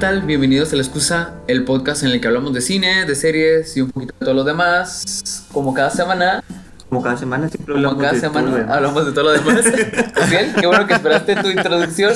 tal? 0.00 0.22
Bienvenidos 0.22 0.72
a 0.72 0.76
La 0.76 0.82
Excusa, 0.82 1.34
el 1.46 1.64
podcast 1.64 2.02
en 2.02 2.10
el 2.10 2.20
que 2.20 2.26
hablamos 2.28 2.52
de 2.54 2.60
cine, 2.60 3.04
de 3.04 3.14
series 3.14 3.76
y 3.76 3.82
un 3.82 3.90
poquito 3.90 4.14
de 4.18 4.24
todo 4.24 4.34
lo 4.34 4.44
demás. 4.44 5.44
Como 5.52 5.74
cada 5.74 5.90
semana, 5.90 6.42
Como 6.88 7.02
cada 7.02 7.16
semana 7.16 7.48
siempre 7.48 7.74
como 7.74 7.88
hablamos 7.88 8.00
cada 8.02 8.12
de 8.14 8.20
todo 8.20 8.30
semana 8.32 8.50
lo 8.50 8.56
demás. 8.56 8.76
hablamos 8.76 9.06
de 9.06 9.12
todo 9.12 9.24
lo 9.24 9.30
demás. 9.32 9.64
Bien, 10.30 10.52
qué 10.58 10.66
bueno 10.66 10.86
que 10.86 10.94
esperaste 10.94 11.36
tu 11.36 11.48
introducción. 11.50 12.12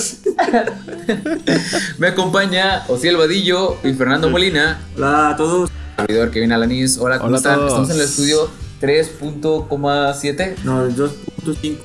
Me 1.99 2.09
acompaña 2.09 2.85
Osiel 2.89 3.17
Vadillo 3.17 3.77
y 3.85 3.93
Fernando 3.93 4.31
Molina, 4.31 4.81
Hola 4.97 5.31
a 5.31 5.37
todos. 5.37 5.71
servidor 5.99 6.31
Kevin 6.31 6.53
Alanis. 6.53 6.97
Hola, 6.99 7.19
¿cómo 7.19 7.29
Hola 7.29 7.37
están? 7.37 7.57
todos. 7.57 7.69
Estamos 7.71 7.91
en 7.91 7.97
el 7.97 8.03
estudio 8.03 8.51
3.7, 8.81 10.55
No, 10.65 10.85
el 10.85 10.97
2.5. 10.97 11.77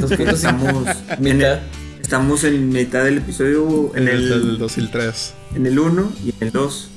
2.5, 0.00 0.28
Estamos, 0.32 0.84
mitad. 1.18 1.58
Estamos 2.06 2.44
en 2.44 2.68
mitad 2.68 3.02
del 3.02 3.18
episodio 3.18 3.90
en 3.96 4.06
el 4.06 4.28
del 4.28 4.50
el, 4.50 4.58
2003. 4.58 5.34
en 5.56 5.66
el 5.66 5.76
1 5.76 6.12
y 6.24 6.28
en 6.28 6.36
el 6.38 6.52
2. 6.52 6.88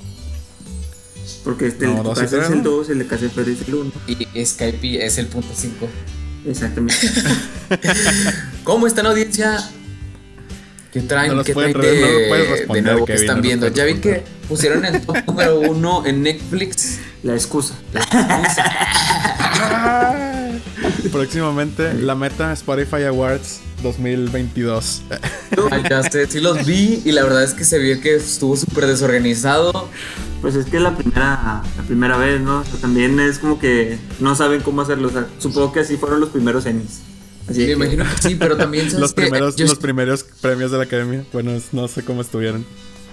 Porque 1.44 1.66
este 1.66 1.88
No, 1.88 1.98
el 1.98 2.04
de 2.16 2.22
y 2.22 2.26
es 2.26 2.34
el 2.34 2.58
¿no? 2.58 2.64
2, 2.70 2.90
el 2.92 3.00
de 3.00 3.08
casa 3.08 3.26
es 3.26 3.36
el 3.68 3.74
1. 3.74 3.92
Y 4.06 4.46
Skype 4.46 5.04
es 5.04 5.18
el 5.18 5.26
punto 5.26 5.48
5. 5.52 5.88
Exactamente. 6.46 7.12
¿Cómo 8.64 8.86
están 8.86 9.08
audiencia? 9.08 9.58
¿Qué 10.94 11.02
traen? 11.02 11.36
No 11.36 11.44
¿Qué 11.44 11.56
traen 11.56 11.74
de, 11.74 12.68
de 12.72 12.82
nuevo 12.84 13.06
que 13.06 13.16
están 13.16 13.38
no 13.38 13.42
viendo? 13.42 13.68
Ya 13.70 13.86
vi 13.86 13.96
que 13.96 14.24
pusieron 14.48 14.86
el 14.86 15.02
top 15.02 15.18
número 15.26 15.60
uno 15.60 16.06
en 16.06 16.22
Netflix. 16.22 17.00
La 17.24 17.34
excusa. 17.34 17.74
Próximamente, 21.12 21.96
la 21.96 22.14
meta 22.14 22.54
Spotify 22.54 23.06
Awards 23.06 23.62
2022. 23.84 25.02
Ay, 25.72 25.84
ya 25.90 26.04
sé, 26.04 26.28
sí 26.28 26.40
los 26.40 26.66
vi 26.66 27.02
y 27.06 27.12
la 27.12 27.24
verdad 27.24 27.44
es 27.44 27.54
que 27.54 27.64
se 27.64 27.80
vio 27.80 28.00
que 28.02 28.16
estuvo 28.16 28.56
súper 28.56 28.88
desorganizado. 28.88 29.90
Pues 30.42 30.56
es 30.56 30.66
que 30.68 30.78
es 30.78 30.84
la 30.84 30.96
primera, 30.96 31.62
la 31.78 31.84
primera 31.86 32.18
vez, 32.18 32.40
¿no? 32.42 32.60
O 32.62 32.64
sea, 32.64 32.80
también 32.80 33.20
es 33.20 33.40
como 33.40 33.60
que 33.60 33.98
no 34.20 34.36
saben 34.36 34.62
cómo 34.62 34.82
hacerlo. 34.82 35.10
O 35.10 35.12
sea, 35.12 35.28
supongo 35.40 35.72
que 35.74 35.82
así 35.82 35.98
fueron 35.98 36.20
los 36.22 36.30
primeros 36.30 36.66
Emmys. 36.66 37.00
Así 37.48 37.60
Me 37.62 37.66
que- 37.66 37.72
imagino 37.74 38.04
que 38.06 38.22
sí, 38.30 38.36
pero 38.36 38.56
también 38.56 38.86
sabes 38.86 39.02
Los 39.02 39.14
que 39.14 39.22
primeros, 39.24 39.56
yo- 39.56 39.66
los 39.66 39.78
primeros 39.80 40.24
premios 40.42 40.72
de 40.72 40.78
la 40.78 40.84
academia. 40.84 41.26
Bueno, 41.34 41.52
no 41.72 41.88
sé 41.88 42.04
cómo 42.04 42.22
estuvieron. 42.22 42.66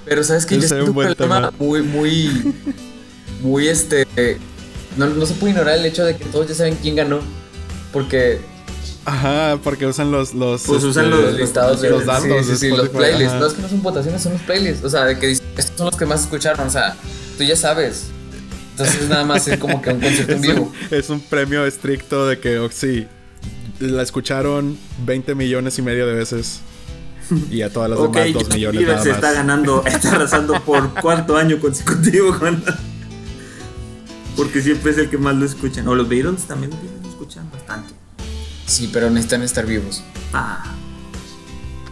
Pero 0.05 0.23
sabes 0.23 0.47
que 0.47 0.57
yo 0.57 0.63
siento 0.69 0.87
un 0.87 0.93
buen 0.95 1.15
tema. 1.17 1.53
muy, 1.59 1.83
muy, 1.83 2.55
muy 3.43 3.67
este. 3.69 4.07
No, 4.97 5.07
no 5.09 5.27
se 5.27 5.35
puede 5.35 5.53
ignorar 5.53 5.79
el 5.79 5.85
hecho 5.87 6.05
de 6.05 6.17
que 6.17 6.25
todos 6.27 6.49
ya 6.49 6.55
saben 6.55 6.77
quién 6.81 6.95
ganó. 6.97 7.21
Porque 7.93 8.41
Ajá, 9.07 9.59
porque 9.63 9.87
usan 9.87 10.11
los. 10.11 10.35
los 10.35 10.63
Pues 10.65 10.79
este, 10.79 10.89
usan 10.91 11.11
los, 11.11 11.21
los- 11.21 11.35
listados 11.41 11.81
de 11.81 11.91
los 11.91 12.05
datos 12.05 12.59
sí, 12.59 12.69
los 12.71 12.89
playlists. 12.89 13.29
ajá. 13.35 13.39
No 13.41 13.47
es 13.47 13.53
que 13.55 13.63
no 13.63 13.69
son 13.69 13.83
votaciones, 13.83 14.23
son 14.23 14.33
los 14.33 14.43
playlists. 14.43 14.85
O 14.85 14.91
sea, 14.91 15.05
de 15.05 15.19
que 15.19 15.29
dicen, 15.29 15.47
estos 15.57 15.77
son 15.77 15.87
los 15.87 15.97
que 15.97 16.07
más 16.07 16.23
escucharon. 16.23 16.67
O 16.67 16.71
sea, 16.71 16.97
tú 17.39 17.45
ya 17.45 17.55
sabes. 17.57 18.09
Entonces 18.73 19.09
nada 19.09 19.25
más 19.25 19.47
es 19.49 19.59
como 19.59 19.81
que 19.81 19.91
un 19.91 20.01
concierto 20.01 20.33
en 20.33 20.41
vivo. 20.43 20.73
un, 20.91 20.95
es 20.99 21.09
un 21.09 21.21
premio 21.21 21.65
estricto 21.65 22.27
de 22.27 22.39
que, 22.41 22.59
oh, 22.59 22.69
sí, 22.71 23.07
la 23.81 24.03
escucharon 24.03 24.77
20 25.07 25.35
millones 25.35 25.79
y 25.79 25.83
medio 25.83 26.07
de 26.07 26.13
veces. 26.13 26.61
Y 27.51 27.63
a 27.63 27.73
todas 27.73 27.89
las 27.91 27.99
Ok, 27.99 28.15
demás 28.17 28.33
2 28.35 28.43
Justin 28.43 28.57
millones 28.57 28.83
nada 28.89 29.03
se 29.03 29.09
más. 29.09 29.17
está 29.19 29.33
ganando, 29.33 29.85
está 29.87 30.13
arrasando 30.17 30.61
por 30.65 30.91
cuarto 31.01 31.37
año 31.37 31.59
consecutivo 31.61 32.39
con... 32.39 32.63
Porque 34.37 34.61
siempre 34.61 34.91
es 34.91 34.99
el 34.99 35.09
que 35.09 35.17
más 35.19 35.35
lo 35.37 35.47
escuchan. 35.47 35.89
O 35.89 35.95
los 35.95 36.09
Beatles 36.09 36.43
también 36.43 36.71
lo 37.03 37.09
escuchan 37.09 37.51
bastante. 37.51 37.95
Sí, 38.67 38.91
pero 38.93 39.09
necesitan 39.11 39.43
estar 39.43 39.67
vivos. 39.67 40.03
Ah, 40.33 40.73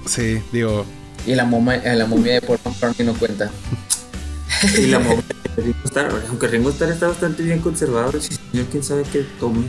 Sí, 0.07 0.41
digo, 0.53 0.85
Y 1.27 1.35
la, 1.35 1.45
momia, 1.47 1.77
eh, 1.77 1.97
la 1.97 2.05
momia 2.07 2.35
de 2.35 2.43
Paul 2.43 2.59
McCartney 2.65 3.07
no 3.07 3.15
cuenta. 3.15 3.51
y 4.79 4.87
la 4.89 4.99
movida 4.99 5.23
de 5.57 5.63
Ringo 5.63 5.79
Starr, 5.85 6.23
aunque 6.29 6.47
Ringo 6.49 6.69
Starr 6.71 6.91
está 6.93 7.09
bastante 7.09 7.43
bien 7.43 7.61
conservado, 7.61 8.11
el 8.13 8.21
señor 8.21 8.67
quién 8.71 8.83
sabe 8.83 9.05
qué 9.11 9.25
tome. 9.41 9.65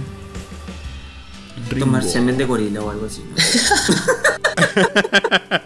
Tomar 1.80 2.04
semen 2.04 2.38
de 2.38 2.44
gorila 2.46 2.82
o 2.82 2.90
algo 2.92 3.06
así. 3.06 3.24
¿no? 3.24 3.36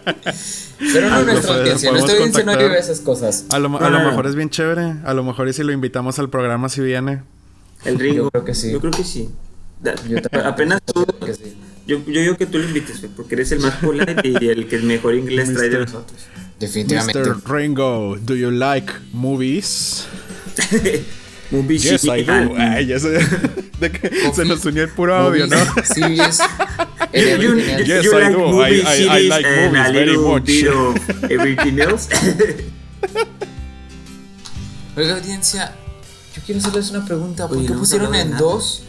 Pero 0.94 1.10
no 1.10 1.16
Algo 1.16 1.32
nuestra 1.34 1.56
audiencia. 1.56 1.92
no 1.92 2.00
contactar. 2.00 2.58
vive 2.58 2.80
esas 2.80 3.00
cosas. 3.02 3.46
A 3.50 3.60
lo, 3.60 3.68
a 3.68 3.72
No, 3.82 3.90
lo 3.90 3.92
no, 3.98 4.00
no. 4.04 4.10
mejor 4.10 4.28
es 4.28 4.36
bien 4.36 4.50
chévere. 4.50 4.96
A 5.04 5.14
lo 5.14 5.24
mejor 5.24 5.48
y 5.50 5.54
si 5.54 5.64
lo 5.64 5.72
invitamos 5.72 6.20
al 6.20 6.30
programa 6.30 6.70
si 6.70 6.82
viene. 6.82 7.24
El 7.86 8.00
Ringo. 8.00 8.26
Yo 8.26 8.32
creo 8.32 8.46
que 8.46 8.56
sí. 8.56 8.72
Yo 8.72 8.80
creo 8.80 8.92
que 8.92 9.04
sí. 9.04 9.30
Yo 10.08 10.18
apenas 10.44 10.82
tú, 10.84 11.06
sí. 11.28 11.54
yo, 11.88 12.00
yo 12.06 12.22
digo 12.22 12.38
que 12.38 12.46
tú 12.46 12.58
lo 12.60 12.66
invites, 12.66 13.02
porque 13.16 13.36
eres 13.36 13.52
el 13.54 13.60
más 13.62 13.76
polite 13.76 14.22
y 14.42 14.48
el 14.50 14.68
que 14.68 14.78
mejor 14.80 15.16
inglés 15.16 15.54
trae 15.54 15.70
de 15.70 15.80
nosotros. 15.80 16.20
Definitivamente. 16.60 17.20
Mr. 17.22 17.50
Ringo, 17.50 18.18
do 18.20 18.36
you 18.36 18.52
like 18.52 18.92
movies? 19.14 20.06
Movie 21.52 21.80
Yes, 21.80 22.04
I 22.06 22.22
do. 22.24 22.32
and- 22.32 22.58
Ay, 22.60 22.86
ya 22.86 23.00
se, 23.00 23.10
de 23.80 23.92
que 23.92 24.32
se 24.36 24.46
nos 24.46 24.64
unió 24.66 24.84
el 24.84 24.90
puro 24.90 25.16
audio, 25.16 25.48
¿no? 25.48 25.58
Sí. 25.84 26.02
You, 27.12 27.38
you. 27.42 27.56
Yes, 27.86 28.04
you 28.04 28.12
I 28.12 28.22
like 28.22 28.36
do. 28.38 28.62
I- 28.62 29.28
like 29.30 29.48
and 29.48 29.74
movies 29.74 29.88
a 29.88 29.92
very 29.92 30.18
much. 30.18 30.46
bit 30.46 30.68
of 30.68 31.24
everything 31.32 31.80
else. 31.80 32.08
Oiga, 34.96 35.16
audiencia, 35.16 35.74
yo 36.36 36.42
quiero 36.46 36.60
hacerles 36.62 36.92
una 36.92 37.06
pregunta. 37.06 37.48
¿Por 37.48 37.58
Oye, 37.58 37.68
qué 37.68 37.74
no 37.74 37.80
pusieron 37.80 38.14
en 38.14 38.30
nada. 38.32 38.42
dos, 38.42 38.84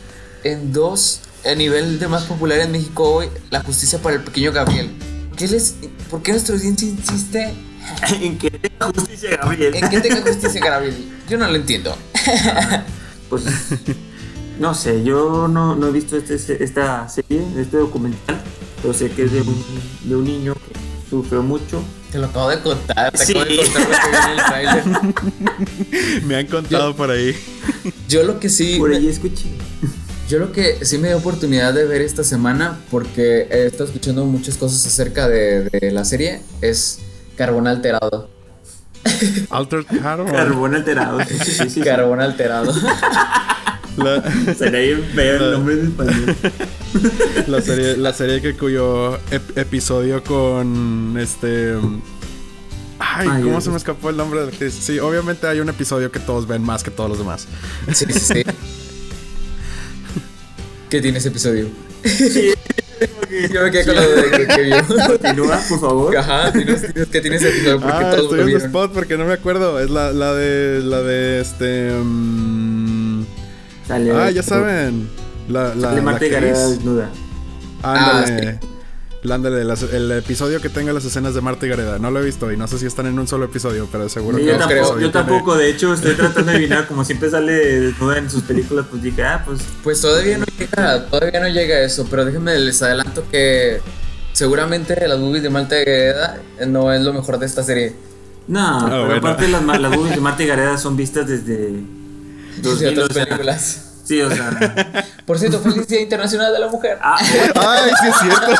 en 0.44 0.72
dos, 0.72 1.20
a 1.44 1.54
nivel 1.54 1.98
de 1.98 2.08
más 2.08 2.24
popular 2.24 2.58
en 2.60 2.72
México 2.72 3.04
hoy, 3.10 3.28
la 3.50 3.60
justicia 3.62 3.98
para 4.00 4.16
el 4.16 4.22
pequeño 4.22 4.52
Gabriel? 4.52 4.90
¿Qué 5.36 5.48
les, 5.48 5.76
¿Por 6.10 6.22
qué 6.22 6.32
nuestra 6.32 6.54
audiencia 6.54 6.88
insiste 6.88 7.54
en 8.20 8.38
que 8.38 8.50
tenga 8.50 8.86
justicia, 8.94 9.36
Gabriel. 9.36 9.74
en 9.74 9.88
que 9.90 10.00
tenga 10.00 10.20
justicia 10.22 10.60
Gabriel? 10.60 10.96
Yo 11.28 11.38
no 11.38 11.46
lo 11.48 11.56
entiendo. 11.56 11.96
Pues, 13.30 13.44
no 14.58 14.74
sé, 14.74 15.04
yo 15.04 15.46
no, 15.46 15.76
no 15.76 15.86
he 15.86 15.92
visto 15.92 16.16
este, 16.16 16.34
esta 16.64 17.08
serie, 17.08 17.40
este 17.56 17.76
documental, 17.76 18.40
pero 18.82 18.92
sé 18.92 19.08
que 19.12 19.22
es 19.22 19.30
de 19.30 19.42
un, 19.42 19.64
de 20.02 20.16
un 20.16 20.24
niño 20.24 20.54
que 20.54 21.08
sufrió 21.08 21.40
mucho. 21.40 21.80
Te 22.10 22.18
lo 22.18 22.26
acabo 22.26 22.48
de 22.50 22.58
contar, 22.60 23.12
te 23.12 23.24
Sí. 23.24 23.30
acabo 23.38 23.44
de 23.44 23.56
contar 23.56 23.88
lo 23.88 23.96
que 23.96 24.10
vi 24.10 24.16
en 24.24 24.30
el 24.32 24.44
trailer. 24.46 26.24
Me 26.26 26.34
han 26.38 26.46
contado 26.48 26.96
por 26.96 27.08
ahí. 27.12 27.36
Yo 28.08 28.24
lo 28.24 28.40
que 28.40 28.48
sí. 28.48 28.80
Por 28.80 28.90
ahí 28.92 29.06
escuché. 29.06 29.46
Yo 30.30 30.38
lo 30.38 30.52
que 30.52 30.84
sí 30.84 30.96
me 30.98 31.08
dio 31.08 31.16
oportunidad 31.18 31.74
de 31.74 31.86
ver 31.86 32.02
esta 32.02 32.22
semana, 32.22 32.78
porque 32.90 33.48
he 33.50 33.66
estado 33.66 33.86
escuchando 33.86 34.24
muchas 34.24 34.56
cosas 34.56 34.86
acerca 34.86 35.28
de, 35.28 35.68
de 35.70 35.90
la 35.90 36.04
serie, 36.04 36.40
es 36.60 37.00
Carbón 37.36 37.66
Alterado. 37.66 38.30
Altered 39.50 39.86
Carbon. 40.00 40.30
Carbón 40.30 40.74
alterado. 40.76 41.18
Sí, 41.26 41.34
sí, 41.44 41.50
sí, 41.52 41.70
sí. 41.70 41.80
Carbón 41.80 42.20
Alterado. 42.20 42.72
La, 43.96 44.22
Sería 44.56 44.80
bien 44.96 45.04
feo 45.14 45.44
el 45.46 45.52
nombre 45.52 45.74
en 45.74 45.86
español. 45.86 46.36
la 47.48 47.60
serie, 47.60 47.96
la 47.96 48.12
serie 48.12 48.40
que 48.40 48.56
cuyo 48.56 49.16
ep- 49.32 49.56
episodio 49.56 50.22
con 50.22 51.16
este. 51.18 51.74
Ay, 53.00 53.26
Ay, 53.28 53.40
¿cómo 53.42 53.50
Dios. 53.54 53.64
se 53.64 53.70
me 53.70 53.76
escapó 53.76 54.10
el 54.10 54.16
nombre? 54.16 54.42
Sí, 54.70 55.00
obviamente 55.00 55.48
hay 55.48 55.58
un 55.58 55.68
episodio 55.68 56.12
que 56.12 56.20
todos 56.20 56.46
ven 56.46 56.62
más 56.62 56.84
que 56.84 56.90
todos 56.92 57.10
los 57.10 57.18
demás. 57.18 57.48
Sí, 57.92 58.06
sí, 58.12 58.44
sí. 60.90 60.96
¿Qué 60.96 61.00
tiene 61.00 61.18
ese 61.18 61.28
episodio? 61.28 61.68
Yo 63.52 63.62
me 63.62 63.70
quedé 63.70 63.84
con 63.86 63.94
lo 63.94 64.00
de 64.02 64.46
que, 64.46 64.62
vio. 64.62 64.76
Continúa, 65.06 65.60
por 65.68 65.80
favor. 65.80 66.16
Ajá, 66.16 66.52
que 66.52 67.20
tiene 67.20 67.36
ese 67.36 67.48
episodio 67.48 67.80
porque 67.80 67.94
Ah, 67.96 68.10
todos 68.10 68.24
estoy 68.24 68.28
lo 68.28 68.34
en 68.34 68.40
el 68.40 68.46
vieron. 68.46 68.66
spot 68.66 68.92
porque 68.92 69.16
no 69.16 69.24
me 69.24 69.32
acuerdo. 69.32 69.80
Es 69.80 69.88
la, 69.88 70.12
la 70.12 70.34
de. 70.34 70.80
La 70.82 71.00
de 71.00 71.40
este. 71.40 71.90
mm, 71.92 73.24
Sale, 73.86 74.10
ah, 74.12 74.30
ya 74.30 74.42
saben. 74.42 75.08
La, 75.48 75.74
la, 75.74 75.80
Sale 75.88 75.96
la 75.96 76.02
Marta 76.02 76.26
y 76.26 76.28
que 76.28 76.34
Gareda 76.34 76.62
es- 76.64 76.70
desnuda. 76.70 77.10
Ándale. 77.82 78.44
La- 78.44 78.58
Ándale, 79.28 79.64
las- 79.64 79.82
el 79.82 80.10
episodio 80.12 80.62
que 80.62 80.70
tenga 80.70 80.94
las 80.94 81.04
escenas 81.04 81.34
de 81.34 81.42
Marta 81.42 81.66
y 81.66 81.68
Gareda. 81.68 81.98
No 81.98 82.10
lo 82.10 82.20
he 82.20 82.24
visto 82.24 82.50
y 82.50 82.56
no 82.56 82.66
sé 82.66 82.78
si 82.78 82.86
están 82.86 83.04
en 83.06 83.18
un 83.18 83.28
solo 83.28 83.44
episodio, 83.44 83.86
pero 83.92 84.08
seguro 84.08 84.38
Sí, 84.38 84.44
que 84.44 84.48
yo, 84.50 84.54
ese 84.56 84.60
tampoco, 84.60 84.80
episodio 84.80 85.06
yo 85.06 85.10
tampoco, 85.12 85.56
de 85.56 85.68
hecho, 85.70 85.92
estoy 85.92 86.14
tratando 86.14 86.50
de 86.50 86.56
adivinar, 86.56 86.86
como 86.86 87.04
siempre 87.04 87.30
sale 87.30 87.52
desnuda 87.52 88.16
en 88.16 88.30
sus 88.30 88.42
películas, 88.44 88.86
pues 88.90 89.02
dije, 89.02 89.22
ah, 89.22 89.42
pues 89.44 89.60
Pues 89.84 90.00
todavía 90.00 90.38
no 90.38 90.46
llega, 90.58 91.04
todavía 91.06 91.40
no 91.40 91.48
llega 91.48 91.76
a 91.76 91.80
eso, 91.82 92.06
pero 92.10 92.24
déjenme 92.24 92.58
les 92.58 92.80
adelanto 92.80 93.22
que 93.30 93.80
seguramente 94.32 95.06
las 95.06 95.18
movies 95.18 95.42
de 95.42 95.50
Malta 95.50 95.76
Guerrera 95.76 96.40
no 96.66 96.90
es 96.90 97.02
lo 97.02 97.12
mejor 97.12 97.38
de 97.38 97.44
esta 97.46 97.62
serie. 97.62 97.92
No, 98.48 98.80
pero 98.84 98.94
Ah, 98.96 99.00
bueno. 99.06 99.16
aparte 99.18 99.48
las, 99.48 99.62
las 99.80 99.96
movies 99.96 100.14
de 100.14 100.20
Marta 100.22 100.42
y 100.42 100.46
Gareda 100.46 100.78
son 100.78 100.96
vistas 100.96 101.28
desde 101.28 101.56
de 101.56 101.82
2000, 102.62 102.88
otras 102.98 103.10
o 103.10 103.12
sea, 103.12 103.24
películas. 103.26 103.89
Sí, 104.10 104.20
o 104.22 104.28
sea. 104.28 105.06
Por 105.24 105.38
cierto, 105.38 105.60
feliz 105.60 105.86
Día 105.86 106.00
Internacional 106.00 106.52
de 106.52 106.58
la 106.58 106.66
Mujer. 106.66 106.98
ah, 107.00 107.16
Ay, 107.20 107.92
sí 108.02 108.08
es 108.08 108.16
cierto. 108.18 108.52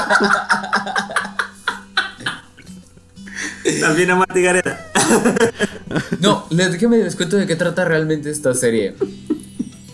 también 3.80 4.12
a 4.12 4.14
Marta 4.14 4.38
y 4.38 4.42
Gareda. 4.42 4.86
No, 6.20 6.46
les, 6.50 6.70
déjenme 6.70 6.98
les 6.98 7.16
cuento 7.16 7.36
de 7.36 7.48
qué 7.48 7.56
trata 7.56 7.84
realmente 7.84 8.30
esta 8.30 8.54
serie. 8.54 8.94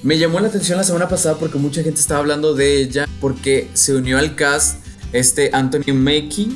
Me 0.02 0.18
llamó 0.18 0.40
la 0.40 0.48
atención 0.48 0.76
la 0.76 0.84
semana 0.84 1.08
pasada 1.08 1.36
porque 1.38 1.56
mucha 1.56 1.82
gente 1.82 1.98
estaba 2.00 2.20
hablando 2.20 2.52
de 2.52 2.76
ella 2.76 3.08
porque 3.18 3.70
se 3.72 3.94
unió 3.94 4.18
al 4.18 4.34
cast 4.34 4.84
este 5.14 5.48
Anthony 5.54 5.94
Mackie. 5.94 6.54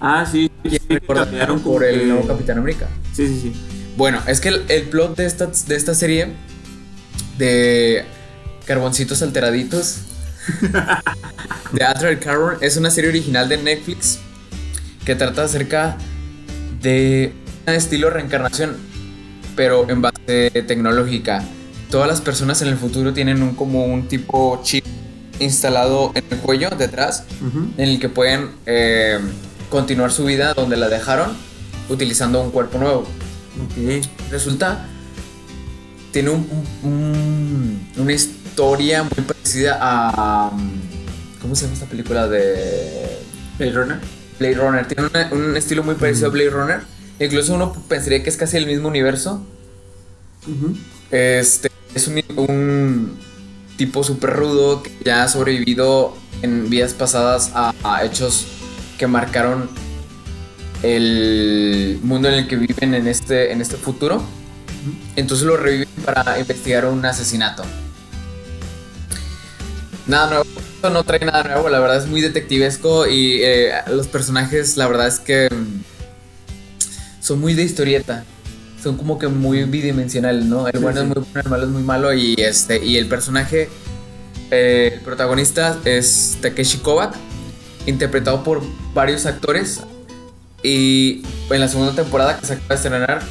Ah, 0.00 0.24
sí, 0.24 0.50
recordaron 0.88 1.60
por 1.60 1.84
el 1.84 2.08
nuevo 2.08 2.26
Capitán 2.26 2.56
América. 2.56 2.88
Sí, 3.12 3.28
sí, 3.28 3.40
sí. 3.42 3.52
Bueno, 3.98 4.22
es 4.26 4.40
que 4.40 4.48
el, 4.48 4.64
el 4.68 4.84
plot 4.84 5.18
de 5.18 5.26
esta, 5.26 5.48
de 5.48 5.76
esta 5.76 5.94
serie 5.94 6.32
de 7.38 8.04
carboncitos 8.66 9.22
alteraditos 9.22 9.98
de 11.72 11.84
Altered 11.84 12.22
Carbon 12.22 12.56
es 12.60 12.76
una 12.76 12.90
serie 12.90 13.10
original 13.10 13.48
de 13.48 13.58
Netflix 13.58 14.18
que 15.04 15.14
trata 15.14 15.44
acerca 15.44 15.96
de 16.80 17.32
un 17.66 17.74
estilo 17.74 18.10
reencarnación, 18.10 18.76
pero 19.56 19.88
en 19.88 20.02
base 20.02 20.50
tecnológica. 20.66 21.42
Todas 21.90 22.08
las 22.08 22.20
personas 22.20 22.60
en 22.62 22.68
el 22.68 22.76
futuro 22.76 23.12
tienen 23.12 23.42
un, 23.42 23.54
como 23.54 23.84
un 23.84 24.08
tipo 24.08 24.60
chip 24.62 24.84
instalado 25.40 26.12
en 26.14 26.24
el 26.30 26.38
cuello 26.38 26.70
detrás, 26.70 27.24
en 27.76 27.88
el 27.88 28.00
que 28.00 28.08
pueden 28.08 28.50
eh, 28.66 29.18
continuar 29.70 30.10
su 30.10 30.24
vida 30.24 30.54
donde 30.54 30.76
la 30.76 30.88
dejaron 30.88 31.32
utilizando 31.88 32.40
un 32.40 32.50
cuerpo 32.50 32.78
nuevo. 32.78 33.06
Resulta, 34.30 34.86
tiene 36.14 36.30
un- 36.30 36.46
un- 36.84 36.90
un- 36.90 37.88
una 37.98 38.12
historia 38.12 39.02
muy 39.02 39.24
parecida 39.26 39.78
a... 39.80 40.50
¿Cómo 41.42 41.54
se 41.56 41.62
llama 41.62 41.74
esta 41.74 41.86
película 41.86 42.28
de 42.28 43.18
¿El 43.58 43.74
runner? 43.74 43.98
Blade 44.38 44.54
Runner? 44.54 44.86
Tiene 44.86 45.08
una- 45.12 45.28
un 45.32 45.56
estilo 45.56 45.82
muy 45.82 45.96
parecido 45.96 46.28
a 46.28 46.30
Blade 46.30 46.50
Runner. 46.50 46.80
Incluso 47.18 47.54
uno 47.54 47.72
pensaría 47.88 48.22
que 48.22 48.30
es 48.30 48.36
casi 48.36 48.56
el 48.56 48.66
mismo 48.66 48.88
universo. 48.88 49.44
Este 51.10 51.68
es 51.94 52.06
un, 52.08 52.22
un 52.36 53.18
tipo 53.76 54.04
súper 54.04 54.30
rudo 54.30 54.82
que 54.84 54.92
ya 55.04 55.24
ha 55.24 55.28
sobrevivido 55.28 56.16
en 56.42 56.70
vidas 56.70 56.92
pasadas 56.94 57.50
a, 57.54 57.74
a 57.82 58.04
hechos 58.04 58.46
que 58.98 59.06
marcaron 59.08 59.68
el 60.82 61.98
mundo 62.02 62.28
en 62.28 62.34
el 62.34 62.46
que 62.48 62.56
viven 62.56 62.94
en 62.94 63.08
este, 63.08 63.52
en 63.52 63.60
este 63.60 63.76
futuro. 63.76 64.22
Entonces 65.16 65.46
lo 65.46 65.56
reviven 65.56 65.88
para 66.04 66.38
investigar 66.38 66.86
un 66.86 67.04
asesinato. 67.04 67.64
Nada 70.06 70.26
nuevo, 70.28 70.44
esto 70.44 70.90
no 70.90 71.02
trae 71.04 71.24
nada 71.24 71.44
nuevo, 71.44 71.68
la 71.70 71.80
verdad 71.80 71.96
es 71.96 72.06
muy 72.06 72.20
detectivesco 72.20 73.06
y 73.06 73.42
eh, 73.42 73.72
los 73.88 74.06
personajes, 74.06 74.76
la 74.76 74.86
verdad 74.86 75.06
es 75.06 75.18
que 75.18 75.48
mm, 75.50 75.82
son 77.20 77.40
muy 77.40 77.54
de 77.54 77.62
historieta. 77.62 78.24
Son 78.82 78.98
como 78.98 79.18
que 79.18 79.28
muy 79.28 79.64
bidimensionales, 79.64 80.44
¿no? 80.44 80.66
El 80.68 80.74
Sí, 80.74 80.78
bueno 80.82 81.00
sí. 81.00 81.06
es 81.06 81.16
muy 81.16 81.24
bueno, 81.24 81.40
el 81.42 81.50
malo 81.50 81.64
es 81.64 81.70
muy 81.70 81.82
malo 81.82 82.12
y 82.12 82.34
este 82.36 82.84
y 82.84 82.98
el 82.98 83.08
personaje, 83.08 83.70
eh, 84.50 84.90
el 84.94 85.00
protagonista 85.00 85.78
es 85.86 86.36
Takeshi 86.42 86.78
Kovac, 86.78 87.14
interpretado 87.86 88.44
por 88.44 88.60
varios 88.92 89.24
actores 89.24 89.80
y 90.62 91.22
en 91.48 91.60
la 91.60 91.68
segunda 91.68 91.94
temporada 91.94 92.38
que 92.38 92.44
se 92.46 92.52
acaba 92.54 92.68
de 92.68 92.74
estrenar 92.74 93.22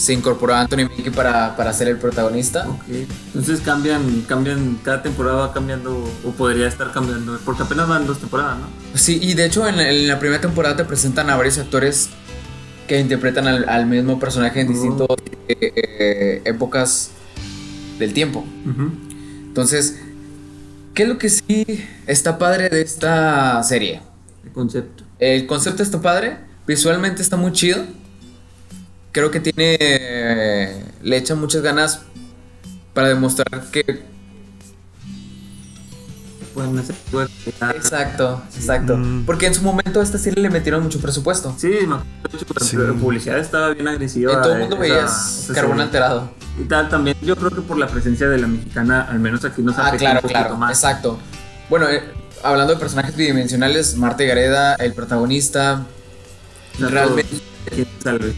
se 0.00 0.14
incorporó 0.14 0.54
a 0.54 0.60
Anthony 0.62 0.84
Mackie 0.88 1.10
para, 1.10 1.54
para 1.56 1.74
ser 1.74 1.88
el 1.88 1.98
protagonista. 1.98 2.66
Ok. 2.66 2.84
Entonces 3.26 3.60
cambian, 3.60 4.22
cambian, 4.22 4.78
cada 4.82 5.02
temporada 5.02 5.36
va 5.36 5.52
cambiando, 5.52 5.92
o 6.24 6.30
podría 6.30 6.68
estar 6.68 6.90
cambiando, 6.90 7.38
porque 7.44 7.64
apenas 7.64 7.86
van 7.86 8.06
dos 8.06 8.18
temporadas, 8.18 8.56
¿no? 8.58 8.66
Sí, 8.98 9.18
y 9.20 9.34
de 9.34 9.44
hecho 9.44 9.68
en 9.68 9.76
la, 9.76 9.90
en 9.90 10.08
la 10.08 10.18
primera 10.18 10.40
temporada 10.40 10.74
te 10.74 10.84
presentan 10.86 11.28
a 11.28 11.36
varios 11.36 11.58
actores 11.58 12.08
que 12.88 12.98
interpretan 12.98 13.46
al, 13.46 13.68
al 13.68 13.84
mismo 13.84 14.18
personaje 14.18 14.62
en 14.62 14.68
Oh. 14.68 14.72
distintas 14.72 15.06
épocas 16.44 17.10
del 17.98 18.14
tiempo. 18.14 18.44
Ujú. 18.64 18.90
Entonces, 19.48 20.00
¿qué 20.94 21.02
es 21.02 21.08
lo 21.10 21.18
que 21.18 21.28
sí 21.28 21.84
está 22.06 22.38
padre 22.38 22.70
de 22.70 22.80
esta 22.80 23.62
serie? 23.62 24.00
El 24.44 24.52
concepto. 24.52 25.04
El 25.18 25.46
concepto 25.46 25.82
está 25.82 26.00
padre, 26.00 26.38
visualmente 26.66 27.20
está 27.20 27.36
muy 27.36 27.52
chido. 27.52 27.84
Creo 29.12 29.30
que 29.30 29.40
tiene. 29.40 30.84
Le 31.02 31.16
echan 31.16 31.38
muchas 31.40 31.62
ganas 31.62 32.02
para 32.94 33.08
demostrar 33.08 33.64
que. 33.72 34.08
Pueden 36.54 36.76
hacer. 36.78 36.96
pueden- 37.10 37.28
Exacto, 37.76 38.42
exacto. 38.56 38.96
Mm. 38.96 39.24
Porque 39.24 39.46
en 39.46 39.54
su 39.54 39.62
momento 39.62 40.00
a 40.00 40.02
esta 40.02 40.18
serie 40.18 40.42
le 40.42 40.50
metieron 40.50 40.82
mucho 40.82 41.00
presupuesto. 41.00 41.54
Sí, 41.56 41.68
de 41.68 41.76
hecho, 41.78 42.46
la 42.58 42.66
Sí. 42.66 42.76
publicidad 43.00 43.38
estaba 43.38 43.70
bien 43.70 43.86
agresiva. 43.86 44.32
En 44.34 44.42
todo 44.42 44.54
el 44.54 44.58
mundo 44.60 44.74
esa- 44.76 44.82
veías 44.82 45.38
esa 45.44 45.54
carbón 45.54 45.72
serie. 45.76 45.84
alterado. 45.84 46.30
Y 46.60 46.64
tal, 46.64 46.88
también 46.88 47.16
yo 47.22 47.36
creo 47.36 47.50
que 47.50 47.60
por 47.62 47.78
la 47.78 47.86
presencia 47.86 48.28
de 48.28 48.38
la 48.38 48.48
mexicana, 48.48 49.02
al 49.02 49.20
menos 49.20 49.44
aquí 49.44 49.62
nos 49.62 49.78
Ah, 49.78 49.82
afecta 49.86 49.98
claro, 49.98 50.16
un 50.18 50.22
poquito 50.22 50.40
claro. 50.40 50.56
más. 50.56 50.70
Exacto. 50.72 51.18
Bueno, 51.70 51.88
eh, 51.88 52.02
hablando 52.42 52.74
de 52.74 52.80
personajes 52.80 53.14
bidimensionales, 53.14 53.96
Marta 53.96 54.24
Gareda, 54.24 54.74
el 54.74 54.92
protagonista, 54.92 55.86
realmente 56.80 57.24
todo- 57.30 57.76
¿quién 57.76 57.88
salve? 58.02 58.34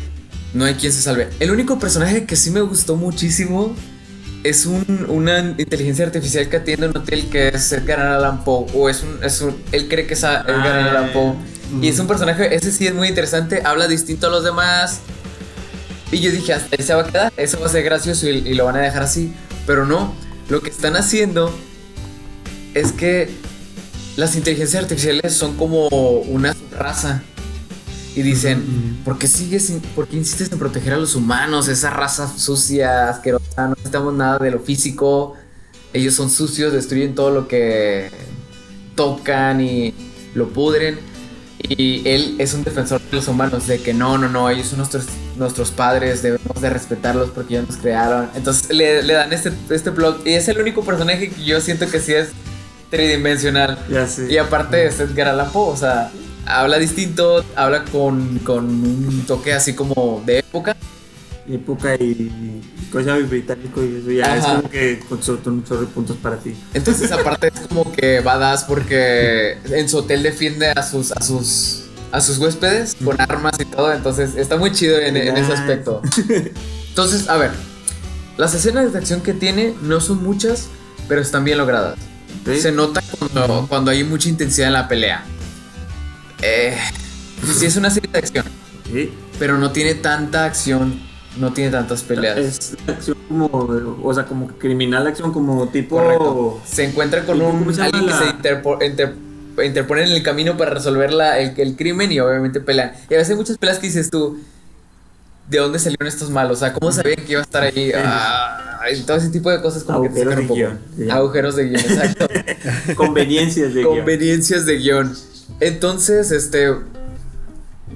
No 0.55 0.65
hay 0.65 0.75
quien 0.75 0.93
se 0.93 1.01
salve. 1.03 1.29
El 1.41 1.51
único 1.51 1.79
personaje 1.79 2.25
que 2.27 2.37
sí 2.37 2.51
me 2.51 2.61
gustó 2.61 2.97
muchísimo 2.97 3.75
es 4.45 4.67
un- 4.67 5.07
una 5.09 5.39
inteligencia 5.57 6.05
artificial 6.05 6.49
que 6.49 6.57
atiende 6.57 6.89
un 6.89 6.97
hotel 6.97 7.29
que 7.31 7.49
es 7.49 7.73
Edgar 7.73 8.01
Allan 8.01 8.45
Poe. 8.45 8.67
O 8.75 8.89
es 8.89 9.03
un, 9.03 9.23
es 9.25 9.41
un- 9.41 9.57
él 9.73 9.89
cree 9.89 10.07
que 10.07 10.15
es 10.15 10.25
a- 10.25 10.41
Edgar 10.43 10.67
Ah, 10.67 10.91
Allan 10.91 11.13
Poe. 11.13 11.35
mm. 11.73 11.85
Y 11.85 11.89
es 11.89 11.99
un 11.99 12.07
personaje, 12.07 12.55
ese 12.55 12.73
sí 12.73 12.87
es 12.87 12.95
muy 12.95 13.09
interesante, 13.09 13.63
habla 13.65 13.87
distinto 13.89 14.27
a 14.27 14.31
los 14.31 14.43
demás. 14.45 14.99
Y 16.11 16.19
yo 16.21 16.31
dije, 16.31 16.53
hasta 16.53 16.77
ahí 16.79 16.85
se 16.85 16.93
va 16.95 17.03
a 17.03 17.07
quedar, 17.07 17.33
eso 17.37 17.59
va 17.61 17.67
a 17.67 17.71
ser 17.71 17.83
gracioso 17.85 18.29
y, 18.29 18.39
y 18.39 18.55
lo 18.55 18.65
van 18.67 18.77
a 18.77 18.81
dejar 18.81 19.03
así. 19.05 19.33
Pero 19.67 19.87
no, 19.87 20.13
lo 20.51 20.61
que 20.61 20.69
están 20.71 20.97
haciendo 20.97 21.55
es 22.75 22.93
que 22.93 23.31
las 24.17 24.35
inteligencias 24.37 24.83
artificiales 24.83 25.33
son 25.33 25.57
como 25.57 25.87
una 25.89 26.55
raza. 26.77 27.23
Y 28.15 28.23
dicen, 28.23 28.59
Mm. 28.59 29.05
¿por 29.05 29.19
qué 29.19 29.27
sigues, 29.27 29.67
sin- 29.67 29.81
por 29.81 30.07
qué 30.07 30.17
insistes 30.17 30.53
en 30.53 30.59
proteger 30.59 30.93
a 30.93 30.97
los 30.99 31.15
humanos? 31.15 31.69
Esa 31.69 31.91
raza 31.91 32.29
sucia, 32.37 33.09
asquerosa, 33.09 33.45
no 33.57 33.69
necesitamos 33.71 34.13
nada 34.15 34.39
de 34.39 34.51
lo 34.51 34.61
físico. 34.61 35.35
Ellos 35.95 36.15
son 36.15 36.31
sucios, 36.31 36.73
destruyen 36.73 37.15
todo 37.15 37.31
lo 37.31 37.49
que 37.49 38.11
tocan 38.95 39.61
y 39.61 39.95
lo 40.35 40.49
pudren. 40.49 40.99
Y 41.59 42.03
él 42.09 42.35
es 42.39 42.55
un 42.55 42.65
defensor 42.65 43.01
de 43.01 43.17
los 43.17 43.29
humanos, 43.29 43.67
de 43.67 43.79
que 43.81 43.95
no, 43.95 44.19
no, 44.19 44.29
no, 44.29 44.51
ellos 44.51 44.67
son 44.69 44.79
nuestros, 44.79 45.05
nuestros 45.37 45.71
padres, 45.71 46.21
debemos 46.23 46.61
de 46.61 46.69
respetarlos 46.71 47.31
porque 47.31 47.55
ellos 47.55 47.69
nos 47.71 47.79
crearon. 47.79 48.29
Entonces 48.35 48.71
le, 48.75 49.03
le 49.03 49.13
dan 49.15 49.33
este, 49.33 49.53
este 49.71 49.93
plot 49.93 50.27
y 50.27 50.31
es 50.35 50.49
el 50.49 50.59
único 50.61 50.83
personaje 50.85 51.31
que 51.31 51.45
yo 51.45 51.61
siento 51.61 51.89
que 51.89 52.01
sí 52.01 52.13
es 52.15 52.29
tridimensional. 52.91 53.79
Y 54.29 54.37
aparte 54.39 54.87
es 54.87 54.99
Edgar 55.01 55.29
Allan 55.29 55.51
Poe, 55.53 55.73
o 55.73 55.77
sea, 55.77 56.11
habla 56.47 56.79
distinto, 56.79 57.45
habla 57.57 57.85
con, 57.85 58.39
con 58.41 58.65
un 58.65 59.25
toque 59.27 59.53
así 59.53 59.75
como 59.75 60.23
de 60.27 60.39
época. 60.39 60.77
época 61.49 61.95
y 61.97 62.61
cosa 62.93 63.17
británico 63.17 63.83
y 63.83 63.97
eso 63.97 64.11
ya 64.11 64.37
es 64.37 64.45
como 64.45 64.71
que 64.71 65.01
con 65.09 65.21
de 65.81 65.87
puntos 65.87 66.17
para 66.19 66.37
ti. 66.37 66.55
Entonces 66.75 67.11
aparte 67.11 67.49
es 67.49 67.67
como 67.67 67.91
que 67.91 68.21
badass 68.21 68.65
porque 68.65 69.59
en 69.65 69.89
su 69.89 69.99
hotel 69.99 70.23
defiende 70.23 70.69
a 70.69 70.83
sus 70.83 71.13
a 71.13 71.23
sus 71.23 71.85
a 72.13 72.21
sus 72.21 72.39
huéspedes 72.39 72.97
con 73.03 73.19
armas 73.21 73.55
y 73.59 73.65
todo, 73.65 73.93
entonces 73.93 74.37
está 74.37 74.57
muy 74.57 74.73
chido 74.73 74.99
en, 74.99 75.17
en 75.17 75.37
ese 75.37 75.53
aspecto. 75.53 76.03
Entonces, 76.91 77.31
a 77.31 77.39
ver, 77.39 77.53
las 78.37 78.53
escenas 78.55 78.93
de 78.93 78.99
acción 78.99 79.23
que 79.23 79.33
tiene 79.33 79.75
no 79.81 79.99
son 79.99 80.23
muchas, 80.23 80.69
pero 81.09 81.23
están 81.23 81.43
bien 81.43 81.57
logradas. 81.57 81.99
Se 82.45 82.71
nota 82.71 83.03
cuando, 83.19 83.67
cuando 83.67 83.91
hay 83.91 84.05
mucha 84.05 84.29
intensidad 84.29 84.67
en 84.67 84.75
la 84.75 84.89
pelea. 84.89 85.25
Eh, 86.43 86.77
sí 87.57 87.67
es 87.67 87.77
una 87.77 87.91
serie 87.91 88.11
de 88.13 88.19
acción, 88.19 88.45
pero 89.39 89.59
no 89.59 89.71
tiene 89.73 89.95
tanta 89.95 90.45
acción, 90.45 91.01
no 91.39 91.53
tiene 91.53 91.71
tantas 91.71 92.03
peleas. 92.03 92.37
Es 92.39 92.77
acción 92.87 93.17
como, 93.29 93.47
o 94.03 94.15
sea, 94.15 94.27
como 94.27 94.49
criminal 94.49 95.07
acción, 95.07 95.33
como 95.33 95.69
tipo... 95.69 95.97
Correcto. 95.97 96.61
Se 96.67 96.85
encuentra 96.85 97.25
con 97.25 97.39
¿Y 97.39 97.41
un 97.41 97.81
alguien 97.81 98.05
que 98.07 98.11
la- 98.11 98.19
se 98.19 98.25
interpo- 98.27 98.85
inter- 98.85 99.15
interpone 99.65 100.03
en 100.05 100.13
el 100.13 100.23
camino 100.23 100.57
para 100.57 100.71
resolver 100.73 101.13
la- 101.13 101.39
el, 101.39 101.55
el 101.59 101.77
crimen 101.77 102.11
y 102.13 102.21
obviamente 102.21 102.61
pelean. 102.61 102.93
Y 103.09 103.15
a 103.15 103.19
veces 103.19 103.31
hay 103.31 103.37
muchas 103.37 103.57
peleas 103.59 103.79
que 103.79 103.87
dices 103.87 104.11
tú, 104.11 104.39
¿de 105.49 105.59
dónde 105.59 105.79
salieron 105.79 106.07
estos 106.09 106.29
malos? 106.31 106.59
O 106.59 106.61
sea, 106.61 106.73
¿cómo 106.73 106.91
sabían 106.93 107.17
que 107.25 107.33
iba 107.33 107.41
a 107.41 107.45
estar 107.45 107.63
ahí? 107.63 107.93
Ah, 107.95 108.59
todo 109.07 109.17
ese 109.17 109.29
tipo 109.31 109.49
de 109.51 109.61
cosas 109.63 109.85
como 109.85 110.03
que 110.03 110.09
te 110.09 110.23
Agujeros 110.23 110.33
sacan 110.35 110.43
un 110.43 110.49
poco. 110.49 110.59
guion. 110.97 111.11
Agujeros 111.11 111.57
de 111.57 111.65
guion, 111.69 111.81
exacto. 111.81 112.27
Conveniencias 112.97 113.73
de 113.75 113.81
guion. 113.81 113.97
Conveniencias 113.97 114.67
de 114.67 114.77
guion. 114.77 115.17
Entonces, 115.61 116.31
este. 116.31 116.75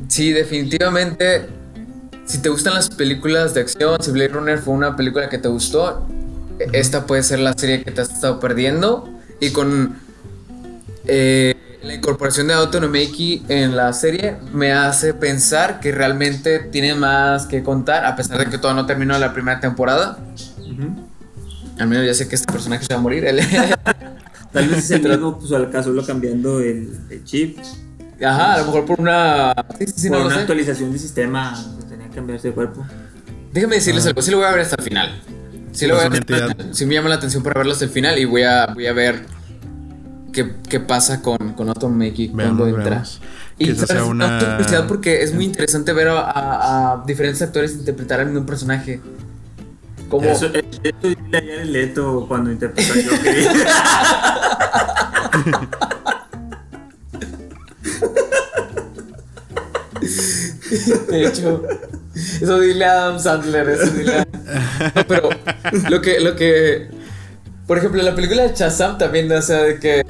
Sí, 0.08 0.32
definitivamente. 0.32 1.46
Si 2.26 2.38
te 2.38 2.48
gustan 2.48 2.74
las 2.74 2.90
películas 2.90 3.54
de 3.54 3.60
acción, 3.60 4.02
si 4.02 4.10
Blade 4.10 4.28
Runner 4.28 4.58
fue 4.58 4.74
una 4.74 4.96
película 4.96 5.28
que 5.28 5.38
te 5.38 5.48
gustó, 5.48 6.06
esta 6.72 7.06
puede 7.06 7.22
ser 7.22 7.38
la 7.38 7.52
serie 7.52 7.84
que 7.84 7.92
te 7.92 8.00
has 8.00 8.10
estado 8.10 8.40
perdiendo. 8.40 9.08
Y 9.40 9.50
con 9.50 9.96
eh, 11.06 11.54
la 11.82 11.94
incorporación 11.94 12.48
de 12.48 12.54
Autonomaki 12.54 13.44
en 13.48 13.76
la 13.76 13.92
serie, 13.92 14.36
me 14.52 14.72
hace 14.72 15.14
pensar 15.14 15.78
que 15.78 15.92
realmente 15.92 16.58
tiene 16.58 16.94
más 16.94 17.46
que 17.46 17.62
contar, 17.62 18.04
a 18.04 18.16
pesar 18.16 18.38
de 18.38 18.46
que 18.46 18.58
todavía 18.58 18.82
no 18.82 18.86
terminó 18.86 19.16
la 19.18 19.32
primera 19.32 19.60
temporada. 19.60 20.18
Al 21.78 21.88
menos 21.88 22.06
ya 22.06 22.14
sé 22.14 22.28
que 22.28 22.34
este 22.34 22.50
personaje 22.52 22.84
se 22.84 22.94
va 22.94 22.98
a 22.98 23.02
morir. 23.02 23.24
Tal 24.56 24.68
vez 24.68 24.78
es 24.78 24.90
el 24.90 25.02
mismo, 25.08 25.38
pues 25.38 25.52
al 25.52 25.70
caso 25.70 25.90
lo 25.90 26.04
cambiando 26.04 26.60
el, 26.60 26.90
el 27.10 27.24
chip. 27.24 27.58
Ajá, 28.24 28.54
a 28.54 28.58
lo 28.60 28.64
mejor 28.66 28.86
por 28.86 29.00
una. 29.00 29.54
Sí, 29.78 29.86
sí, 29.86 29.92
sí, 29.96 30.08
por 30.08 30.20
no 30.20 30.26
una 30.26 30.36
actualización 30.36 30.90
de 30.92 30.98
sistema 30.98 31.54
tenía 31.88 32.08
que 32.08 32.14
cambiarse 32.14 32.48
de 32.48 32.54
cuerpo. 32.54 32.86
Déjame 33.52 33.74
decirles 33.76 34.06
Ah. 34.06 34.08
algo, 34.08 34.22
sí 34.22 34.30
lo 34.30 34.38
voy 34.38 34.46
a 34.46 34.50
ver 34.52 34.60
hasta 34.60 34.76
el 34.78 34.82
final. 34.84 35.22
Sí, 35.72 35.86
lo 35.86 35.96
voy 35.96 36.04
a 36.06 36.08
ver. 36.08 36.24
Sí 36.72 36.86
me 36.86 36.94
llama 36.94 37.10
la 37.10 37.16
atención 37.16 37.42
para 37.42 37.58
verlo 37.60 37.72
hasta 37.74 37.84
el 37.84 37.90
final 37.90 38.18
y 38.18 38.24
voy 38.24 38.42
a, 38.44 38.66
voy 38.72 38.86
a 38.86 38.92
ver 38.94 39.26
qué, 40.32 40.54
qué 40.68 40.80
pasa 40.80 41.20
con, 41.20 41.52
con 41.52 41.68
Automaki 41.68 42.28
cuando 42.30 42.66
entra. 42.66 42.84
veamos. 42.84 43.20
Y 43.58 43.66
¿sabes? 43.74 43.88
sea 43.90 44.04
una- 44.04 44.38
curiosidad 44.38 44.86
porque 44.86 45.22
es 45.22 45.34
muy 45.34 45.44
interesante 45.44 45.92
ver 45.92 46.08
a, 46.08 46.20
a- 46.20 46.92
a 47.02 47.04
diferentes 47.06 47.40
actores 47.42 47.74
interpretar 47.74 48.20
al 48.20 48.26
mismo 48.30 48.46
personaje. 48.46 49.00
Como, 50.08 50.28
Eso, 50.28 50.46
eso, 50.46 50.58
eso 50.82 50.96
dile 51.02 51.38
a 51.38 51.40
Jared 51.40 51.64
Leto 51.66 52.24
cuando 52.28 52.50
interpretó 52.52 52.92
a 52.92 53.16
Joker. 53.16 53.46
De 61.08 61.26
hecho, 61.26 61.62
eso 62.14 62.60
dile 62.60 62.84
a 62.84 63.04
Adam 63.04 63.18
Sandler, 63.20 63.68
eso 63.68 63.86
dile 63.92 64.18
a- 64.18 64.26
No, 64.94 65.06
pero 65.06 65.30
lo 65.88 66.00
que, 66.00 66.20
lo 66.20 66.36
que. 66.36 66.88
Por 67.66 67.78
ejemplo, 67.78 68.00
en 68.00 68.06
la 68.06 68.14
película 68.14 68.42
de 68.42 68.54
Shazam 68.54 68.98
también, 68.98 69.30
o 69.32 69.42
sea, 69.42 69.62
de 69.62 69.78
que. 69.80 70.02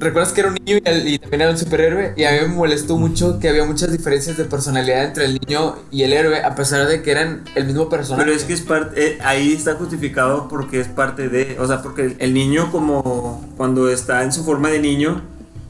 ¿Recuerdas 0.00 0.32
que 0.32 0.40
era 0.42 0.50
un 0.50 0.56
niño 0.64 0.78
y, 0.84 1.14
y 1.14 1.18
también 1.18 1.42
era 1.42 1.50
un 1.50 1.58
superhéroe? 1.58 2.14
Y 2.16 2.24
a 2.24 2.30
mí 2.32 2.38
me 2.42 2.48
molestó 2.54 2.96
mucho 2.96 3.38
que 3.40 3.48
había 3.48 3.64
muchas 3.64 3.90
diferencias 3.90 4.36
de 4.36 4.44
personalidad 4.44 5.04
entre 5.04 5.24
el 5.24 5.40
niño 5.44 5.74
y 5.90 6.02
el 6.04 6.12
héroe, 6.12 6.40
a 6.42 6.54
pesar 6.54 6.86
de 6.86 7.02
que 7.02 7.10
eran 7.10 7.42
el 7.56 7.64
mismo 7.66 7.88
personaje. 7.88 8.24
Pero 8.24 8.36
es 8.36 8.44
que 8.44 8.52
es 8.52 8.60
parte, 8.60 9.06
eh, 9.14 9.18
ahí 9.22 9.52
está 9.54 9.74
justificado 9.74 10.46
porque 10.48 10.80
es 10.80 10.88
parte 10.88 11.28
de, 11.28 11.56
o 11.58 11.66
sea, 11.66 11.82
porque 11.82 12.16
el 12.20 12.32
niño 12.32 12.70
como 12.70 13.44
cuando 13.56 13.88
está 13.90 14.22
en 14.22 14.32
su 14.32 14.44
forma 14.44 14.68
de 14.70 14.78
niño 14.78 15.20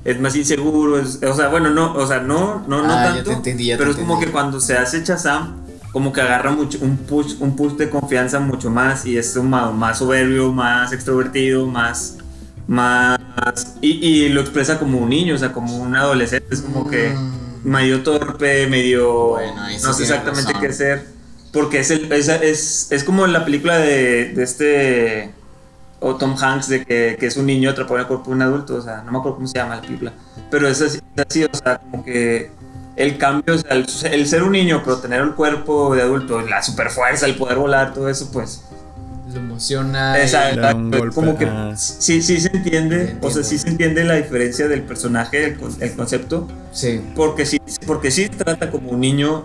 es 0.04 0.20
más 0.20 0.37
inseguro, 0.37 0.99
es- 1.00 1.20
o 1.23 1.35
sea, 1.35 1.49
bueno, 1.49 1.70
no, 1.70 1.94
o 1.94 2.06
sea, 2.06 2.20
no, 2.20 2.64
no, 2.68 2.82
no 2.82 2.92
Ah, 2.94 3.04
ya 3.06 3.14
tanto, 3.14 3.30
te 3.30 3.37
entendí, 3.37 3.66
ya 3.66 3.75
te 3.76 3.78
pero 3.78 3.90
es 3.92 3.97
como 3.97 4.20
que 4.20 4.26
cuando 4.30 4.61
se 4.61 4.76
hace 4.76 5.02
Shazam, 5.04 5.56
como 5.92 6.12
que 6.12 6.20
agarra 6.20 6.50
mucho, 6.52 6.78
un 6.82 6.99
push, 6.99 7.37
un 7.40 7.56
push 7.56 7.73
de 7.73 7.88
confianza 7.88 8.38
mucho 8.40 8.68
más 8.70 9.06
y 9.06 9.16
es 9.16 9.35
un 9.37 9.49
ma- 9.50 9.70
más 9.73 9.99
soberbio, 9.99 10.52
más 10.52 10.92
extrovertido, 10.92 11.66
más, 11.66 12.16
más, 12.66 13.17
y, 13.80 13.90
y 14.07 14.28
lo 14.28 14.40
expresa 14.40 14.78
como 14.78 14.99
un 14.99 15.11
niño, 15.11 15.35
o 15.35 15.38
sea, 15.38 15.52
como 15.52 15.76
un 15.76 15.95
adolescente, 15.97 16.54
es 16.54 16.61
como 16.62 16.88
que 16.88 17.11
Mm. 17.11 17.68
medio 17.68 18.02
torpe, 18.02 18.66
medio, 18.68 19.30
Bueno, 19.30 19.62
ahí 19.62 19.78
sí 19.78 19.85
no 19.85 19.92
sé 19.92 20.02
exactamente 20.04 20.52
razón. 20.52 20.61
qué 20.61 20.66
hacer. 20.68 21.07
Porque 21.52 21.80
es, 21.80 21.90
el, 21.90 22.12
es, 22.12 22.28
es, 22.28 22.92
es 22.92 23.04
como 23.04 23.26
la 23.26 23.45
película 23.45 23.78
de, 23.78 24.33
de 24.35 24.42
este. 24.42 25.33
O 26.00 26.14
Tom 26.14 26.37
Hanks, 26.40 26.68
de 26.68 26.85
que, 26.85 27.16
que 27.18 27.26
es 27.26 27.37
un 27.37 27.47
niño 27.47 27.71
atrapado 27.71 27.97
en 27.97 28.02
el 28.02 28.07
cuerpo 28.07 28.26
de 28.30 28.37
un 28.37 28.42
adulto. 28.42 28.76
O 28.76 28.80
sea, 28.83 29.02
no 29.02 29.11
me 29.11 29.18
acuerdo 29.18 29.37
cómo 29.37 29.49
se 29.49 29.59
llama 29.59 29.76
la 29.76 29.80
película. 29.83 30.12
Pero 30.50 30.68
es 30.68 30.80
así, 30.80 30.99
es 31.16 31.25
así, 31.28 31.45
o 31.45 31.49
sea, 31.57 31.78
como 31.78 32.04
que 32.04 32.50
el 32.97 33.18
cambio, 33.18 33.54
o 33.54 33.59
sea, 33.59 33.73
el, 33.73 33.87
el 34.12 34.28
ser 34.28 34.42
un 34.45 34.52
niño, 34.52 34.83
pero 34.85 34.99
tener 34.99 35.21
el 35.23 35.35
cuerpo 35.35 35.95
de 35.97 36.02
adulto, 36.02 36.40
la 36.42 36.62
super 36.62 36.90
fuerza, 36.90 37.26
el 37.26 37.35
poder 37.35 37.59
volar, 37.59 37.92
todo 37.95 38.09
eso, 38.09 38.30
pues. 38.33 38.62
Lo 39.32 39.40
emociona. 39.40 40.18
Exacto, 40.23 41.12
como 41.14 41.37
que 41.37 41.44
ah. 41.47 41.75
sí, 41.76 42.23
sí 42.23 42.40
se 42.40 42.49
entiende, 42.49 43.08
Sí, 43.08 43.16
o 43.20 43.30
sea, 43.30 43.42
sí 43.42 43.58
se 43.58 43.68
entiende 43.68 44.04
la 44.04 44.14
diferencia 44.14 44.68
del 44.68 44.82
personaje, 44.82 45.44
el, 45.44 45.56
con- 45.58 45.75
el 45.80 45.92
concepto, 45.94 46.49
Sí. 46.73 47.00
porque 47.14 47.44
sí, 47.44 47.58
porque 47.87 48.11
sí 48.11 48.28
trata 48.28 48.70
como 48.70 48.90
un 48.90 49.00
niño 49.00 49.44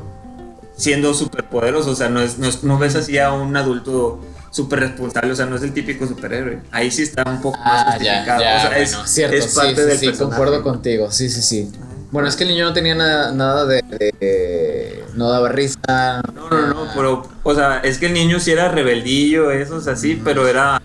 siendo 0.77 1.13
súper 1.13 1.43
poderoso, 1.45 1.91
o 1.91 1.95
sea, 1.95 2.09
no, 2.09 2.21
es, 2.21 2.37
no, 2.39 2.47
es- 2.47 2.63
no 2.63 2.77
ves 2.77 2.95
así 2.95 3.17
a 3.17 3.33
un 3.33 3.55
adulto 3.57 4.21
súper 4.51 4.79
responsable, 4.81 5.31
o 5.31 5.35
sea, 5.35 5.47
no 5.47 5.55
es 5.55 5.63
el 5.63 5.73
típico 5.73 6.05
superhéroe. 6.07 6.59
Ahí 6.71 6.89
sí 6.91 7.01
está 7.03 7.23
un 7.29 7.41
poco 7.41 7.57
más 7.57 7.83
Ah, 7.85 7.97
ya, 7.99 8.19
justificado. 8.19 8.41
ya, 8.41 8.55
o 8.55 8.59
sea, 8.61 8.69
bueno, 8.69 8.83
es, 8.83 9.09
cierto, 9.11 9.35
es 9.35 9.47
parte 9.55 9.75
sí, 9.75 9.81
sí, 9.81 9.87
del 9.87 9.97
sí, 9.97 10.05
personaje. 10.05 10.29
concuerdo 10.37 10.63
contigo, 10.63 11.11
sí, 11.11 11.29
sí, 11.29 11.41
sí. 11.41 11.71
Bueno, 12.13 12.27
es 12.29 12.35
que 12.35 12.43
el 12.43 12.49
niño 12.51 12.65
no 12.65 12.73
tenía 12.73 12.93
nada, 12.93 13.31
nada 13.31 13.65
de, 13.65 13.81
de- 14.19 15.03
No 15.15 15.29
daba 15.31 15.49
risa. 15.49 16.21
No, 16.31 16.47
no, 16.47 16.67
no, 16.67 16.87
pero, 16.95 17.27
o 17.41 17.55
sea, 17.55 17.79
es 17.79 17.97
que 17.97 18.05
el 18.05 18.13
niño 18.13 18.39
sí 18.39 18.51
era 18.51 18.69
rebeldillo, 18.69 19.49
eso 19.49 19.79
es 19.79 19.87
así, 19.87 20.21
pero 20.23 20.47
era, 20.47 20.79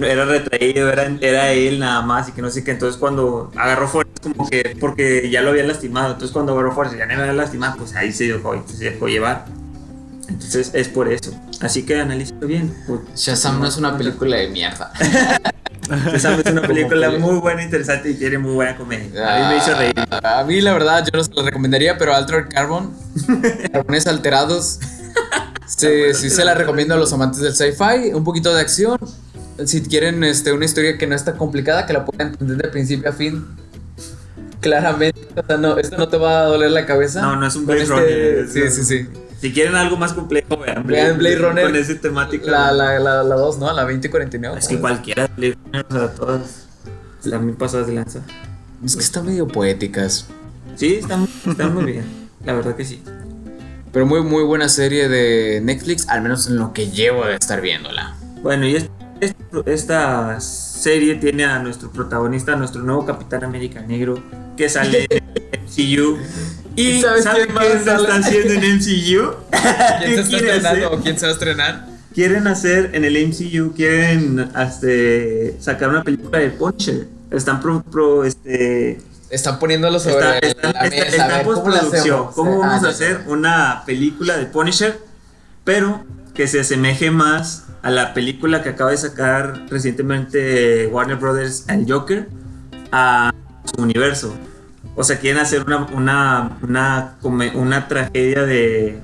era 0.00 0.24
retraído, 0.24 0.88
era, 0.88 1.12
era 1.20 1.52
él 1.52 1.78
nada 1.80 2.00
más 2.00 2.30
y 2.30 2.32
que 2.32 2.40
no 2.40 2.48
sé 2.48 2.64
qué. 2.64 2.70
Entonces, 2.70 2.98
cuando 2.98 3.52
agarró 3.56 3.88
fuerza, 3.88 4.10
como 4.22 4.48
que, 4.48 4.74
porque 4.80 5.28
ya 5.28 5.42
lo 5.42 5.50
habían 5.50 5.68
lastimado, 5.68 6.12
entonces 6.12 6.32
cuando 6.32 6.52
agarró 6.54 6.72
fuerza, 6.72 6.96
ya 6.96 7.04
no 7.04 7.14
me 7.14 7.20
había 7.20 7.34
lastimado, 7.34 7.76
pues 7.76 7.94
ahí 7.94 8.10
se 8.10 8.24
dejó, 8.24 8.64
se 8.66 8.84
dejó 8.90 9.06
llevar. 9.06 9.44
Entonces, 10.34 10.70
es 10.74 10.88
por 10.88 11.12
eso. 11.12 11.32
Así 11.60 11.84
que 11.86 12.00
analízalo 12.00 12.46
bien. 12.46 12.74
pues, 12.88 13.00
Shazam 13.14 13.60
no 13.60 13.66
es 13.68 13.76
una 13.76 13.96
película 13.96 14.36
de 14.36 14.48
mierda. 14.48 14.92
Shazam 16.12 16.40
es 16.40 16.50
una 16.50 16.62
película 16.62 17.10
muy 17.12 17.36
buena, 17.38 17.62
interesante 17.62 18.10
y 18.10 18.14
tiene 18.14 18.38
muy 18.38 18.52
buena 18.54 18.76
comedia. 18.76 19.36
A 19.36 19.38
mí 19.48 19.54
me 19.54 19.62
hizo 19.62 19.74
reír. 19.76 19.94
Ah, 20.10 20.40
A 20.40 20.44
mí, 20.44 20.60
la 20.60 20.72
verdad, 20.72 21.04
yo 21.04 21.16
no 21.16 21.22
se 21.22 21.32
lo 21.32 21.42
recomendaría, 21.44 21.96
pero 21.96 22.14
Altered 22.14 22.48
Carbon, 22.48 22.92
Carbones 23.72 24.06
Alterados, 24.08 24.80
sí, 25.66 25.86
sí 26.14 26.30
se 26.30 26.44
la 26.44 26.54
recomiendo 26.54 26.94
a 26.94 26.96
los 26.96 27.12
amantes 27.12 27.40
del 27.40 27.54
sci-fi. 27.54 28.12
Un 28.12 28.24
poquito 28.24 28.52
de 28.52 28.60
acción. 28.60 28.98
Si 29.66 29.82
quieren 29.82 30.24
este, 30.24 30.52
una 30.52 30.64
historia 30.64 30.98
que 30.98 31.06
no 31.06 31.14
está 31.14 31.34
complicada, 31.34 31.86
que 31.86 31.92
la 31.92 32.04
puedan 32.04 32.28
entender 32.32 32.56
de 32.56 32.68
principio 32.70 33.08
a 33.08 33.12
fin. 33.12 33.46
Claramente, 34.60 35.23
o 35.36 35.46
sea, 35.46 35.56
no, 35.56 35.76
esto 35.78 35.96
no 35.96 36.08
te 36.08 36.16
va 36.16 36.40
a 36.40 36.44
doler 36.44 36.70
la 36.70 36.86
cabeza. 36.86 37.22
No, 37.22 37.36
no 37.36 37.46
es 37.46 37.56
un 37.56 37.66
Blade 37.66 37.82
este- 37.82 37.94
Runner. 37.94 38.48
Sí, 38.48 38.62
sí, 38.70 38.84
sí. 38.84 39.08
Si 39.40 39.52
quieren 39.52 39.74
algo 39.74 39.96
más 39.96 40.12
complejo, 40.14 40.56
vean 40.56 40.86
Vean 40.86 41.18
Blade 41.18 41.36
Runner. 41.36 41.64
Con 41.66 41.76
ese 41.76 41.96
temática. 41.96 42.50
La 42.50 42.68
2, 42.70 42.76
la, 42.78 42.98
la, 42.98 43.22
la 43.24 43.34
dos, 43.34 43.58
¿no? 43.58 43.72
La 43.72 43.82
2049. 43.82 44.58
Es 44.58 44.68
que 44.68 44.78
cualquiera 44.80 45.26
de 45.26 45.32
Blade 45.36 45.58
Runner, 45.64 45.86
o 45.88 45.92
sea, 45.92 46.14
todas 46.14 46.66
también 47.30 47.56
pasadas 47.56 47.86
de 47.86 47.94
lanza. 47.94 48.20
Es 48.84 48.96
que 48.96 49.02
están 49.02 49.26
medio 49.26 49.46
poéticas. 49.48 50.26
Sí, 50.76 50.94
están, 50.96 51.28
están 51.46 51.74
muy 51.74 51.84
bien. 51.84 52.04
La 52.44 52.52
verdad 52.54 52.74
que 52.76 52.84
sí. 52.84 53.02
Pero 53.92 54.06
muy, 54.06 54.22
muy 54.22 54.42
buena 54.44 54.68
serie 54.68 55.08
de 55.08 55.60
Netflix, 55.62 56.08
al 56.08 56.22
menos 56.22 56.48
en 56.48 56.56
lo 56.56 56.72
que 56.72 56.90
llevo 56.90 57.24
de 57.26 57.34
estar 57.34 57.60
viéndola. 57.60 58.16
Bueno, 58.42 58.66
y 58.66 58.76
es- 58.76 58.90
es- 59.20 59.34
esta 59.66 60.40
serie 60.40 61.14
tiene 61.14 61.44
a 61.44 61.58
nuestro 61.60 61.90
protagonista, 61.90 62.54
a 62.54 62.56
nuestro 62.56 62.82
nuevo 62.82 63.06
Capitán 63.06 63.44
América 63.44 63.80
Negro, 63.82 64.20
que 64.56 64.68
sale 64.68 65.06
en 65.10 65.22
MCU. 65.64 66.18
¿Y 66.76 67.00
¿Sabes 67.00 67.24
¿saben 67.24 67.48
quién 67.56 67.72
está 67.78 67.96
haciendo 68.16 68.52
en 68.54 68.76
MCU? 68.76 69.34
¿Quién 70.04 70.14
se 70.16 70.20
está 70.20 70.36
estrenando 70.36 70.90
o 70.92 71.00
quién 71.00 71.18
se 71.18 71.26
va 71.26 71.30
a 71.30 71.34
estrenar? 71.34 71.86
quieren 72.14 72.46
hacer 72.46 72.90
en 72.94 73.04
el 73.04 73.16
MCU, 73.26 73.72
quieren 73.74 74.48
este, 74.56 75.56
sacar 75.60 75.88
una 75.90 76.04
película 76.04 76.38
de 76.38 76.50
Punisher. 76.50 77.08
Están 77.32 77.60
pro, 77.60 77.82
pro, 77.82 78.24
este, 78.24 79.00
Están 79.30 79.58
poniéndolo 79.58 79.98
sobre 79.98 80.14
está, 80.18 80.28
la 80.30 80.38
está- 80.38 80.68
está- 80.70 80.82
mesa. 80.84 81.06
está 81.06 81.24
a 81.24 81.28
ver, 81.28 81.38
en 81.38 81.44
¿cómo 81.54 81.68
la 81.70 81.80
postproducción. 81.80 82.26
¿Cómo 82.34 82.62
Ah, 82.62 82.66
vamos 82.68 82.84
a 82.84 82.88
hacer 82.90 83.22
una 83.26 83.82
película 83.84 84.36
de 84.36 84.46
Punisher, 84.46 84.96
pero 85.64 86.04
que 86.34 86.46
se 86.46 86.60
asemeje 86.60 87.10
más 87.10 87.64
a 87.82 87.90
la 87.90 88.14
película 88.14 88.62
que 88.62 88.68
acaba 88.68 88.92
de 88.92 88.96
sacar 88.96 89.66
recientemente 89.68 90.86
Warner 90.86 91.16
Brothers, 91.16 91.64
el 91.68 91.84
Joker, 91.90 92.28
a 92.92 93.32
su 93.74 93.82
universo? 93.82 94.34
O 94.96 95.02
sea, 95.04 95.18
quieren 95.18 95.40
hacer 95.40 95.62
una, 95.64 95.86
una, 95.92 96.58
una, 96.62 97.16
una 97.54 97.88
tragedia 97.88 98.42
de, 98.44 98.98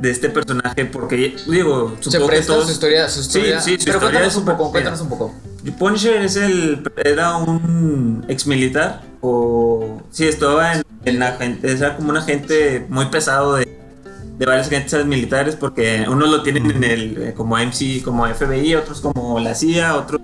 de 0.00 0.10
este 0.10 0.28
personaje 0.30 0.84
porque, 0.86 1.36
digo, 1.46 1.96
Se 2.00 2.04
supongo 2.10 2.26
que 2.26 2.32
presta 2.32 2.52
todos... 2.54 2.66
su 2.66 2.72
historia, 2.72 3.08
su 3.08 3.22
Sí, 3.22 3.28
historia. 3.38 3.60
sí, 3.60 3.70
su 3.78 3.84
Pero 3.84 3.98
historia 3.98 4.00
cuéntanos 4.00 4.36
un 4.36 4.44
poco, 4.44 4.70
cuéntanos 4.72 5.00
un 5.02 5.08
poco. 5.08 5.34
Punisher 5.78 6.22
es 6.22 6.36
el, 6.36 6.82
era 7.04 7.36
un 7.36 8.24
ex 8.28 8.46
militar 8.48 9.02
o 9.20 10.02
sí, 10.10 10.26
estaba 10.26 10.74
en, 10.74 10.82
en 11.04 11.18
la 11.20 11.32
gente, 11.32 11.70
era 11.70 11.96
como 11.96 12.10
un 12.10 12.16
agente 12.16 12.84
muy 12.88 13.06
pesado 13.06 13.54
de, 13.54 13.78
de 14.38 14.46
varias 14.46 14.66
agencias 14.66 15.06
militares 15.06 15.54
porque 15.54 16.04
unos 16.08 16.28
lo 16.30 16.42
tienen 16.42 16.68
en 16.68 16.82
el 16.82 17.22
eh, 17.22 17.34
como 17.36 17.56
MC, 17.56 18.02
como 18.02 18.26
FBI, 18.26 18.74
otros 18.74 19.00
como 19.00 19.38
la 19.38 19.54
CIA, 19.54 19.94
otros 19.96 20.20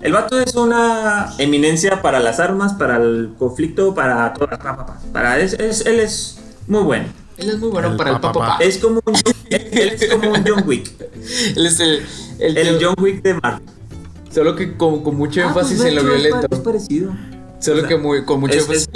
el 0.00 0.12
vato 0.12 0.38
es 0.40 0.54
una 0.54 1.32
eminencia 1.38 2.02
para 2.02 2.20
las 2.20 2.38
armas, 2.40 2.74
para 2.74 2.96
el 2.96 3.30
conflicto, 3.38 3.94
para 3.94 4.32
todas, 4.34 4.58
pa, 4.58 4.76
pa, 4.76 4.86
pa. 4.86 5.00
para 5.12 5.38
es, 5.40 5.54
es- 5.54 5.84
él 5.86 6.00
es 6.00 6.38
muy 6.66 6.82
bueno. 6.82 7.06
Él 7.36 7.50
es 7.50 7.58
muy 7.58 7.70
bueno 7.70 7.90
El 7.92 7.96
para 7.96 8.10
el 8.10 8.16
pa, 8.20 8.32
pa, 8.32 8.40
papá. 8.40 8.58
pa. 8.58 8.64
Es 8.64 8.78
como 8.78 9.00
un, 9.04 9.14
él 9.50 9.88
es 10.00 10.10
como 10.10 10.30
un 10.32 10.44
John 10.46 10.64
Wick, 10.66 10.90
Él 11.56 11.66
es 11.66 11.78
el, 11.80 12.02
el, 12.40 12.56
el 12.56 12.84
John 12.84 12.94
Wick 13.00 13.22
de 13.22 13.34
Marvel. 13.34 13.62
Solo 14.32 14.54
que 14.56 14.76
con, 14.76 15.02
con 15.02 15.16
mucho 15.16 15.40
Ah, 15.42 15.48
énfasis 15.48 15.76
pues, 15.78 15.88
en 15.88 15.94
lo 15.96 16.04
violento. 16.04 16.46
Es 16.50 16.58
parecido. 16.58 17.12
Solo 17.60 17.78
o 17.78 17.80
sea, 17.80 17.88
que 17.88 17.96
muy, 17.96 18.24
con 18.24 18.40
mucho 18.40 18.54
es, 18.58 18.62
énfasis. 18.68 18.88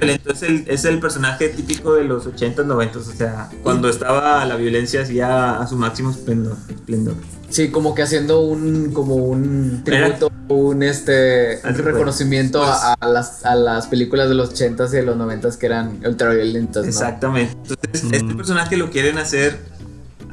es 0.00 0.20
es 0.26 0.42
el, 0.42 0.64
es 0.68 0.84
el 0.84 0.98
personaje 1.00 1.48
típico 1.50 1.94
de 1.94 2.04
los 2.04 2.26
80s, 2.26 2.54
90s, 2.66 2.96
o 2.96 3.02
sea, 3.02 3.48
cuando 3.62 3.88
estaba 3.88 4.44
la 4.44 4.56
violencia 4.56 5.02
hacía 5.02 5.58
a 5.60 5.66
su 5.66 5.76
máximo 5.76 6.10
esplendor. 6.10 6.56
esplendor. 6.68 7.14
Sí, 7.54 7.68
como 7.70 7.94
que 7.94 8.02
haciendo 8.02 8.40
un 8.40 8.92
como 8.92 9.14
un 9.14 9.84
Era- 9.86 10.06
tributo, 10.18 10.32
un 10.48 10.82
este 10.82 11.60
un 11.64 11.74
reconocimiento 11.76 12.58
Pues- 12.58 12.70
a, 12.82 12.94
a 12.94 13.06
las, 13.08 13.44
a 13.46 13.54
las 13.54 13.86
películas 13.86 14.28
de 14.28 14.34
los 14.34 14.50
80s 14.52 14.92
y 14.92 14.96
de 14.96 15.02
los 15.04 15.16
90s 15.16 15.56
que 15.56 15.66
eran 15.66 16.00
ultraviolentas, 16.04 16.82
¿no? 16.82 16.88
Exactamente. 16.88 17.52
Entonces, 17.70 18.02
Mm. 18.10 18.14
este 18.14 18.34
personaje 18.34 18.76
lo 18.76 18.90
quieren 18.90 19.18
hacer 19.18 19.56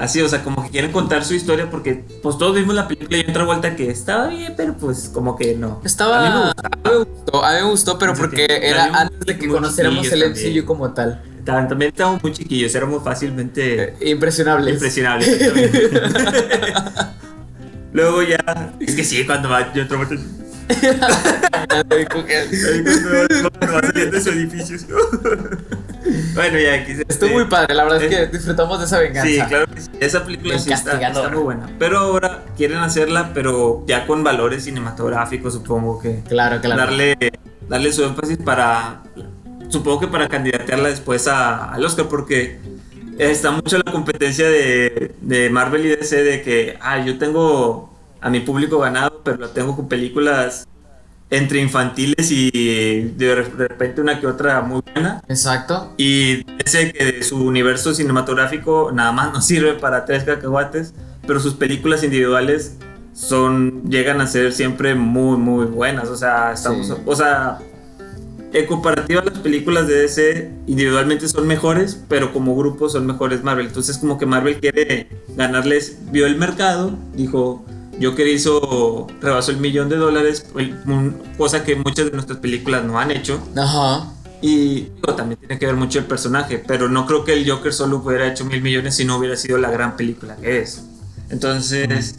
Así, 0.02 0.20
o 0.20 0.28
sea, 0.28 0.44
como 0.44 0.64
que 0.64 0.72
quieren 0.72 0.92
contar 0.92 1.24
su 1.24 1.36
historia 1.36 1.70
porque 1.70 2.04
pues 2.24 2.36
todos 2.38 2.56
vimos 2.56 2.74
la 2.74 2.88
película 2.88 3.18
y 3.20 3.30
otra 3.30 3.44
vuelta 3.44 3.76
que 3.76 3.90
estaba 3.92 4.28
bien, 4.30 4.56
pero 4.58 4.74
pues 4.76 5.12
como 5.14 5.36
que 5.38 5.56
no. 5.56 5.80
Estaba. 5.86 6.20
A 6.20 6.24
mí 6.24 6.30
me 6.30 6.90
A 6.90 6.92
mí 6.92 6.98
me 6.98 6.98
gustó, 7.06 7.46
a 7.46 7.52
mí 7.52 7.56
me 7.62 7.70
gustó, 7.70 8.00
pero 8.00 8.16
Sí, 8.16 8.22
porque 8.22 8.48
sí. 8.48 8.54
era 8.66 8.86
antes 8.86 9.20
de 9.20 9.38
que 9.38 9.48
conociéramos 9.48 10.12
el 10.12 10.20
MCU 10.32 10.34
también. 10.36 10.66
como 10.66 10.92
tal. 10.92 11.22
También 11.46 11.92
estábamos 11.92 12.24
muy 12.24 12.32
chiquillos, 12.32 12.74
éramos 12.74 13.04
fácilmente 13.04 13.96
Impresionables. 14.02 14.74
impresionables. 14.74 15.28
exactamente. 15.28 15.90
Luego 17.94 18.24
ya. 18.24 18.74
Es 18.80 18.96
que 18.96 19.04
sí, 19.04 19.24
cuando 19.26 19.50
va 19.50 19.72
yo 19.74 19.84
otro 19.84 19.98
vuelta. 19.98 20.16
De 23.94 24.22
su 24.22 24.30
edificio. 24.30 24.78
bueno, 26.36 26.60
ya 26.60 26.76
Estuvo 27.08 27.30
muy 27.32 27.46
padre, 27.46 27.76
la 27.76 27.84
verdad 27.84 28.04
es 28.04 28.10
que 28.10 28.28
disfrutamos 28.38 28.80
de 28.80 28.86
esa 28.86 29.00
venganza. 29.00 29.28
Sí, 29.30 29.42
claro 29.48 29.68
que 29.74 29.82
sí. 29.82 29.90
Esa 30.00 30.24
película 30.26 30.56
El 30.56 30.60
sí 30.60 30.72
está 30.72 31.30
muy 31.32 31.44
buena. 31.44 31.70
Pero 31.80 32.00
ahora 32.00 32.44
quieren 32.58 32.78
hacerla, 32.80 33.32
pero 33.34 33.84
ya 33.88 34.06
con 34.08 34.24
valores 34.24 34.64
cinematográficos, 34.64 35.54
supongo 35.54 36.00
que. 36.02 36.22
Claro, 36.28 36.60
claro. 36.62 36.82
Darle, 36.82 37.18
darle 37.68 37.94
su 37.94 38.04
énfasis 38.04 38.38
para. 38.38 39.04
Supongo 39.70 40.02
que 40.02 40.08
para 40.08 40.28
candidatearla 40.28 40.90
después 40.90 41.28
a- 41.28 41.72
al 41.72 41.86
Oscar, 41.86 42.08
porque 42.10 42.60
está 43.18 43.52
mucho 43.52 43.78
la 43.78 43.90
competencia 43.92 44.50
de, 44.50 45.14
de 45.22 45.50
Marvel 45.50 45.86
y 45.86 45.90
DC 45.90 46.24
de 46.24 46.42
que, 46.42 46.78
ah, 46.82 47.00
yo 47.06 47.18
tengo 47.18 47.91
a 48.22 48.30
mi 48.30 48.40
público 48.40 48.80
ganado, 48.80 49.22
pero 49.24 49.38
lo 49.38 49.50
tengo 49.50 49.76
con 49.76 49.90
películas 49.90 50.68
entre 51.32 51.62
infantiles 51.62 52.30
y 52.30 52.52
de 53.16 53.36
repente 53.36 54.02
una 54.02 54.20
que 54.20 54.28
otra 54.28 54.62
muy 54.62 54.82
buena. 54.94 55.22
Exacto. 55.30 55.94
Y 55.98 56.46
ese 56.64 56.92
que 56.92 57.24
su 57.24 57.44
universo 57.44 57.94
cinematográfico 57.94 58.92
nada 58.94 59.12
más 59.12 59.34
nos 59.34 59.46
sirve 59.48 59.74
para 59.74 60.06
tres 60.06 60.24
cacahuates, 60.24 60.94
pero 61.26 61.40
sus 61.40 61.54
películas 61.56 62.04
individuales 62.04 62.78
son 63.14 63.84
llegan 63.90 64.22
a 64.22 64.28
ser 64.28 64.54
siempre 64.54 64.96
muy 64.96 65.38
muy 65.38 65.66
buenas, 65.66 66.10
o 66.10 66.16
sea, 66.16 66.54
estamos 66.54 66.88
Sí. 66.88 66.94
o 67.06 67.16
sea, 67.16 67.60
en 68.54 68.66
comparativa 68.66 69.22
a 69.22 69.26
las 69.26 69.40
películas 69.40 69.88
de 69.88 70.02
DC 70.02 70.52
individualmente 70.68 71.28
son 71.30 71.48
mejores, 71.48 72.02
pero 72.10 72.34
como 72.34 72.56
grupo 72.56 72.90
son 72.90 73.06
mejores 73.06 73.44
Marvel. 73.44 73.68
Entonces 73.68 73.98
como 73.98 74.18
que 74.18 74.26
Marvel 74.26 74.60
quiere 74.60 75.08
ganarles, 75.36 75.98
vio 76.12 76.26
el 76.26 76.36
mercado, 76.36 76.98
dijo, 77.14 77.66
yo 78.00 78.16
que 78.16 78.32
hizo, 78.32 79.08
rebasó 79.22 79.52
el 79.52 79.58
millón 79.58 79.90
de 79.90 79.98
dólares, 79.98 80.46
el- 80.56 80.76
un- 80.86 81.22
cosa 81.38 81.64
que 81.64 81.76
muchas 81.76 82.06
de 82.06 82.12
nuestras 82.12 82.40
películas 82.40 82.84
no 82.84 83.00
han 83.00 83.12
hecho. 83.12 83.40
Ajá. 83.56 84.12
Y 84.42 84.86
digo, 84.96 85.14
también 85.16 85.40
tiene 85.40 85.60
que 85.60 85.68
ver 85.68 85.76
mucho 85.76 86.00
el 86.00 86.06
personaje, 86.06 86.64
pero 86.66 86.90
no 86.90 87.06
creo 87.06 87.24
que 87.24 87.34
el 87.34 87.48
Joker 87.50 87.72
solo 87.74 87.98
hubiera 87.98 88.28
hecho 88.28 88.44
mil 88.46 88.62
millones 88.62 88.96
si 88.96 89.06
no 89.06 89.18
hubiera 89.18 89.36
sido 89.36 89.58
la 89.60 89.70
gran 89.70 89.96
película 89.96 90.36
que 90.36 90.60
es. 90.62 90.84
Entonces, 91.30 92.16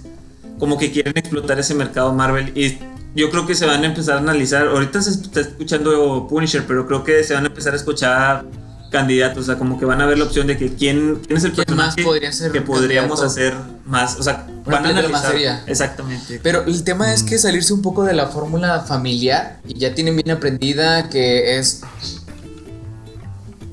como 0.58 0.78
que 0.78 0.92
quieren 0.92 1.14
explotar 1.16 1.58
ese 1.58 1.74
mercado 1.74 2.12
Marvel 2.14 2.52
y 2.56 2.78
yo 3.14 3.28
creo 3.30 3.44
que 3.46 3.54
se 3.54 3.66
van 3.66 3.82
a 3.82 3.86
empezar 3.86 4.16
a 4.16 4.18
analizar. 4.20 4.68
Ahorita 4.68 5.02
se 5.02 5.10
está 5.10 5.40
escuchando 5.40 6.26
Punisher, 6.28 6.64
pero 6.66 6.86
creo 6.86 7.02
que 7.04 7.24
se 7.24 7.34
van 7.34 7.44
a 7.44 7.48
empezar 7.48 7.72
a 7.72 7.76
escuchar 7.76 8.44
candidatos, 8.92 9.38
o 9.38 9.46
sea, 9.46 9.58
como 9.58 9.78
que 9.80 9.84
van 9.84 10.00
a 10.00 10.06
ver 10.06 10.18
la 10.18 10.24
opción 10.26 10.46
de 10.46 10.56
que 10.56 10.74
quién, 10.74 11.20
quién 11.26 11.36
es 11.36 11.42
el 11.44 11.52
¿Quién 11.52 11.76
más 11.76 11.96
podría 11.96 12.30
ser 12.30 12.52
que 12.52 12.60
podríamos 12.60 13.20
candidato? 13.20 13.56
hacer 13.58 13.82
más, 13.86 14.16
o 14.20 14.22
sea, 14.22 14.46
Una 14.64 14.76
van 14.76 14.86
a 14.86 14.88
más 14.92 14.98
analizar. 14.98 15.30
seria. 15.32 15.64
Exactamente. 15.66 16.38
Pero 16.40 16.62
el 16.64 16.84
tema 16.84 17.12
es 17.12 17.24
que 17.24 17.38
salirse 17.38 17.72
un 17.72 17.82
poco 17.82 18.04
de 18.04 18.12
la 18.12 18.26
fórmula 18.28 18.80
familiar 18.82 19.58
y 19.66 19.78
ya 19.78 19.94
tienen 19.94 20.14
bien 20.14 20.30
aprendida 20.30 21.08
que 21.08 21.58
es. 21.58 21.80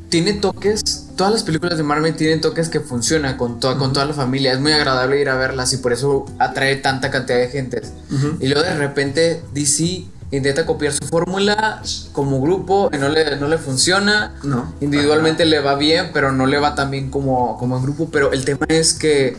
Tiene 0.10 0.34
toques. 0.34 1.06
Todas 1.16 1.34
las 1.34 1.44
películas 1.44 1.78
de 1.78 1.84
Marvel 1.84 2.16
tienen 2.16 2.42
toques 2.42 2.70
que 2.70 2.80
funcionan 2.80 3.38
con, 3.38 3.60
toda 3.60 3.78
con 3.78 3.94
toda 3.94 4.06
la 4.06 4.14
familia. 4.14 4.54
Es 4.54 4.60
muy 4.60 4.72
agradable 4.72 5.22
ir 5.22 5.30
a 5.30 5.36
verlas 5.36 5.72
y 5.74 5.78
por 5.78 5.94
eso 5.94 6.26
atrae 6.40 6.78
tanta 6.78 7.12
cantidad 7.12 7.38
de 7.38 7.50
gente. 7.50 7.82
Ujú. 8.12 8.38
Y 8.40 8.48
luego 8.48 8.64
de 8.64 8.76
repente 8.76 9.44
DC 9.54 10.06
intenta 10.32 10.66
copiar 10.66 10.94
su 10.94 11.06
fórmula 11.06 11.82
como 12.12 12.42
grupo 12.42 12.90
y 12.94 12.98
no 12.98 13.10
le, 13.10 13.38
no 13.38 13.48
le 13.48 13.58
funciona. 13.58 14.36
No. 14.44 14.74
Individualmente 14.82 15.46
le 15.46 15.60
va 15.60 15.76
bien, 15.76 16.12
pero 16.14 16.32
no 16.32 16.46
le 16.46 16.60
va 16.60 16.76
tan 16.76 16.92
bien 16.92 17.10
como, 17.10 17.58
como 17.58 17.78
en 17.78 17.84
grupo. 17.84 18.10
Pero 18.12 18.32
el 18.32 18.46
tema 18.46 18.66
es 18.68 18.94
que 18.94 19.38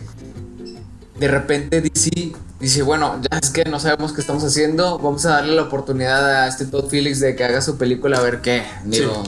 de 1.19 1.29
repente 1.29 1.81
DC 1.81 2.33
dice, 2.59 2.83
bueno, 2.83 3.21
ya 3.31 3.39
es 3.39 3.51
que 3.51 3.65
no 3.65 3.79
sabemos 3.79 4.13
qué 4.13 4.21
estamos 4.21 4.43
haciendo, 4.43 4.99
vamos 4.99 5.25
a 5.27 5.31
darle 5.31 5.55
la 5.55 5.63
oportunidad 5.63 6.45
a 6.45 6.49
este 6.49 6.67
Todd 6.67 6.89
Phillips 6.91 7.21
de 7.21 7.37
que 7.37 7.45
haga 7.45 7.61
su 7.61 7.77
película 7.77 8.19
a 8.19 8.23
ver 8.23 8.41
qué. 8.41 8.65
Digo. 8.85 9.23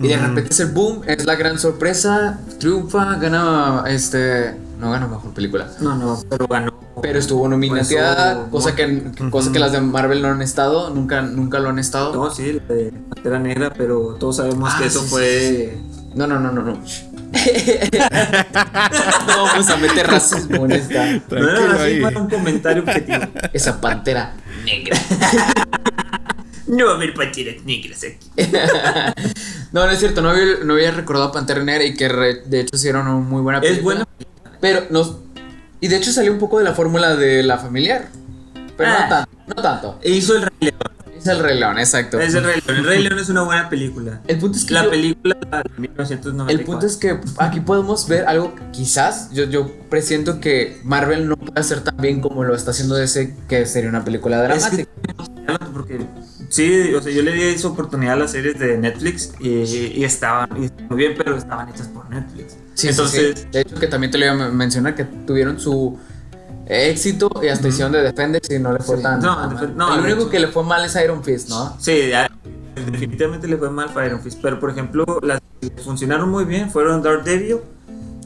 Y 0.00 0.08
de 0.08 0.16
repente 0.16 0.52
es 0.52 0.60
el 0.60 0.68
boom, 0.68 1.02
es 1.06 1.26
la 1.26 1.36
gran 1.36 1.58
sorpresa, 1.58 2.40
triunfa, 2.58 3.16
gana 3.16 3.84
este... 3.86 4.56
No 4.80 4.90
gana 4.90 5.06
mejor 5.06 5.32
película. 5.32 5.70
No, 5.80 5.94
no, 5.94 6.20
pero 6.28 6.48
ganó. 6.48 6.71
Pero 7.02 7.18
estuvo 7.18 7.48
nominateada, 7.48 8.46
Pues, 8.48 8.64
cosa 8.64 8.76
que, 8.76 9.02
cosa 9.30 9.50
que 9.52 9.58
las 9.58 9.72
de 9.72 9.80
Marvel 9.80 10.22
no 10.22 10.28
han 10.28 10.40
estado, 10.40 10.90
nunca, 10.90 11.20
nunca 11.22 11.58
lo 11.58 11.68
han 11.68 11.78
estado. 11.80 12.14
No, 12.14 12.30
sí, 12.30 12.60
la 12.68 12.74
de 12.74 12.92
Pantera 13.10 13.38
Negra, 13.40 13.72
pero 13.76 14.14
todos 14.20 14.36
sabemos 14.36 14.70
Ah, 14.72 14.78
que 14.80 14.86
eso 14.86 15.00
sí, 15.02 15.08
fue. 15.08 15.78
No, 16.14 16.26
no, 16.26 16.38
no, 16.38 16.52
no, 16.52 16.62
no. 16.62 16.72
no 19.26 19.44
vamos 19.44 19.68
a 19.70 19.76
meter 19.78 20.06
racismo 20.06 20.64
en 20.66 20.72
esta. 20.72 21.06
No 21.12 21.20
Tranquilo 21.22 21.64
era 21.64 21.74
así, 21.74 21.82
ahí. 21.82 22.00
fue 22.00 22.16
un 22.16 22.28
comentario 22.30 22.82
objetivo. 22.82 23.18
Esa 23.52 23.80
pantera 23.80 24.34
negra. 24.64 24.96
No 26.66 26.86
va 26.86 26.92
a 26.92 26.94
haber 26.96 27.14
panteras 27.14 27.62
negras 27.64 28.04
aquí. 28.04 28.50
No, 29.72 29.84
no 29.86 29.90
es 29.90 29.98
cierto, 29.98 30.20
no 30.22 30.30
había, 30.30 30.44
no 30.64 30.74
había 30.74 30.90
recordado 30.92 31.32
Pantera 31.32 31.62
Negra 31.64 31.84
y 31.84 31.94
que 31.94 32.08
re- 32.08 32.42
de 32.46 32.60
hecho 32.60 32.76
hicieron 32.76 33.06
una 33.08 33.16
muy 33.18 33.42
buena 33.42 33.60
película. 33.60 33.78
Es 33.78 33.82
buena. 33.84 34.08
Pero 34.60 34.82
nos. 34.90 35.16
Y 35.82 35.88
de 35.88 35.96
hecho 35.96 36.10
salió 36.12 36.32
un 36.32 36.38
poco 36.38 36.58
de 36.58 36.64
la 36.64 36.72
fórmula 36.72 37.14
de 37.16 37.42
la 37.42 37.58
familiar. 37.58 38.08
Pero 38.76 38.88
Ah. 38.90 38.98
no 39.02 39.08
tanto, 39.08 39.30
no 39.48 39.62
tanto. 39.62 39.98
E 40.02 40.10
hizo 40.12 40.34
el 40.36 40.42
Rey 40.42 40.56
León. 40.60 40.78
Es 41.18 41.26
el 41.28 41.38
Rey 41.38 41.58
León, 41.60 41.78
exacto. 41.78 42.18
Es 42.18 42.34
el 42.34 42.42
Rey 42.44 42.60
León. 42.66 42.78
El 42.80 42.84
Rey 42.86 43.02
León 43.02 43.18
es 43.18 43.28
una 43.28 43.42
buena 43.42 43.68
película. 43.68 44.20
El 44.26 44.38
punto 44.38 44.58
es 44.58 44.64
que 44.64 44.74
La 44.74 44.84
yo- 44.84 44.90
película 44.90 45.36
de 45.36 45.70
1994. 45.80 46.48
El 46.58 46.64
punto 46.64 46.86
es 46.86 46.96
que 46.96 47.20
aquí 47.38 47.60
podemos 47.60 48.08
ver 48.08 48.24
algo 48.26 48.54
que 48.54 48.62
quizás 48.72 49.30
yo, 49.32 49.44
yo 49.44 49.70
presiento 49.90 50.40
que 50.40 50.80
Marvel 50.84 51.28
no 51.28 51.36
puede 51.36 51.60
hacer 51.60 51.82
tan 51.82 51.96
bien 51.98 52.20
como 52.20 52.42
lo 52.44 52.54
está 52.54 52.70
haciendo 52.70 52.94
DC, 52.94 53.36
que 53.48 53.66
sería 53.66 53.90
una 53.90 54.04
película 54.04 54.36
Es 54.54 54.64
que 54.66 54.86
dramática. 55.46 55.66
porque 55.72 56.00
sí, 56.48 56.92
o 56.94 57.02
sea, 57.02 57.12
yo 57.12 57.22
le 57.22 57.32
di 57.32 57.42
esa 57.42 57.68
oportunidad 57.68 58.14
a 58.14 58.16
las 58.16 58.30
series 58.32 58.58
de 58.58 58.78
Netflix 58.78 59.32
y, 59.40 59.48
y 59.50 60.04
estaban 60.04 60.48
y 60.60 60.64
estaban 60.66 60.88
muy 60.88 60.96
bien, 60.98 61.14
pero 61.16 61.36
estaban 61.36 61.68
hechas 61.68 61.88
por 61.88 62.08
Netflix. 62.10 62.56
Sí, 62.74 62.88
Entonces, 62.88 63.40
sí. 63.40 63.46
De 63.52 63.60
hecho, 63.60 63.74
que 63.76 63.86
también 63.86 64.10
te 64.10 64.18
lo 64.18 64.24
iba 64.24 64.34
a 64.34 64.36
men- 64.36 64.56
mencionar 64.56 64.94
que 64.94 65.04
tuvieron 65.04 65.58
su 65.60 65.98
éxito 66.66 67.30
y 67.42 67.48
hasta 67.48 67.68
hicieron 67.68 67.92
de 67.92 68.02
Defenders 68.02 68.48
y 68.50 68.58
no 68.58 68.72
le 68.72 68.78
fue 68.80 68.96
Sí. 68.96 69.02
tan. 69.02 69.20
No, 69.20 69.36
tan 69.36 69.50
Defen- 69.56 69.74
mal. 69.74 69.76
no, 69.76 69.94
El 69.94 70.00
único 70.00 70.20
hecho- 70.22 70.30
que 70.30 70.40
le 70.40 70.48
fue 70.48 70.62
mal 70.64 70.84
es 70.84 70.96
Iron 70.96 71.22
Fist, 71.22 71.48
¿no? 71.50 71.76
Sí, 71.80 72.08
ya, 72.10 72.30
definitivamente 72.90 73.46
le 73.48 73.56
fue 73.56 73.70
mal 73.70 73.90
a 73.94 74.06
Iron 74.06 74.20
Fist, 74.20 74.38
pero 74.40 74.58
por 74.58 74.70
ejemplo, 74.70 75.04
las 75.22 75.40
que 75.60 75.70
funcionaron 75.82 76.28
muy 76.30 76.44
bien 76.44 76.70
fueron 76.70 77.02
Daredevil 77.02 77.58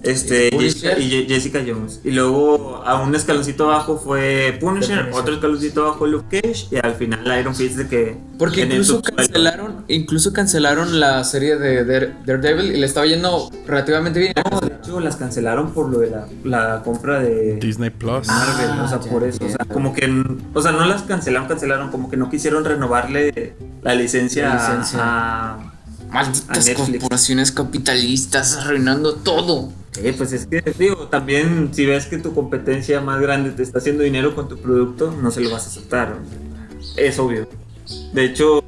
este. 0.03 0.51
Jessica, 0.57 0.99
y 0.99 1.11
Je- 1.11 1.27
Jessica 1.29 1.63
Jones. 1.67 2.01
Y 2.05 2.11
luego 2.13 2.83
a 2.85 3.01
un 3.03 3.15
escaloncito 3.15 3.65
abajo 3.71 3.99
fue 3.99 4.57
Punisher, 4.61 5.01
Punisher. 5.01 5.21
otro 5.21 5.35
escaloncito 5.35 5.83
abajo 5.87 6.07
Luke 6.07 6.41
Cage 6.43 6.67
y 6.71 6.77
al 6.77 6.95
final 6.95 7.39
Iron 7.41 7.55
Fist 7.55 7.77
de 7.77 7.89
que... 7.89 8.17
Porque 8.39 8.63
incluso 8.63 9.01
cancelaron, 9.03 9.85
incluso 9.89 10.33
cancelaron 10.33 11.01
la 11.01 11.25
serie 11.25 11.57
de 11.57 11.85
Dare- 11.85 12.13
Daredevil 12.27 12.73
y 12.75 12.79
le 12.79 12.87
estaba 12.87 13.07
yendo 13.07 13.51
relativamente 13.67 14.21
bien. 14.21 14.33
No, 14.51 14.61
de 14.61 14.75
hecho 14.77 15.01
las 15.01 15.17
cancelaron 15.17 15.73
por 15.73 15.89
lo 15.91 15.99
de 16.01 16.11
la, 16.11 16.27
la 16.45 16.83
compra 16.83 17.21
de 17.21 17.57
Disney 17.57 17.91
Plus. 17.91 18.27
Marvel, 18.27 18.71
Ah, 18.71 18.83
o 18.85 18.89
sea, 18.89 19.01
ya 19.01 19.11
por 19.11 19.25
eso, 19.25 19.45
o 19.45 19.49
sea, 19.49 19.59
como 19.73 19.93
que, 19.95 20.07
o 20.55 20.61
sea, 20.63 20.73
no 20.73 20.85
las 20.85 21.03
cancelaron, 21.03 21.49
cancelaron, 21.49 21.91
como 21.91 22.11
que 22.11 22.17
no 22.17 22.29
quisieron 22.31 22.65
renovarle 22.65 23.55
la 23.83 23.95
licencia, 23.95 24.49
La 24.49 24.55
licencia. 24.55 24.99
a... 25.03 25.73
Malditas 26.11 26.71
corporaciones 26.71 27.53
capitalistas 27.53 28.57
arruinando 28.57 29.15
todo. 29.17 29.73
Sí, 29.93 30.13
pues 30.17 30.33
es 30.33 30.47
que, 30.47 30.63
digo, 30.79 31.09
también 31.09 31.71
si 31.73 31.87
ves 31.87 32.07
que 32.07 32.19
tu 32.19 32.35
competencia 32.35 33.01
más 33.01 33.21
grande 33.21 33.51
te 33.51 33.63
está 33.63 33.79
haciendo 33.79 34.03
dinero 34.03 34.35
con 34.35 34.49
tu 34.49 34.59
producto, 34.59 35.11
no 35.23 35.31
se 35.31 35.41
lo 35.41 35.51
vas 35.51 35.65
a 35.65 35.69
aceptar. 35.69 36.17
Es 36.97 37.19
obvio. 37.19 37.49
De 38.13 38.25
hecho, 38.25 38.63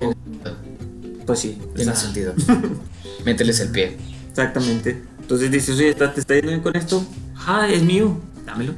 pues 1.26 1.38
sí. 1.40 1.58
o 1.62 1.74
Tiene 1.74 1.92
sea, 1.92 1.94
sentido. 2.00 2.34
Mételes 3.24 3.60
el 3.60 3.70
pie. 3.70 3.96
Exactamente. 4.30 5.02
Entonces 5.20 5.50
dices, 5.50 5.76
oye, 5.76 5.90
¿está- 5.90 6.12
¿te 6.14 6.20
está 6.20 6.34
yendo 6.34 6.48
bien 6.48 6.62
con 6.62 6.74
esto? 6.76 7.04
Ah, 7.46 7.68
es 7.70 7.82
mío. 7.82 8.18
Dámelo. 8.46 8.74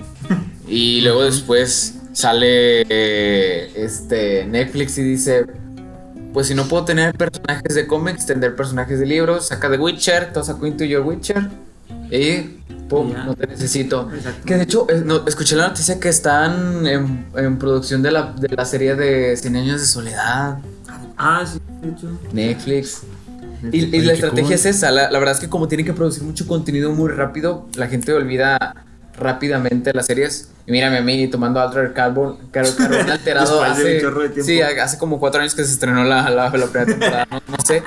Y 0.66 1.00
luego 1.02 1.22
después 1.22 1.94
sale 2.12 2.82
eh, 2.88 3.70
este 3.76 4.44
Netflix 4.46 4.98
y 4.98 5.02
dice, 5.02 5.46
pues 6.32 6.46
si 6.46 6.54
no 6.54 6.64
puedo 6.66 6.84
tener 6.84 7.14
personajes 7.14 7.74
de 7.74 7.86
cómics, 7.86 8.26
tendré 8.26 8.50
personajes 8.50 8.98
de 8.98 9.06
libros, 9.06 9.48
saca 9.48 9.70
The 9.70 9.78
Witcher, 9.78 10.32
te 10.32 10.42
saco 10.42 10.66
Into 10.66 10.84
Your 10.84 11.06
Witcher 11.06 11.48
y 12.10 12.60
pum, 12.88 13.12
no 13.12 13.34
te 13.34 13.46
necesito. 13.46 14.08
Que 14.44 14.56
de 14.56 14.62
hecho, 14.64 14.86
eh, 14.88 15.02
no, 15.04 15.26
escuché 15.26 15.56
la 15.56 15.68
noticia 15.68 15.98
que 15.98 16.08
están 16.08 16.86
en, 16.86 17.26
en 17.36 17.58
producción 17.58 18.02
de 18.02 18.10
la, 18.10 18.32
de 18.32 18.48
la 18.48 18.64
serie 18.64 18.94
de 18.96 19.36
100 19.36 19.56
años 19.56 19.80
de 19.80 19.86
soledad, 19.86 20.58
Ah, 21.22 21.44
sí, 21.44 21.60
de 21.82 21.90
hecho. 21.90 22.18
Netflix. 22.32 23.02
Y, 23.72 23.84
la 24.00 24.14
estrategia 24.14 24.44
cool. 24.44 24.52
es 24.54 24.64
esa, 24.64 24.90
la, 24.90 25.10
la 25.10 25.18
verdad 25.18 25.34
es 25.34 25.40
que 25.40 25.50
como 25.50 25.68
tienen 25.68 25.84
que 25.84 25.92
producir 25.92 26.22
mucho 26.22 26.46
contenido 26.46 26.92
muy 26.92 27.10
rápido, 27.10 27.68
la 27.74 27.88
gente 27.88 28.14
olvida 28.14 28.74
rápidamente 29.16 29.92
las 29.92 30.06
series. 30.06 30.50
Y 30.66 30.72
mírame 30.72 30.98
a 30.98 31.02
mí 31.02 31.28
tomando 31.28 31.60
Alter 31.60 31.92
Carbon, 31.92 32.38
car 32.50 32.66
carbon 32.76 33.10
alterado 33.10 33.62
hace, 33.62 34.02
sí, 34.42 34.60
hace 34.60 34.98
como 34.98 35.18
cuatro 35.18 35.40
años 35.40 35.54
que 35.54 35.64
se 35.64 35.72
estrenó 35.72 36.04
la, 36.04 36.30
la, 36.30 36.50
la 36.50 36.66
primera 36.66 36.86
temporada, 36.86 37.26
no, 37.30 37.42
no 37.48 37.64
sé. 37.64 37.82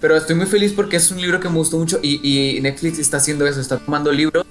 Pero 0.00 0.16
estoy 0.16 0.36
muy 0.36 0.46
feliz 0.46 0.72
porque 0.72 0.96
es 0.96 1.10
un 1.10 1.20
libro 1.20 1.40
que 1.40 1.48
me 1.48 1.56
gustó 1.56 1.76
mucho 1.78 1.98
y, 2.02 2.20
y 2.22 2.60
Netflix 2.60 2.98
está 2.98 3.16
haciendo 3.16 3.46
eso, 3.46 3.60
está 3.60 3.78
tomando 3.78 4.12
libros, 4.12 4.46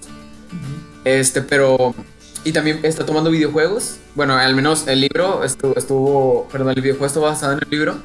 este, 1.05 1.41
pero... 1.41 1.95
Y 2.43 2.51
también 2.51 2.79
está 2.83 3.05
tomando 3.05 3.29
videojuegos. 3.29 3.97
Bueno, 4.15 4.35
al 4.35 4.55
menos 4.55 4.87
el 4.87 5.01
libro 5.01 5.43
estuvo, 5.43 5.75
estuvo 5.75 6.47
perdón, 6.49 6.69
el 6.69 6.81
videojuego 6.81 7.05
estuvo 7.05 7.25
basado 7.25 7.53
en 7.53 7.59
el 7.61 7.69
libro. 7.69 7.97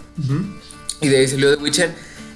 Y 1.01 1.09
de 1.09 1.19
ahí 1.19 1.29
salió 1.29 1.57
The 1.57 1.63
Witcher. 1.63 1.95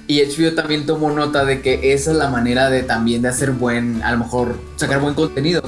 Y 0.09 0.21
HBO 0.23 0.53
también 0.53 0.85
tomó 0.85 1.11
nota 1.11 1.43
de 1.43 1.61
que 1.61 1.91
esa 1.93 2.11
es 2.11 2.17
la 2.17 2.29
manera 2.29 2.69
de 2.69 2.81
también 2.83 3.21
de 3.21 3.27
hacer 3.27 3.51
buen, 3.51 4.01
a 4.03 4.11
lo 4.13 4.19
mejor 4.19 4.57
sacar 4.77 5.01
buen 5.01 5.13
contenido. 5.15 5.61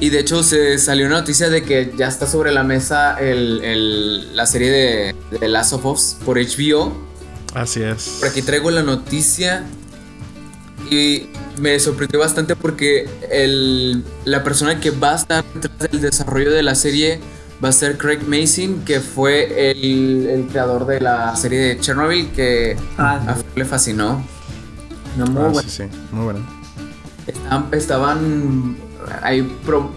Y 0.00 0.08
de 0.08 0.20
hecho 0.20 0.42
se 0.42 0.78
salió 0.78 1.06
una 1.06 1.16
noticia 1.18 1.50
de 1.50 1.62
que 1.62 1.92
ya 1.96 2.08
está 2.08 2.26
sobre 2.26 2.52
la 2.52 2.62
mesa 2.64 3.18
el, 3.20 3.60
el- 3.62 4.34
la 4.36 4.46
serie 4.46 4.70
de, 4.70 5.14
de 5.38 5.48
Last 5.48 5.74
of 5.74 5.84
Us 5.84 6.16
por 6.24 6.38
HBO. 6.38 6.92
Así 7.54 7.82
es. 7.82 8.16
Por 8.20 8.28
aquí 8.30 8.40
traigo 8.42 8.70
la 8.70 8.82
noticia 8.82 9.62
y 10.90 11.26
me 11.60 11.78
sorprendió 11.80 12.20
bastante 12.20 12.54
porque 12.56 13.08
el, 13.30 14.04
la 14.24 14.42
persona 14.44 14.78
que 14.80 14.90
va 14.90 15.12
a 15.12 15.16
estar 15.16 15.44
detrás 15.54 15.90
del 15.90 16.00
desarrollo 16.00 16.50
de 16.52 16.62
la 16.62 16.74
serie 16.74 17.20
va 17.64 17.68
a 17.70 17.72
ser 17.72 17.96
Craig 17.96 18.20
Mason, 18.26 18.82
que 18.84 19.00
fue 19.00 19.70
el, 19.70 20.26
el 20.28 20.46
creador 20.46 20.86
de 20.86 21.00
la 21.00 21.34
serie 21.36 21.58
de 21.60 21.80
Chernobyl, 21.80 22.30
que 22.30 22.76
Ah, 22.98 23.20
a 23.26 23.34
Fer 23.34 23.44
le 23.54 23.64
fascinó. 23.64 24.22
Una 25.16 25.24
muy 25.26 25.42
Ah, 25.42 25.48
buena- 25.48 25.62
sí, 25.68 25.70
sí. 25.90 25.98
Muy 26.12 26.24
bueno. 26.24 26.40
Estaban, 27.26 27.68
estaban 27.72 28.76
ahí 29.22 29.42
pro- 29.64 29.90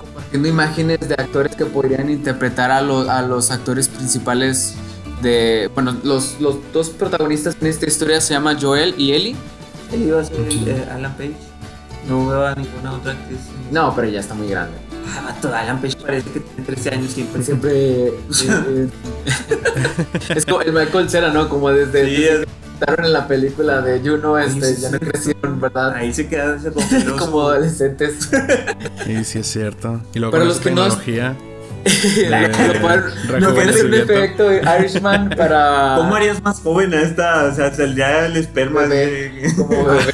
compartiendo 0.00 0.48
imágenes 0.48 0.98
de 1.00 1.14
actores 1.14 1.54
que 1.54 1.66
podrían 1.66 2.08
interpretar 2.10 2.70
a, 2.70 2.80
los 2.80 3.08
a 3.08 3.22
los 3.22 3.50
actores 3.50 3.88
principales 3.88 4.74
de... 5.22 5.70
Bueno, 5.74 5.94
los, 6.02 6.40
los 6.40 6.56
dos 6.72 6.88
protagonistas 6.90 7.56
en 7.60 7.66
esta 7.66 7.86
historia 7.86 8.20
se 8.20 8.32
llaman 8.34 8.58
Joel 8.60 8.94
y 8.96 9.12
Ellie. 9.12 9.36
Él 9.92 10.02
iba 10.04 10.20
a 10.20 10.24
ser 10.24 10.36
el, 10.40 10.68
eh, 10.68 10.84
Alan 10.90 11.12
Page. 11.16 11.34
No 12.08 12.26
veo 12.26 12.46
a 12.46 12.54
ninguna 12.54 12.92
otra 12.94 13.12
actriz. 13.12 13.38
No, 13.70 13.94
pero 13.94 14.08
ya 14.08 14.20
está 14.20 14.34
muy 14.34 14.48
grande. 14.48 14.78
Ah, 15.12 15.22
vato, 15.26 15.54
Alan 15.54 15.80
Page 15.80 15.96
parece 15.96 16.30
que 16.30 16.40
tiene 16.40 16.64
13 16.66 16.90
años 16.90 17.12
siempre. 17.12 17.42
Siempre... 17.42 17.72
eh, 18.06 18.14
eh, 18.68 18.88
es 20.36 20.46
como 20.46 20.60
el 20.62 20.72
Michael 20.72 21.10
Cera, 21.10 21.30
¿no? 21.30 21.48
Como 21.48 21.70
desde... 21.70 22.04
Sí, 22.04 22.10
desde 22.22 22.40
es- 22.42 22.46
que 22.46 22.84
estaron 22.86 23.04
en 23.04 23.12
la 23.12 23.28
película 23.28 23.80
de 23.82 24.00
Juno, 24.00 24.38
este, 24.38 24.74
Sí, 24.74 24.82
ya 24.82 24.90
no 24.90 24.98
sí. 24.98 25.04
crecieron, 25.04 25.60
¿verdad? 25.60 25.94
Ahí 25.96 26.14
se 26.14 26.28
queda 26.28 26.56
ese 26.56 26.72
congeloso. 26.72 27.16
como 27.26 27.42
adolescentes. 27.42 28.30
Y 29.06 29.22
sí 29.24 29.38
es 29.40 29.46
cierto. 29.46 30.00
Y 30.14 30.18
luego 30.18 30.36
con 30.38 30.46
los 30.48 30.60
que 30.60 30.70
no 30.70 30.86
es- 30.86 30.96
tecnología. 30.96 31.36
Lo 33.38 33.54
pueden 33.54 33.70
hacer 33.70 33.86
un 33.86 33.94
efecto 33.94 34.48
de 34.48 34.62
Irishman 34.78 35.30
para... 35.30 35.94
¿Cómo 35.96 36.14
harías 36.14 36.42
más 36.42 36.60
joven 36.60 36.92
a 36.92 37.00
esta? 37.02 37.44
O 37.44 37.54
sea, 37.54 37.74
saldría 37.74 38.26
el 38.26 38.36
esperma 38.36 38.82
Bebé, 38.82 39.30
de... 39.30 39.54
como 39.56 39.86
bebé. 39.86 40.12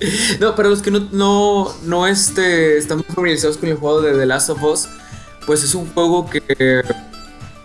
no, 0.40 0.54
para 0.54 0.68
los 0.68 0.82
que 0.82 0.90
no, 0.90 1.08
no, 1.12 1.72
no 1.84 2.06
este, 2.06 2.78
estamos 2.78 3.04
familiarizados 3.06 3.56
con 3.56 3.68
el 3.68 3.76
juego 3.76 4.00
de 4.00 4.12
The 4.12 4.26
Last 4.26 4.50
of 4.50 4.62
Us, 4.62 4.88
pues 5.46 5.64
es 5.64 5.74
un 5.74 5.88
juego 5.92 6.28
que 6.28 6.82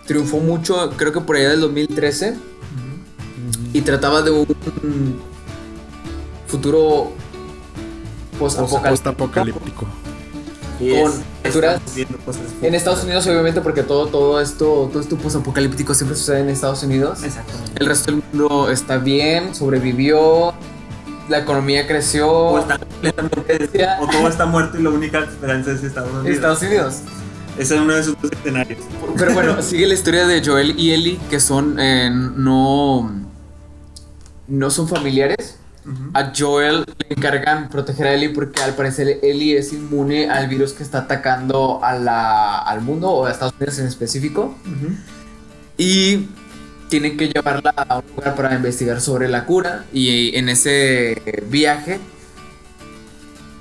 triunfó 0.06 0.38
mucho, 0.38 0.92
creo 0.96 1.12
que 1.12 1.20
por 1.20 1.36
allá 1.36 1.50
del 1.50 1.60
2013, 1.60 2.36
y 3.72 3.80
trataba 3.80 4.22
de 4.22 4.30
un 4.30 4.46
futuro 6.46 7.12
post-apocalíptico. 8.38 9.86
Con 10.78 11.34
criaturas 11.42 11.80
En 12.62 12.74
Estados 12.74 13.04
Unidos, 13.04 13.26
obviamente, 13.26 13.60
porque 13.60 13.82
todo, 13.82 14.06
todo 14.06 14.40
esto, 14.40 14.88
todo 14.92 15.00
esto 15.00 15.16
post-apocalíptico 15.16 15.94
siempre 15.94 16.16
sucede 16.16 16.40
en 16.40 16.48
Estados 16.48 16.82
Unidos. 16.82 17.22
Exactamente. 17.22 17.72
El 17.76 17.86
resto 17.86 18.10
del 18.10 18.22
mundo 18.32 18.70
está 18.70 18.98
bien, 18.98 19.54
sobrevivió, 19.54 20.52
la 21.28 21.38
economía 21.38 21.86
creció. 21.86 22.30
O 22.30 22.58
está 22.58 22.78
completamente... 22.78 23.86
O 24.00 24.06
todo 24.06 24.28
está 24.28 24.46
muerto 24.46 24.78
y 24.78 24.82
la 24.82 24.90
única 24.90 25.20
esperanza 25.20 25.72
es 25.72 25.82
Estados 25.82 26.12
Unidos. 26.12 26.28
Estados 26.36 26.62
Unidos. 26.62 27.00
Ese 27.58 27.76
es 27.76 27.80
uno 27.80 27.94
de 27.94 28.02
sus 28.02 28.20
dos 28.20 28.32
escenarios. 28.32 28.80
Pero 29.16 29.32
bueno, 29.32 29.62
sigue 29.62 29.86
la 29.86 29.94
historia 29.94 30.26
de 30.26 30.44
Joel 30.44 30.78
y 30.78 30.92
Ellie, 30.92 31.18
que 31.30 31.38
son 31.38 31.78
eh, 31.78 32.10
no, 32.10 33.10
no 34.48 34.70
son 34.70 34.88
familiares. 34.88 35.58
A 36.14 36.32
Joel 36.34 36.86
le 36.86 37.14
encargan 37.14 37.68
proteger 37.68 38.06
a 38.06 38.14
Ellie 38.14 38.30
porque 38.30 38.62
al 38.62 38.74
parecer 38.74 39.18
Ellie 39.22 39.58
es 39.58 39.74
inmune 39.74 40.30
al 40.30 40.48
virus 40.48 40.72
que 40.72 40.82
está 40.82 41.00
atacando 41.00 41.84
a 41.84 41.92
la, 41.92 42.58
al 42.58 42.80
mundo 42.80 43.10
o 43.10 43.26
a 43.26 43.30
Estados 43.30 43.52
Unidos 43.58 43.78
en 43.80 43.86
específico. 43.86 44.56
Y 45.76 46.28
tienen 46.94 47.16
que 47.16 47.26
llevarla 47.28 47.70
a 47.76 47.96
un 47.98 48.04
lugar 48.14 48.36
para 48.36 48.54
investigar 48.54 49.00
sobre 49.00 49.28
la 49.28 49.46
cura. 49.46 49.84
Y 49.92 50.36
en 50.36 50.48
ese 50.48 51.20
viaje 51.48 51.98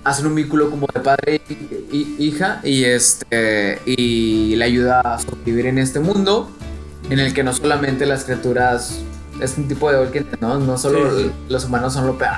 hacen 0.04 0.28
un 0.28 0.36
vínculo 0.36 0.70
como 0.70 0.86
de 0.94 1.00
padre 1.00 1.42
y, 1.50 1.54
y- 1.98 2.16
hija. 2.20 2.60
Y 2.64 2.84
este. 2.84 3.80
Y 3.88 4.56
le 4.56 4.66
ayuda 4.66 5.02
a 5.02 5.20
sobrevivir 5.20 5.66
en 5.66 5.80
este 5.80 6.00
mundo. 6.00 6.52
En 7.10 7.18
el 7.20 7.34
que 7.34 7.44
no 7.44 7.54
solamente 7.54 8.06
las 8.06 8.24
criaturas. 8.26 9.00
Es 9.42 9.58
un 9.58 9.68
tipo 9.68 9.92
de 9.92 9.98
Dead, 10.12 10.26
¿no? 10.40 10.60
No 10.60 10.78
solo 10.78 11.18
Sí, 11.18 11.24
sí. 11.24 11.32
los 11.50 11.66
humanos 11.66 11.94
son 11.94 12.06
lo 12.06 12.18
peor. 12.20 12.34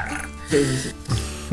Sí. 0.50 0.58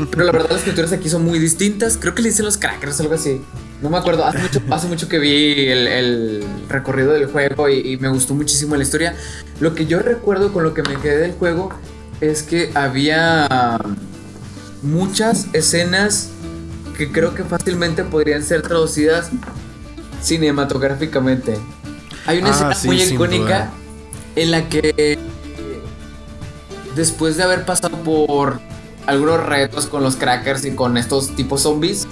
Pero 0.09 0.23
la 0.23 0.31
verdad 0.31 0.51
las 0.51 0.61
criaturas 0.61 0.93
aquí 0.93 1.09
son 1.09 1.25
muy 1.25 1.37
distintas. 1.37 1.97
Creo 1.97 2.15
que 2.15 2.21
le 2.21 2.29
dicen 2.29 2.45
los 2.45 2.57
crackers 2.57 2.97
o 2.99 3.03
algo 3.03 3.15
así. 3.15 3.41
No 3.83 3.89
me 3.89 3.97
acuerdo. 3.97 4.25
Hace 4.25 4.39
mucho, 4.39 4.61
hace 4.71 4.87
mucho 4.87 5.09
que 5.09 5.19
vi 5.19 5.67
el, 5.67 5.87
el 5.87 6.43
recorrido 6.69 7.11
del 7.11 7.27
juego 7.27 7.67
y, 7.69 7.79
y 7.93 7.97
me 7.97 8.07
gustó 8.07 8.33
muchísimo 8.33 8.75
la 8.75 8.83
historia. 8.83 9.15
Lo 9.59 9.75
que 9.75 9.85
yo 9.85 9.99
recuerdo 9.99 10.53
con 10.53 10.63
lo 10.63 10.73
que 10.73 10.81
me 10.83 10.95
quedé 11.01 11.17
del 11.17 11.33
juego 11.33 11.69
es 12.21 12.43
que 12.43 12.71
había 12.75 13.47
muchas 14.81 15.47
escenas 15.53 16.29
que 16.97 17.11
creo 17.11 17.35
que 17.35 17.43
fácilmente 17.43 18.03
podrían 18.05 18.41
ser 18.43 18.61
traducidas 18.61 19.29
cinematográficamente. 20.21 21.57
Hay 22.25 22.37
una 22.39 22.49
Ah, 22.49 22.51
escena 22.53 22.75
sí, 22.75 22.87
muy 22.87 23.01
icónica 23.01 23.71
en 24.37 24.51
la 24.51 24.69
que 24.69 25.19
después 26.95 27.35
de 27.35 27.43
haber 27.43 27.65
pasado 27.65 27.97
por 27.97 28.61
algunos 29.07 29.45
retos 29.45 29.87
con 29.87 30.03
los 30.03 30.15
crackers 30.15 30.63
y 30.63 30.71
con 30.71 30.95
estos 30.95 31.35
tipos 31.35 31.61
zombies. 31.63 32.07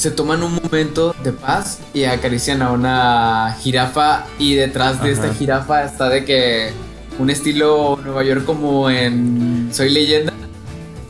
Se 0.00 0.10
toman 0.10 0.42
un 0.42 0.54
momento 0.54 1.14
de 1.22 1.30
paz 1.30 1.78
y 1.92 2.04
acarician 2.04 2.62
a 2.62 2.72
una 2.72 3.54
jirafa 3.60 4.24
y 4.38 4.54
detrás 4.54 5.02
de 5.02 5.10
esta 5.10 5.34
jirafa 5.34 5.84
está 5.84 6.08
de 6.08 6.24
que 6.24 6.70
un 7.18 7.28
estilo 7.28 8.00
Nueva 8.02 8.24
York 8.24 8.46
como 8.46 8.88
en 8.88 9.68
Soy 9.70 9.90
leyenda. 9.90 10.32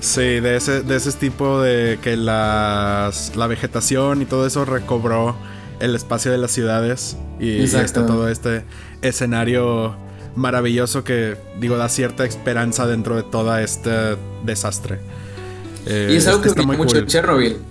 Sí, 0.01 0.41
de 0.41 0.57
ese, 0.57 0.83
de 0.83 0.97
ese 0.97 1.13
tipo 1.13 1.61
de 1.61 2.01
que 2.03 2.17
las, 2.17 3.37
la 3.37 3.47
vegetación 3.47 4.23
y 4.23 4.25
todo 4.25 4.45
eso 4.45 4.65
recobró 4.65 5.37
el 5.79 5.95
espacio 5.95 6.33
de 6.33 6.39
las 6.39 6.51
ciudades 6.51 7.17
y, 7.39 7.51
y 7.51 7.63
está 7.63 8.07
todo 8.07 8.29
este 8.29 8.65
escenario 9.03 9.95
maravilloso 10.35 11.05
que, 11.05 11.37
digo, 11.61 11.77
da 11.77 11.89
cierta 11.89 12.25
esperanza 12.25 12.89
dentro 12.89 13.15
de 13.15 13.23
todo 13.23 13.57
este 13.57 14.17
desastre. 14.45 14.99
Eh, 15.87 16.09
y 16.11 16.17
es 16.17 16.27
algo 16.27 16.43
que 16.43 16.49
está 16.49 16.63
muy 16.63 16.77
mucho 16.77 16.95
cool. 16.95 17.03
en 17.03 17.07
Chernobyl. 17.07 17.70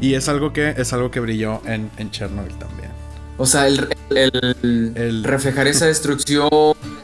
Y 0.00 0.14
es 0.14 0.28
algo 0.28 0.52
que 0.52 0.74
es 0.76 0.92
algo 0.92 1.10
que 1.10 1.20
brilló 1.20 1.60
en, 1.66 1.90
en 1.96 2.10
Chernobyl 2.10 2.54
también. 2.58 2.90
O 3.36 3.46
sea, 3.46 3.66
el, 3.66 3.88
el- 4.10 4.92
El- 4.94 5.24
reflejar 5.24 5.66
esa 5.66 5.86
destrucción, 5.92 6.48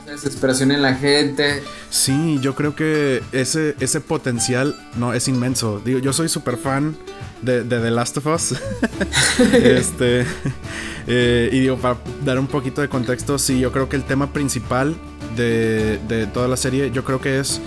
esa 0.05 0.13
desesperación 0.13 0.71
en 0.71 0.81
la 0.83 0.95
gente. 0.95 1.63
Sí, 1.91 2.39
yo 2.41 2.55
creo 2.55 2.77
que 2.77 3.21
ese, 3.33 3.75
ese 3.81 4.01
potencial 4.01 4.77
no 4.97 5.13
es 5.13 5.27
inmenso. 5.27 5.81
Digo, 5.85 5.99
yo 5.99 6.13
soy 6.13 6.29
súper 6.29 6.57
fan 6.57 6.97
de, 7.43 7.65
de 7.65 7.81
The 7.81 7.91
Last 7.91 8.17
of 8.19 8.27
Us. 8.27 8.55
este. 9.53 10.25
eh, 11.09 11.49
y 11.53 11.61
digo, 11.61 11.77
para 11.79 11.97
dar 12.25 12.39
un 12.39 12.47
poquito 12.47 12.81
de 12.81 12.89
contexto, 12.89 13.37
sí, 13.39 13.59
yo 13.59 13.73
creo 13.73 13.89
que 13.89 13.97
el 13.97 14.05
tema 14.05 14.33
principal 14.33 14.95
de, 15.37 15.99
de 16.07 16.27
toda 16.29 16.47
la 16.47 16.57
serie, 16.57 16.93
yo 16.93 17.05
creo 17.05 17.21
que 17.21 17.41
es 17.41 17.61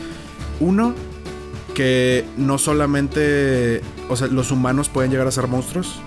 uno. 0.61 0.93
Que 1.75 2.23
no 2.37 2.57
solamente. 2.59 3.81
O 4.09 4.15
sea, 4.15 4.27
los 4.27 4.51
humanos 4.51 4.89
pueden 4.89 5.11
llegar 5.11 5.27
a 5.27 5.31
ser 5.31 5.47
monstruos. 5.47 5.99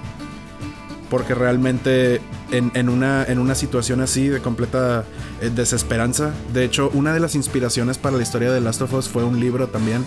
Porque 1.11 1.35
realmente 1.37 2.20
en, 2.50 2.72
en 2.74 2.88
una, 2.88 3.24
en 3.24 3.38
una 3.38 3.54
situación 3.54 4.00
así 4.00 4.26
de 4.26 4.40
completa 4.40 5.04
eh, 5.40 5.50
desesperanza. 5.54 6.32
De 6.52 6.64
hecho, 6.64 6.90
una 6.94 7.12
de 7.14 7.20
las 7.20 7.37
inspiraciones 7.37 7.96
para 7.96 8.16
la 8.16 8.24
historia 8.24 8.50
de 8.50 8.61
Last 8.61 8.82
of 8.82 8.92
Us 8.92 9.09
fue 9.09 9.22
un 9.22 9.38
libro 9.38 9.68
también. 9.68 10.04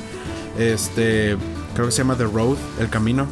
Este, 0.58 1.38
creo 1.74 1.86
que 1.86 1.92
se 1.94 2.00
llama 2.00 2.16
The 2.18 2.26
Road, 2.26 2.58
El 2.82 2.90
Camino. 2.90 3.28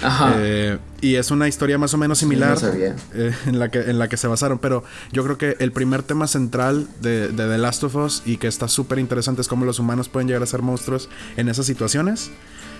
Ajá. 0.00 0.34
Eh, 0.36 0.78
y 1.00 1.16
es 1.16 1.32
una 1.32 1.48
historia 1.48 1.76
más 1.76 1.92
o 1.92 1.98
menos 1.98 2.18
similar 2.18 2.50
No 2.50 2.56
sabía. 2.60 2.94
eh, 3.14 3.34
en, 3.46 3.58
la 3.58 3.68
que, 3.68 3.80
en 3.80 3.98
la 3.98 4.06
que 4.06 4.16
se 4.16 4.28
basaron. 4.28 4.58
Pero 4.60 4.84
yo 5.10 5.24
creo 5.24 5.38
que 5.38 5.56
el 5.58 5.72
primer 5.72 6.04
tema 6.04 6.28
central 6.28 6.86
de, 7.00 7.28
de 7.28 7.48
The 7.48 7.58
Last 7.58 7.82
of 7.82 7.96
Us 7.96 8.22
y 8.24 8.36
que 8.36 8.46
está 8.46 8.68
súper 8.68 9.00
interesante 9.00 9.40
es 9.40 9.48
cómo 9.48 9.64
los 9.64 9.80
humanos 9.80 10.08
pueden 10.08 10.28
llegar 10.28 10.44
a 10.44 10.46
ser 10.46 10.62
monstruos 10.62 11.08
en 11.36 11.48
esas 11.48 11.66
situaciones. 11.66 12.30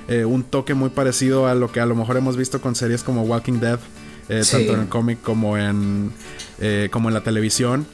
Eh, 0.08 0.24
un 0.24 0.42
toque 0.42 0.72
muy 0.74 0.88
parecido 0.88 1.46
a 1.46 1.54
lo 1.54 1.70
que 1.70 1.80
a 1.80 1.86
lo 1.86 1.94
mejor 1.94 2.16
hemos 2.16 2.36
visto 2.36 2.60
con 2.62 2.74
series 2.74 3.02
como 3.02 3.22
Walking 3.22 3.60
Dead, 3.60 3.78
eh, 4.30 4.42
tanto 4.50 4.72
en 4.72 4.80
el 4.80 4.88
cómic 4.88 5.20
como 5.22 5.58
en, 5.58 6.10
eh, 6.60 6.88
como 6.90 7.08
en 7.08 7.14
la 7.14 7.22
televisión. 7.22 7.86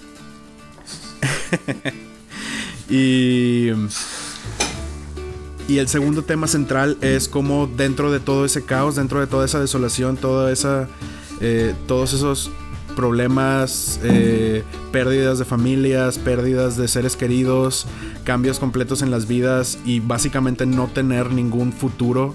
y, 2.89 3.71
y 5.67 5.79
el 5.79 5.89
segundo 5.89 6.23
tema 6.23 6.47
central 6.47 6.99
es 7.01 7.29
como 7.29 7.67
dentro 7.67 8.13
de 8.13 8.21
todo 8.21 8.45
ese 8.45 8.65
caos, 8.65 8.95
dentro 8.95 9.19
de 9.19 9.27
toda 9.27 9.45
esa 9.45 9.59
desolación, 9.59 10.17
toda 10.17 10.53
esa, 10.53 10.89
todos 11.89 12.13
esos 12.13 12.51
problemas, 12.97 14.01
pérdidas 14.93 15.39
de 15.39 15.45
familias, 15.45 16.19
pérdidas 16.19 16.77
de 16.77 16.89
seres 16.89 17.17
queridos, 17.17 17.87
cambios 18.25 18.59
completos 18.59 19.03
en 19.03 19.11
las 19.11 19.27
vidas 19.27 19.79
y 19.85 20.01
básicamente 20.01 20.67
no 20.67 20.87
tener 20.89 21.31
ningún 21.31 21.73
futuro 21.73 22.35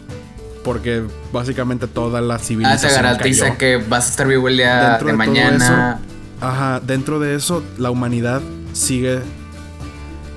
porque 0.64 1.04
básicamente 1.32 1.88
toda 1.88 2.22
la 2.22 2.38
civilización. 2.38 2.92
Ah, 2.92 2.96
te 2.96 3.02
garantiza 3.02 3.58
que 3.58 3.78
vas 3.78 4.08
a 4.08 4.10
estar 4.12 4.28
vivo 4.28 4.48
el 4.48 4.58
día 4.58 4.98
de, 4.98 5.14
mañana. 5.14 6.00
ajá, 6.42 6.80
dentro 6.80 7.20
de 7.20 7.36
eso 7.36 7.64
la 7.78 7.90
humanidad 7.90 8.42
sigue 8.74 9.20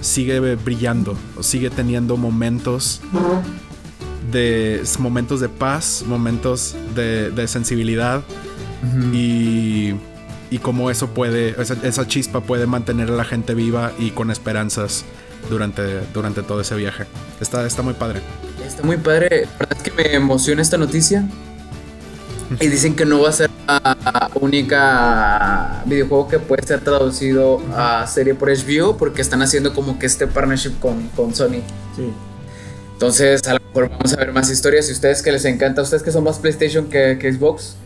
sigue 0.01 0.41
brillando, 0.57 1.17
sigue 1.41 1.71
teniendo 1.71 2.17
momentos 2.17 3.01
de 4.31 4.83
momentos 4.99 5.41
de 5.41 5.49
paz, 5.49 6.05
momentos 6.07 6.77
de, 6.95 7.47
sensibilidad 7.47 8.23
y 9.13 9.95
y 10.53 10.59
cómo 10.59 10.91
eso 10.91 11.09
puede, 11.09 11.61
esa, 11.61 11.75
esa, 11.83 12.07
chispa 12.07 12.43
puede 12.43 12.67
mantener 12.67 13.09
a 13.09 13.13
la 13.13 13.25
gente 13.25 13.55
viva 13.55 13.93
y 13.99 14.11
con 14.11 14.31
esperanzas 14.31 15.07
durante, 15.49 16.01
durante 16.13 16.43
todo 16.43 16.61
ese 16.61 16.75
viaje. 16.75 17.05
Está, 17.41 17.67
está 17.67 17.81
muy 17.81 17.95
padre. 17.95 18.21
Está 18.67 18.83
muy 18.83 18.99
padre. 18.99 19.47
La 19.47 19.59
verdad 19.59 19.79
es 19.79 19.83
que 19.83 19.91
me 19.93 20.15
emociona 20.15 20.61
esta 20.61 20.77
noticia. 20.77 21.27
Y 22.61 22.67
dicen 22.67 22.95
que 22.95 23.07
no 23.07 23.23
va 23.23 23.31
a 23.31 23.33
ser 23.33 23.49
la 23.67 24.31
única 24.35 25.83
videojuego 25.87 26.29
que 26.29 26.39
puede 26.39 26.67
ser 26.67 26.81
traducido 26.81 27.63
a 27.75 28.07
serie 28.07 28.35
por 28.35 28.51
HBO 28.51 28.99
porque 28.99 29.23
están 29.23 29.41
haciendo 29.41 29.73
como 29.73 29.99
que 29.99 30.05
este 30.05 30.27
partnership 30.27 30.79
con, 30.79 31.09
con 31.17 31.35
Sony. 31.35 31.63
Sí. 31.97 32.13
Entonces, 32.93 33.41
a 33.49 33.55
lo 33.55 33.61
mejor 33.61 33.89
vamos 33.89 34.13
a 34.13 34.17
ver 34.17 34.35
más 34.35 34.51
historias. 34.51 34.91
Y 34.91 34.93
ustedes 34.93 35.23
que 35.23 35.33
les 35.33 35.47
encanta, 35.47 35.81
ustedes 35.81 36.03
que 36.03 36.13
son 36.13 36.25
más 36.25 36.39
PlayStation 36.41 36.91
que, 36.91 37.17
que 37.19 37.33
Xbox, 37.33 37.77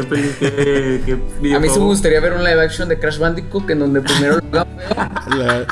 a 0.00 1.58
mí 1.60 1.68
sí 1.68 1.78
me 1.78 1.84
gustaría 1.84 2.20
ver 2.20 2.32
un 2.32 2.44
live 2.44 2.62
action 2.62 2.88
de 2.88 2.98
Crash 2.98 3.18
Bandicoot 3.18 3.68
en 3.70 3.80
donde 3.80 4.00
primero 4.00 4.40
lo 4.50 4.66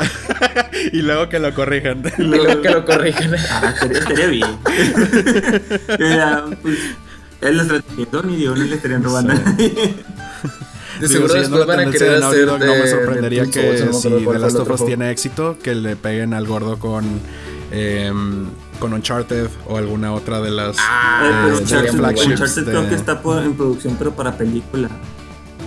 y 0.93 1.03
luego 1.03 1.29
que 1.29 1.39
lo 1.39 1.55
corrijan. 1.55 2.03
Y 2.19 2.23
luego 2.23 2.61
que 2.61 2.71
lo 2.71 2.85
corrijan. 2.85 3.35
Ah, 3.51 3.75
estaría 3.91 4.27
bien. 4.27 4.59
pues, 6.63 6.79
él 7.41 7.57
lo 7.57 7.63
está 7.63 8.23
ni 8.25 8.37
Dios 8.37 8.59
ni 8.59 8.69
le 8.69 8.77
estarían 8.77 9.03
robando. 9.03 9.35
De 11.01 11.09
seguro 11.09 11.35
después 11.35 11.67
van 11.67 11.81
a 11.81 11.91
querer 11.91 12.23
hacer 12.23 12.47
No 12.47 12.59
me 12.59 12.87
sorprendería 12.87 13.47
que 13.47 13.89
si 13.93 14.09
The 14.11 14.39
Last 14.39 14.57
of 14.57 14.71
Us 14.71 14.85
tiene 14.85 15.11
éxito, 15.11 15.59
que 15.63 15.75
le 15.75 15.97
peguen 15.97 16.35
al 16.35 16.47
gordo 16.47 16.79
con... 16.79 17.21
Eh, 17.73 18.13
con 18.81 18.93
Uncharted 18.93 19.49
o 19.69 19.77
alguna 19.77 20.13
otra 20.13 20.41
de 20.41 20.51
las 20.51 20.77
ah, 20.81 21.49
eh, 21.49 21.59
Uncharted, 21.61 22.65
creo 22.65 22.89
que 22.89 22.95
está 22.97 23.21
en 23.45 23.55
producción 23.55 23.95
pero 23.99 24.13
para 24.13 24.37
película. 24.37 24.89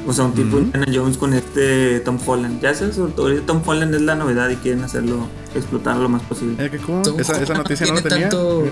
O 0.06 0.12
sea 0.12 0.26
un 0.26 0.34
tipo 0.34 0.58
Indiana 0.58 0.86
Jones 0.94 1.18
con 1.18 1.34
este 1.34 2.02
Tom 2.02 2.20
Holland. 2.26 2.60
Ya 2.60 2.74
sabes 2.74 2.98
ahorita 2.98 3.46
Tom 3.46 3.62
Holland 3.66 3.96
es 3.96 4.02
la 4.02 4.16
novedad 4.16 4.50
y 4.50 4.58
quieren 4.58 4.84
hacerlo 4.84 5.28
explotar 5.56 5.96
lo 5.96 6.10
más 6.10 6.22
posible. 6.24 6.66
¿Eh, 6.66 6.72
¿Esa, 7.18 7.42
esa, 7.42 7.54
noticia 7.54 7.88
no 7.88 8.02
tenía. 8.02 8.28
tanto... 8.28 8.66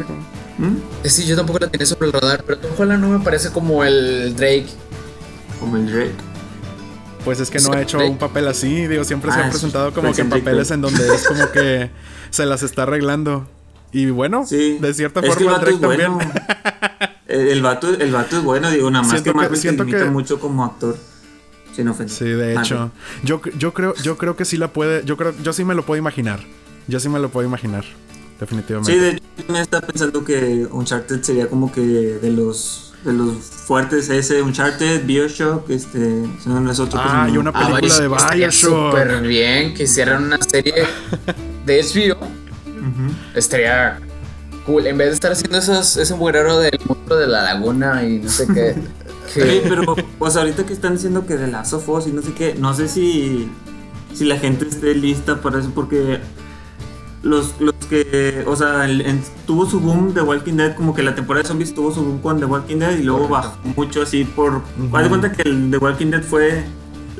¿Mm? 0.57 0.75
Eh, 1.05 1.09
sí 1.09 1.25
yo 1.25 1.37
tampoco 1.37 1.59
la 1.59 1.67
tenía 1.69 1.85
sobre 1.85 2.07
el 2.07 2.13
radar 2.13 2.43
pero 2.45 2.59
Tom 2.59 2.71
Holland 2.77 3.01
no 3.01 3.09
me 3.17 3.23
parece 3.23 3.49
como 3.51 3.85
el 3.85 4.35
Drake. 4.35 4.67
Como 5.59 5.77
el 5.77 5.89
Drake. 5.89 6.31
Pues 7.23 7.39
es 7.39 7.49
que 7.49 7.59
no 7.59 7.71
ha 7.73 7.81
hecho 7.81 7.99
un 7.99 8.17
papel 8.17 8.47
así, 8.47 8.87
digo, 8.87 9.03
siempre 9.03 9.31
se 9.31 9.39
ha 9.39 9.45
ah, 9.45 9.49
presentado 9.49 9.93
como 9.93 10.11
que 10.11 10.21
en 10.21 10.29
papeles 10.29 10.71
en 10.71 10.81
donde 10.81 11.15
es 11.15 11.27
como 11.27 11.51
que 11.51 11.91
se 12.31 12.45
las 12.45 12.63
está 12.63 12.83
arreglando. 12.83 13.47
Y 13.91 14.09
bueno, 14.09 14.45
de 14.49 14.93
cierta 14.93 15.21
forma 15.21 15.61
el, 15.67 15.79
también. 15.79 16.13
el, 17.27 17.61
vato, 17.61 17.93
el 17.93 18.11
vato 18.11 18.37
es 18.37 18.43
bueno, 18.43 18.69
digo, 18.71 18.89
nada 18.89 19.05
más 19.05 19.21
que, 19.21 19.33
más 19.33 19.59
siento 19.59 19.85
que... 19.85 20.05
mucho 20.05 20.39
como 20.39 20.63
actor. 20.63 20.97
Sin 21.75 21.87
ofender. 21.87 22.13
Sí, 22.13 22.25
de 22.25 22.53
hecho. 22.55 22.91
Yo, 23.23 23.41
yo 23.57 23.73
creo, 23.73 23.95
yo 23.95 24.17
creo 24.17 24.35
que 24.35 24.43
sí 24.43 24.57
la 24.57 24.73
puede. 24.73 25.05
Yo 25.05 25.15
creo, 25.15 25.33
yo 25.41 25.53
sí 25.53 25.63
me 25.63 25.73
lo 25.73 25.85
puedo 25.85 25.97
imaginar. 25.97 26.41
Yo 26.87 26.99
sí 26.99 27.07
me 27.07 27.17
lo 27.19 27.29
puedo 27.29 27.47
imaginar. 27.47 27.85
Definitivamente. 28.39 28.91
Sí, 28.91 28.99
de 28.99 29.09
hecho, 29.11 29.23
me 29.47 29.61
está 29.61 29.79
pensando 29.79 30.25
que 30.25 30.67
Uncharted 30.69 31.21
sería 31.21 31.47
como 31.47 31.71
que 31.71 31.81
de 31.81 32.29
los 32.29 32.93
de 33.05 33.13
los 33.13 33.37
fuertes 33.37 34.09
ese 34.09 34.41
Uncharted, 34.41 35.05
Bioshock, 35.05 35.69
este, 35.69 36.23
son 36.43 36.67
otros 36.67 36.89
Ah, 36.93 37.23
hay 37.23 37.37
una 37.37 37.51
película 37.51 37.99
de 37.99 38.07
Bioshock. 38.07 38.91
Súper 38.91 39.21
bien 39.21 39.73
que 39.73 39.83
hicieran 39.83 40.25
una 40.25 40.39
serie 40.41 40.73
de 41.65 41.81
HBO 41.81 42.40
Estaría 43.35 43.99
cool. 44.65 44.87
En 44.87 44.97
vez 44.97 45.09
de 45.09 45.13
estar 45.13 45.31
haciendo 45.31 45.57
esos, 45.57 45.97
ese 45.97 46.15
mugrero 46.15 46.59
del 46.59 46.79
monstruo 46.85 47.17
de 47.17 47.27
la 47.27 47.43
laguna 47.43 48.03
y 48.05 48.19
no 48.19 48.29
sé 48.29 48.47
qué. 48.47 48.75
Sí, 49.33 49.61
pero 49.63 49.95
pues 50.19 50.35
ahorita 50.35 50.65
que 50.65 50.73
están 50.73 50.95
diciendo 50.95 51.25
que 51.25 51.37
de 51.37 51.47
las 51.47 51.69
sofos 51.69 52.05
y 52.05 52.11
no 52.11 52.21
sé 52.21 52.33
qué, 52.33 52.53
no 52.53 52.73
sé 52.73 52.89
si, 52.89 53.49
si 54.13 54.25
la 54.25 54.37
gente 54.37 54.67
esté 54.67 54.93
lista 54.93 55.39
para 55.39 55.59
eso 55.59 55.71
porque 55.73 56.19
los, 57.23 57.55
los 57.61 57.73
que, 57.89 58.43
o 58.45 58.55
sea, 58.57 58.87
tuvo 59.45 59.65
su 59.65 59.79
boom 59.79 60.13
de 60.13 60.21
Walking 60.21 60.55
Dead, 60.55 60.75
como 60.75 60.93
que 60.93 61.01
la 61.01 61.15
temporada 61.15 61.43
de 61.43 61.47
zombies 61.47 61.73
tuvo 61.73 61.93
su 61.93 62.03
boom 62.03 62.19
con 62.19 62.39
The 62.39 62.45
Walking 62.45 62.77
Dead 62.79 62.97
y 62.97 63.03
luego 63.03 63.29
bajó 63.29 63.57
mucho 63.75 64.01
así 64.01 64.25
por... 64.25 64.63
Uh 64.77 64.97
de 64.97 65.09
cuenta 65.09 65.31
que 65.31 65.43
el 65.43 65.71
The 65.71 65.77
Walking 65.77 66.07
Dead 66.07 66.23
fue 66.23 66.65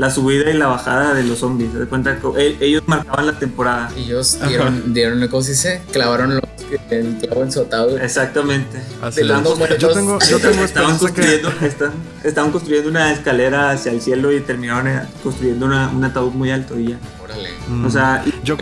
la 0.02 0.10
subida 0.10 0.50
y 0.50 0.54
la 0.54 0.66
bajada 0.66 1.14
de 1.14 1.24
los 1.24 1.38
zombies. 1.38 1.76
De 1.76 1.86
cuenta 1.86 2.18
que 2.18 2.28
e, 2.36 2.58
ellos 2.60 2.82
marcaban 2.88 3.28
la 3.28 3.38
temporada. 3.38 3.92
Ellos 3.96 4.36
dieron, 4.48 4.96
dieron 4.96 5.28
cosa 5.28 5.54
se 5.54 5.80
clavaron 5.92 6.34
los, 6.34 6.44
el 6.90 7.18
clavo 7.20 7.44
ensotado. 7.44 8.00
Exactamente. 8.00 8.82
yo 9.78 9.90
tengo, 9.90 10.18
yo 10.28 10.40
tengo 10.40 10.64
estaban 10.64 10.98
construyendo, 10.98 11.54
estaban 12.24 12.52
construyendo 12.52 12.90
una 12.90 13.14
escalera 13.14 13.70
hacia 13.70 13.92
el 13.92 14.02
cielo 14.02 14.32
y 14.32 14.40
terminaron 14.40 14.88
eh, 14.88 15.04
construyendo 15.22 15.68
una, 15.68 15.90
un 15.90 16.04
ataúd 16.04 16.32
muy 16.32 16.50
alto 16.50 16.80
y 16.80 16.90
ya. 16.90 16.98
Órale. 17.24 17.52
O 17.86 17.90
sea, 17.92 18.26
yo, 18.44 18.58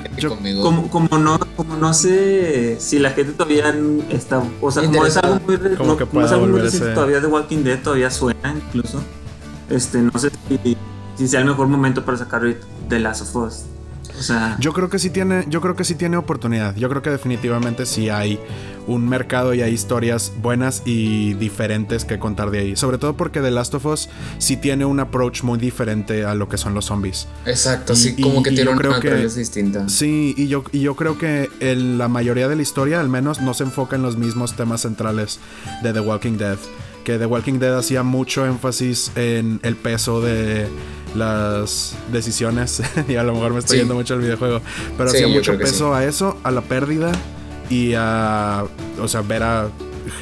como, 0.61 0.89
como, 0.89 1.17
no, 1.17 1.39
como 1.55 1.77
no 1.77 1.93
sé 1.93 2.75
si 2.81 2.99
la 2.99 3.11
gente 3.11 3.31
todavía 3.31 3.73
está, 4.09 4.43
o 4.59 4.71
sea, 4.71 4.83
como 4.83 5.05
es 5.05 5.15
algo 5.15 5.39
muy, 5.47 5.57
como 5.77 5.95
que 5.95 6.05
no 6.11 6.25
es 6.25 6.31
algo 6.33 6.47
muy 6.47 6.69
todavía 6.69 7.21
de 7.21 7.27
Walking 7.27 7.63
Dead 7.63 7.79
todavía 7.81 8.11
suena 8.11 8.53
incluso. 8.53 9.01
Este, 9.69 9.99
no 9.99 10.11
sé 10.17 10.31
si 10.49 10.75
si 11.19 11.27
sea 11.27 11.41
el 11.41 11.47
mejor 11.47 11.67
momento 11.67 12.05
para 12.05 12.17
sacar 12.17 12.41
de 12.41 12.99
Last 12.99 13.23
of 13.23 13.35
Us. 13.35 13.63
O 14.17 14.23
sea, 14.23 14.55
yo 14.57 14.71
creo 14.71 14.89
que 14.89 14.99
sí 14.99 15.09
tiene, 15.09 15.43
yo 15.49 15.59
creo 15.59 15.75
que 15.75 15.83
sí 15.83 15.95
tiene 15.95 16.15
oportunidad. 16.15 16.75
Yo 16.77 16.89
creo 16.89 17.01
que 17.01 17.09
definitivamente 17.09 17.85
sí 17.85 18.09
hay 18.09 18.39
un 18.87 19.07
mercado 19.07 19.53
y 19.53 19.61
hay 19.61 19.73
historias 19.73 20.31
buenas 20.41 20.81
y 20.85 21.33
diferentes 21.33 22.05
que 22.05 22.19
contar 22.19 22.51
de 22.51 22.59
ahí. 22.59 22.75
Sobre 22.77 22.97
todo 22.97 23.17
porque 23.17 23.41
The 23.41 23.51
Last 23.51 23.75
of 23.75 23.85
Us 23.85 24.09
sí 24.37 24.55
tiene 24.55 24.85
un 24.85 25.01
approach 25.01 25.43
muy 25.43 25.59
diferente 25.59 26.23
a 26.23 26.35
lo 26.35 26.47
que 26.47 26.57
son 26.57 26.73
los 26.73 26.85
zombies. 26.85 27.27
Exacto, 27.45 27.97
sí, 27.97 28.15
como 28.15 28.41
que 28.41 28.51
tiene 28.51 28.71
una 28.71 28.81
naturaleza 28.81 29.39
distinta. 29.39 29.89
Sí, 29.89 30.33
y 30.37 30.47
yo, 30.47 30.63
y 30.71 30.79
yo 30.79 30.95
creo 30.95 31.17
que 31.17 31.49
en 31.59 31.97
la 31.97 32.07
mayoría 32.07 32.47
de 32.47 32.55
la 32.55 32.61
historia, 32.61 33.01
al 33.01 33.09
menos, 33.09 33.41
no 33.41 33.53
se 33.53 33.65
enfoca 33.65 33.97
en 33.97 34.03
los 34.03 34.15
mismos 34.15 34.55
temas 34.55 34.81
centrales 34.81 35.39
de 35.83 35.91
The 35.91 35.99
Walking 35.99 36.37
Dead. 36.37 36.57
The 37.17 37.25
Walking 37.25 37.59
Dead 37.59 37.77
hacía 37.77 38.03
mucho 38.03 38.45
énfasis 38.45 39.11
en 39.15 39.59
el 39.63 39.75
peso 39.75 40.21
de 40.21 40.67
las 41.15 41.95
decisiones. 42.11 42.81
y 43.07 43.15
a 43.15 43.23
lo 43.23 43.33
mejor 43.33 43.53
me 43.53 43.59
estoy 43.59 43.79
yendo 43.79 43.95
mucho 43.95 44.13
al 44.13 44.21
videojuego. 44.21 44.61
Pero 44.97 45.09
hacía 45.09 45.27
mucho 45.27 45.57
peso 45.57 45.93
a 45.93 46.05
eso, 46.05 46.37
a 46.43 46.51
la 46.51 46.61
pérdida 46.61 47.11
y 47.69 47.93
a. 47.95 48.65
O 49.01 49.07
sea, 49.07 49.21
ver 49.21 49.43
a 49.43 49.69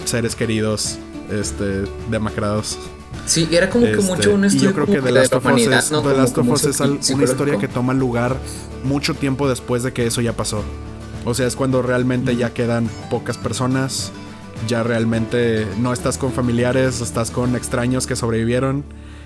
seres 0.06 0.36
queridos 0.36 0.98
este, 1.32 1.84
demacrados. 2.10 2.78
Sí, 3.26 3.48
era 3.52 3.70
como 3.70 3.86
que 3.86 3.92
este, 3.92 4.04
mucho 4.04 4.34
un 4.34 4.46
estudio. 4.46 4.70
Y 4.70 4.74
yo 4.74 4.76
creo 4.76 4.86
que 4.86 5.02
The 5.02 5.12
Last 5.12 5.34
of 5.34 5.46
Us 5.46 5.62
es, 5.62 5.92
¿no? 5.92 6.14
Last 6.14 6.38
of 6.38 6.48
Us 6.48 6.66
es 6.66 6.80
una 6.80 7.24
historia 7.24 7.58
que 7.58 7.68
toma 7.68 7.94
lugar 7.94 8.38
mucho 8.84 9.14
tiempo 9.14 9.50
después 9.50 9.84
de 9.84 9.92
que 9.92 10.06
eso 10.06 10.22
ya 10.22 10.34
pasó. 10.34 10.64
O 11.26 11.34
sea, 11.34 11.46
es 11.46 11.56
cuando 11.56 11.82
realmente 11.82 12.36
ya 12.36 12.54
quedan 12.54 12.90
pocas 13.10 13.38
personas. 13.38 14.12
Ya 14.68 14.84
realmente 14.84 15.68
no 15.80 15.94
estás 15.94 16.18
con 16.18 16.32
familiares, 16.32 17.02
estás 17.02 17.32
con 17.32 17.56
extraños 17.56 18.08
que 18.08 18.16
sobrevivieron 18.16 18.84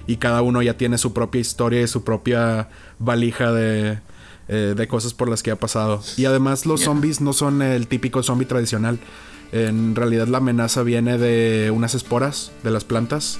y 0.07 0.17
cada 0.17 0.41
uno 0.41 0.61
ya 0.61 0.77
tiene 0.77 0.97
su 0.97 1.13
propia 1.13 1.41
historia 1.41 1.81
y 1.81 1.87
su 1.87 2.03
propia 2.03 2.69
valija 2.99 3.51
de, 3.51 3.99
eh, 4.47 4.73
de 4.75 4.87
cosas 4.87 5.13
por 5.13 5.29
las 5.29 5.43
que 5.43 5.51
ha 5.51 5.55
pasado. 5.55 6.01
Y 6.17 6.25
además 6.25 6.65
los 6.65 6.81
zombies 6.81 7.21
no 7.21 7.33
son 7.33 7.61
el 7.61 7.87
típico 7.87 8.21
zombie 8.23 8.45
tradicional. 8.45 8.99
En 9.51 9.95
realidad 9.95 10.27
la 10.27 10.39
amenaza 10.39 10.83
viene 10.83 11.17
de 11.17 11.71
unas 11.71 11.95
esporas 11.95 12.51
de 12.63 12.71
las 12.71 12.83
plantas. 12.83 13.39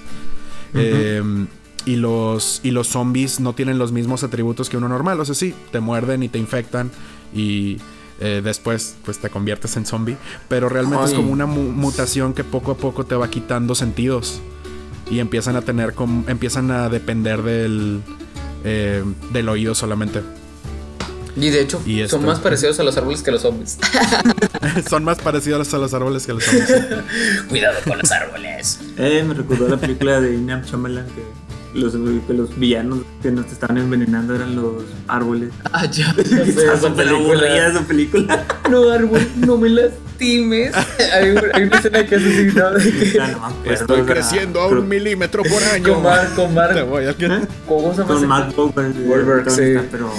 Em, 0.74 1.48
y, 1.86 1.98
los, 1.98 2.62
y 2.64 2.72
los 2.72 2.88
zombies 2.88 3.40
no 3.40 3.54
tienen 3.54 3.78
los 3.78 3.92
mismos 3.92 4.24
atributos 4.24 4.70
que 4.70 4.78
uno 4.78 4.88
normal. 4.88 5.20
O 5.20 5.26
sea, 5.26 5.36
sí, 5.36 5.54
te 5.72 5.80
muerden 5.80 6.24
y 6.24 6.30
te 6.30 6.40
infectan. 6.40 6.92
Y 7.34 7.78
eh, 8.22 8.42
después 8.44 8.96
pues 9.04 9.20
te 9.20 9.30
conviertes 9.30 9.76
en 9.78 9.86
zombie. 9.86 10.16
Pero 10.48 10.70
realmente 10.70 11.06
es 11.06 11.14
como 11.14 11.32
una 11.32 11.46
mu- 11.46 11.72
mutación 11.72 12.34
que 12.34 12.44
poco 12.44 12.72
a 12.72 12.78
poco 12.78 13.06
te 13.06 13.16
va 13.16 13.30
quitando 13.30 13.76
sentidos. 13.76 14.40
Y 15.10 15.20
empiezan 15.20 15.56
a 15.58 15.62
tener 15.62 15.94
como. 15.94 16.24
empiezan 16.30 16.72
a 16.72 16.88
depender 16.88 17.42
del. 17.42 18.02
eh, 18.64 19.04
del 19.34 19.50
oído 19.50 19.76
solamente. 19.76 20.22
Y 21.36 21.50
de 21.50 21.62
hecho, 21.62 21.82
Y 21.86 22.06
son 22.10 22.26
más 22.26 22.40
parecidos 22.40 22.78
a 22.82 22.84
los 22.84 22.98
árboles 22.98 23.24
que 23.24 23.32
los 23.32 23.42
zombies. 23.42 23.78
Son 24.90 25.04
más 25.06 25.18
parecidos 25.20 25.74
a 25.74 25.78
los 25.78 25.94
árboles 25.94 26.26
que 26.26 26.34
los 26.34 26.44
zombies. 26.44 26.68
Cuidado 27.50 27.78
con 27.88 27.98
los 27.98 28.12
árboles. 28.12 28.80
Eh, 28.98 29.24
me 29.26 29.34
recordó 29.34 29.68
la 29.70 29.78
película 29.78 30.20
de 30.20 30.36
Inam 30.36 30.62
Shyamalan 30.64 31.06
que 31.08 31.24
los, 31.74 31.94
que 32.28 32.34
los 32.34 32.58
villanos 32.60 33.00
que 33.22 33.32
nos 33.32 33.46
estaban 33.52 33.78
envenenando 33.78 34.36
eran 34.36 34.56
los 34.56 34.84
árboles. 35.08 35.50
Ah, 35.74 35.86
ya. 35.86 36.14
Esa 36.20 36.72
aburrida 36.74 36.96
película. 36.96 37.68
esa 37.68 37.82
película. 37.88 38.46
No, 38.70 38.90
árbol, 38.90 39.20
no 39.36 39.58
me 39.58 39.68
lastimes. 39.70 40.74
Hay, 41.14 41.30
un- 41.32 41.42
hay 41.54 41.64
una 41.64 41.78
escena 41.78 42.06
que 42.06 42.16
hace 42.16 42.46
¿no? 42.54 42.72
De 42.72 42.92
que- 42.92 43.12
Ya 43.14 43.28
no 43.28 43.40
me 43.40 43.46
acuerdo, 43.48 43.74
Estoy 43.74 44.02
creciendo 44.04 44.62
a 44.62 44.68
un 44.68 44.88
milímetro 44.88 45.44
por 45.44 45.62
año. 45.64 45.94
Con 45.96 46.04
Mark, 46.04 46.36
con 46.36 46.48
Te 46.50 46.54
Mark. 46.54 46.86
voy 46.88 47.06
a- 47.06 47.16
¿Cómo 47.68 47.94
se 47.94 48.02
llama? 48.02 48.48
Con 48.56 48.74
Mark 48.76 48.96
Wahlberg. 49.06 49.50
sí. 49.52 49.74
Pero 49.92 50.10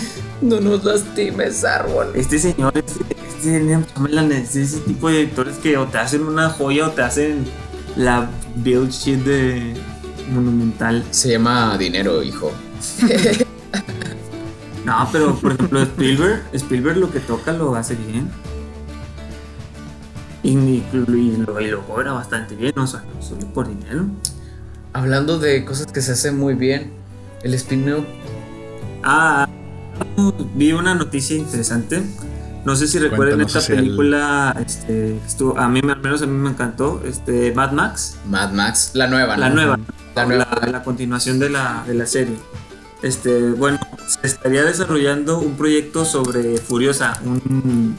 No 0.42 0.60
nos 0.60 0.84
lastimes, 0.84 1.64
árbol. 1.64 2.08
este 2.14 2.38
señor, 2.38 2.72
este, 2.76 3.00
este 3.28 4.62
ese 4.62 4.80
tipo 4.80 5.08
de 5.08 5.18
directores 5.18 5.56
que 5.56 5.76
o 5.78 5.86
te 5.86 5.98
hacen 5.98 6.22
una 6.24 6.50
joya 6.50 6.88
o 6.88 6.90
te 6.90 7.02
hacen 7.02 7.44
la 7.96 8.28
build 8.56 8.90
shit 8.90 9.18
de 9.24 9.74
monumental. 10.32 11.04
Se 11.10 11.30
llama 11.32 11.76
dinero, 11.78 12.22
hijo. 12.22 12.52
No, 14.84 15.08
pero 15.12 15.36
por 15.36 15.52
ejemplo 15.52 15.80
Spielberg, 15.82 16.42
Spielberg 16.52 16.96
lo 16.96 17.10
que 17.10 17.20
toca 17.20 17.52
lo 17.52 17.74
hace 17.76 17.94
bien. 17.94 18.28
Y, 20.42 20.58
y, 20.58 20.84
y 20.92 21.36
lo, 21.36 21.60
y 21.60 21.68
lo 21.68 21.86
cobra 21.86 22.12
bastante 22.12 22.56
bien, 22.56 22.76
o 22.76 22.86
sea, 22.86 23.04
no 23.14 23.22
solo 23.22 23.46
por 23.54 23.68
dinero. 23.68 24.06
Hablando 24.92 25.38
de 25.38 25.64
cosas 25.64 25.86
que 25.92 26.02
se 26.02 26.12
hacen 26.12 26.36
muy 26.36 26.54
bien, 26.54 26.92
el 27.44 27.54
spin-off. 27.54 28.04
Ah, 29.04 29.48
vi 30.54 30.72
una 30.72 30.94
noticia 30.94 31.36
interesante. 31.36 32.02
No 32.64 32.76
sé 32.76 32.86
si 32.86 32.98
recuerdan 32.98 33.40
esta 33.40 33.60
social. 33.60 33.78
película, 33.78 34.56
este, 34.64 34.86
que 34.86 35.26
estuvo, 35.26 35.58
a 35.58 35.68
mí 35.68 35.80
al 35.88 36.00
menos 36.00 36.22
a 36.22 36.26
mí 36.26 36.36
me 36.36 36.50
encantó, 36.50 37.02
este, 37.04 37.52
Mad 37.54 37.72
Max, 37.72 38.18
Mad 38.28 38.52
Max, 38.52 38.92
la 38.94 39.08
nueva, 39.08 39.36
la 39.36 39.48
¿no? 39.48 39.54
nueva, 39.56 39.78
La 40.14 40.26
la, 40.26 40.68
la 40.70 40.82
continuación 40.82 41.38
de 41.38 41.50
la, 41.50 41.84
de 41.86 41.94
la 41.94 42.06
serie. 42.06 42.36
Este, 43.02 43.50
bueno, 43.50 43.78
se 44.06 44.26
estaría 44.26 44.62
desarrollando 44.64 45.38
un 45.38 45.56
proyecto 45.56 46.04
sobre 46.04 46.58
Furiosa, 46.58 47.14
un, 47.24 47.96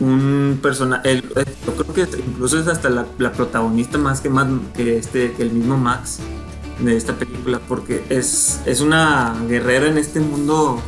un 0.00 0.58
personaje, 0.62 1.22
yo 1.66 1.74
creo 1.76 1.94
que 1.94 2.18
incluso 2.26 2.58
es 2.58 2.66
hasta 2.66 2.90
la, 2.90 3.06
la 3.18 3.32
protagonista 3.32 3.98
más 3.98 4.20
que, 4.20 4.28
Mad- 4.30 4.72
que, 4.74 4.96
este, 4.98 5.32
que 5.32 5.42
el 5.42 5.52
mismo 5.52 5.76
Max 5.76 6.18
de 6.80 6.96
esta 6.96 7.12
película, 7.14 7.60
porque 7.68 8.02
es, 8.08 8.60
es 8.66 8.80
una 8.80 9.36
guerrera 9.48 9.86
en 9.86 9.98
este 9.98 10.18
mundo. 10.20 10.80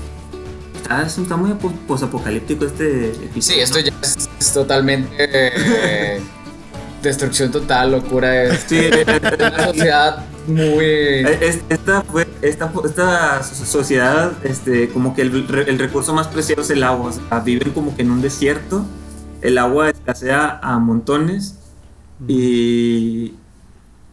Está, 0.77 1.03
está 1.07 1.37
muy 1.37 1.51
apo- 1.53 1.73
posapocalíptico 1.87 2.64
este 2.64 3.11
episodio. 3.11 3.57
Sí, 3.59 3.61
esto 3.61 3.79
ya 3.79 3.92
es, 4.03 4.29
es 4.40 4.53
totalmente 4.53 5.14
eh, 5.18 6.21
destrucción 7.03 7.51
total, 7.51 7.93
locura. 7.93 8.45
Es 8.45 8.65
Sí, 8.69 8.88
una 9.38 9.65
sociedad 9.67 10.25
muy. 10.47 10.85
Eh, 10.85 11.38
es- 11.41 11.61
Esta, 11.69 12.03
fue, 12.03 12.27
esta, 12.43 12.71
esta 12.85 13.43
so- 13.43 13.65
sociedad, 13.65 14.33
este, 14.45 14.88
como 14.91 15.15
que 15.15 15.23
el 15.23 15.79
recurso 15.79 16.15
más 16.15 16.29
preciado 16.29 16.62
es 16.62 16.71
el 16.71 16.83
agua. 16.85 17.11
O 17.11 17.12
sea, 17.12 17.41
viven 17.41 17.71
como 17.73 17.95
que 17.97 18.03
en 18.03 18.11
un 18.11 18.23
desierto. 18.23 18.85
El 19.41 19.59
agua 19.59 19.91
escasea 19.91 20.61
a 20.62 20.79
montones. 20.79 21.57
Y 22.29 23.35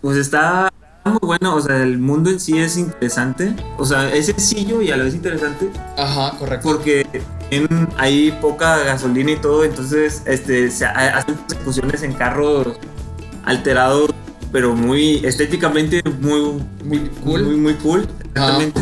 pues 0.01 0.17
está 0.17 0.68
muy 1.09 1.19
bueno. 1.21 1.55
O 1.55 1.61
sea, 1.61 1.81
el 1.83 1.97
mundo 1.99 2.29
en 2.29 2.39
sí 2.39 2.57
es 2.57 2.77
interesante. 2.77 3.55
O 3.77 3.85
sea, 3.85 4.13
es 4.13 4.27
sencillo 4.27 4.81
y 4.81 4.91
a 4.91 4.97
la 4.97 5.03
vez 5.05 5.13
interesante. 5.15 5.69
Ajá, 5.97 6.37
correcto. 6.37 6.69
Porque 6.69 7.05
en- 7.51 7.87
hay 7.97 8.31
poca 8.41 8.77
gasolina 8.79 9.31
y 9.31 9.35
todo. 9.37 9.63
Entonces, 9.63 10.21
este, 10.25 10.69
se 10.71 10.85
ha- 10.85 11.17
hacen 11.17 11.35
persecuciones 11.35 12.03
en 12.03 12.13
carros 12.13 12.77
alterados. 13.45 14.09
Pero 14.51 14.73
muy 14.75 15.23
estéticamente 15.23 16.01
muy 16.21 16.59
Muy 16.83 17.09
cool. 17.23 17.43
muy, 17.43 17.55
muy 17.57 17.73
cool, 17.75 18.07
exactamente. 18.33 18.81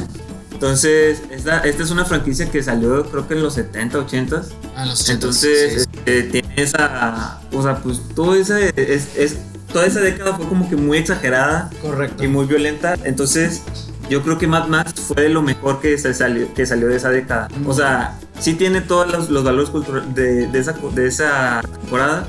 Entonces, 0.53 1.21
esta, 1.29 1.59
esta 1.59 1.83
es 1.83 1.91
una 1.91 2.05
franquicia 2.05 2.49
que 2.49 2.63
salió 2.63 3.03
creo 3.11 3.27
que 3.27 3.33
en 3.33 3.43
los 3.43 3.53
70, 3.55 3.99
80. 3.99 4.43
A 4.77 4.85
los 4.85 5.01
80s, 5.01 5.13
Entonces, 5.13 5.73
sí, 5.73 5.79
sí. 5.79 5.85
este, 5.97 6.23
tiene 6.23 6.53
esa, 6.55 7.41
o 7.51 7.61
sea, 7.61 7.75
pues 7.83 7.99
toda 8.15 8.37
esa, 8.37 8.59
es, 8.61 9.09
es- 9.17 9.37
toda 9.71 9.85
esa 9.85 9.99
década 9.99 10.35
fue 10.35 10.47
como 10.47 10.69
que 10.69 10.75
muy 10.75 10.97
exagerada 10.97 11.69
correcto. 11.81 12.23
y 12.23 12.27
muy 12.27 12.45
violenta. 12.45 12.95
Entonces, 13.03 13.63
yo 14.09 14.23
creo 14.23 14.37
que 14.37 14.47
Mad 14.47 14.67
Max 14.67 14.93
fue 14.95 15.23
de 15.23 15.29
lo 15.29 15.41
mejor 15.41 15.79
que, 15.81 15.97
se 15.97 16.13
salió, 16.13 16.53
que 16.53 16.65
salió 16.65 16.87
de 16.87 16.95
esa 16.97 17.09
década. 17.09 17.49
O 17.65 17.73
sea, 17.73 18.17
sí 18.39 18.53
tiene 18.53 18.81
todos 18.81 19.11
los, 19.11 19.29
los 19.29 19.43
valores 19.43 19.69
culturales 19.69 20.13
de, 20.15 20.47
de 20.47 20.59
esa, 20.59 20.73
de 20.73 21.07
esa 21.07 21.61
temporada, 21.81 22.27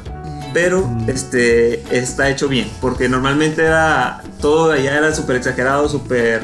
pero 0.52 0.86
Mm. 0.86 1.10
este 1.10 1.82
está 1.96 2.30
hecho 2.30 2.48
bien, 2.48 2.68
porque 2.80 3.08
normalmente 3.08 3.64
era 3.64 4.22
todo 4.40 4.72
allá 4.72 4.96
era 4.96 5.14
súper 5.14 5.36
exagerado, 5.36 5.88
súper 5.88 6.42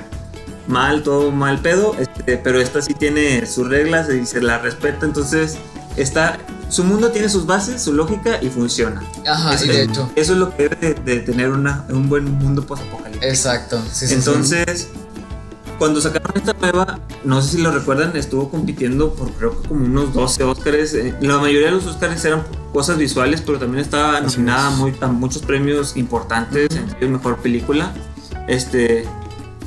mal, 0.69 1.03
todo 1.03 1.31
mal 1.31 1.59
pedo, 1.61 1.97
este, 1.99 2.37
pero 2.37 2.61
esta 2.61 2.81
sí 2.83 2.95
tiene 2.95 3.47
sus 3.47 3.69
reglas 3.69 4.09
y 4.11 4.25
se 4.27 4.41
la 4.43 4.59
respeta, 4.59 5.05
entonces 5.07 5.57
está 5.97 6.39
su 6.69 6.83
mundo 6.83 7.11
tiene 7.11 7.29
sus 7.29 7.47
bases, 7.47 7.83
su 7.83 7.93
lógica 7.93 8.43
y 8.43 8.49
funciona. 8.49 9.03
Ajá, 9.27 9.55
eso, 9.55 9.65
y 9.67 9.69
de 9.69 9.83
hecho. 9.83 10.11
eso 10.17 10.33
es 10.33 10.39
lo 10.39 10.57
que 10.57 10.69
debe 10.69 10.77
de, 10.77 10.95
de 10.95 11.21
tener 11.21 11.51
una, 11.51 11.85
un 11.89 12.09
buen 12.09 12.25
mundo 12.25 12.67
post-apocalíptico. 12.67 13.25
Exacto. 13.25 13.81
Sí, 13.93 14.07
sí, 14.07 14.09
sí. 14.09 14.15
Entonces, 14.15 14.89
cuando 15.79 16.01
sacaron 16.01 16.33
esta 16.35 16.53
nueva, 16.61 16.99
no 17.25 17.43
sé 17.43 17.57
si 17.57 17.63
lo 17.63 17.71
recuerdan, 17.71 18.17
estuvo 18.17 18.51
compitiendo 18.51 19.15
por 19.15 19.31
creo 19.33 19.61
que 19.61 19.69
como 19.69 19.85
unos 19.85 20.13
12 20.13 20.45
Oscars. 20.45 20.95
Eh, 20.95 21.15
La 21.21 21.39
mayoría 21.39 21.67
de 21.69 21.75
los 21.75 21.87
Oscars 21.87 22.25
eran 22.25 22.43
cosas 22.73 22.99
visuales, 22.99 23.41
pero 23.41 23.59
también 23.59 23.83
estaba 23.85 24.21
nominada 24.21 24.71
muy, 24.71 24.95
a 25.01 25.07
muchos 25.09 25.43
premios 25.43 25.97
importantes, 25.97 26.75
entre 26.75 26.99
ellos 26.99 27.11
mejor 27.11 27.39
película. 27.39 27.93
Este, 28.49 29.07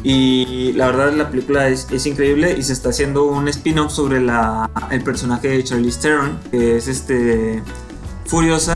y 0.04 0.74
la 0.74 0.88
verdad 0.88 1.14
la 1.14 1.30
película 1.30 1.68
es, 1.68 1.88
es 1.92 2.06
increíble 2.06 2.56
y 2.58 2.62
se 2.64 2.74
está 2.74 2.90
haciendo 2.90 3.26
un 3.26 3.48
spin-off 3.48 3.92
sobre 3.92 4.22
la, 4.22 4.70
el 4.92 5.04
personaje 5.04 5.50
de 5.50 5.64
Charlize 5.64 6.00
Theron, 6.02 6.40
que 6.52 6.78
es 6.78 6.88
este 6.88 7.62
Furiosa, 8.26 8.76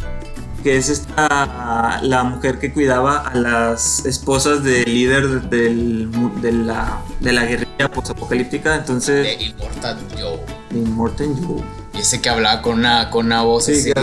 que 0.63 0.77
es 0.77 0.89
esta 0.89 1.99
la 2.01 2.23
mujer 2.23 2.59
que 2.59 2.71
cuidaba 2.73 3.19
a 3.27 3.35
las 3.35 4.05
esposas 4.05 4.63
del 4.63 4.85
líder 4.85 5.41
del, 5.49 6.09
de, 6.41 6.51
la, 6.51 7.01
de 7.19 7.31
la 7.33 7.45
guerrilla 7.45 7.89
posapocalíptica, 7.93 8.75
entonces 8.75 9.23
De 9.23 9.43
Immortal 9.45 9.97
Joe. 10.19 10.39
de 10.69 10.89
Morten 10.89 11.35
Joe. 11.45 11.61
Y 11.93 11.99
ese 11.99 12.21
que 12.21 12.29
hablaba 12.29 12.61
con 12.61 12.79
una, 12.79 13.09
con 13.09 13.25
una 13.27 13.41
voz 13.41 13.65
Sí, 13.65 13.73
así. 13.73 13.93
que 13.93 13.99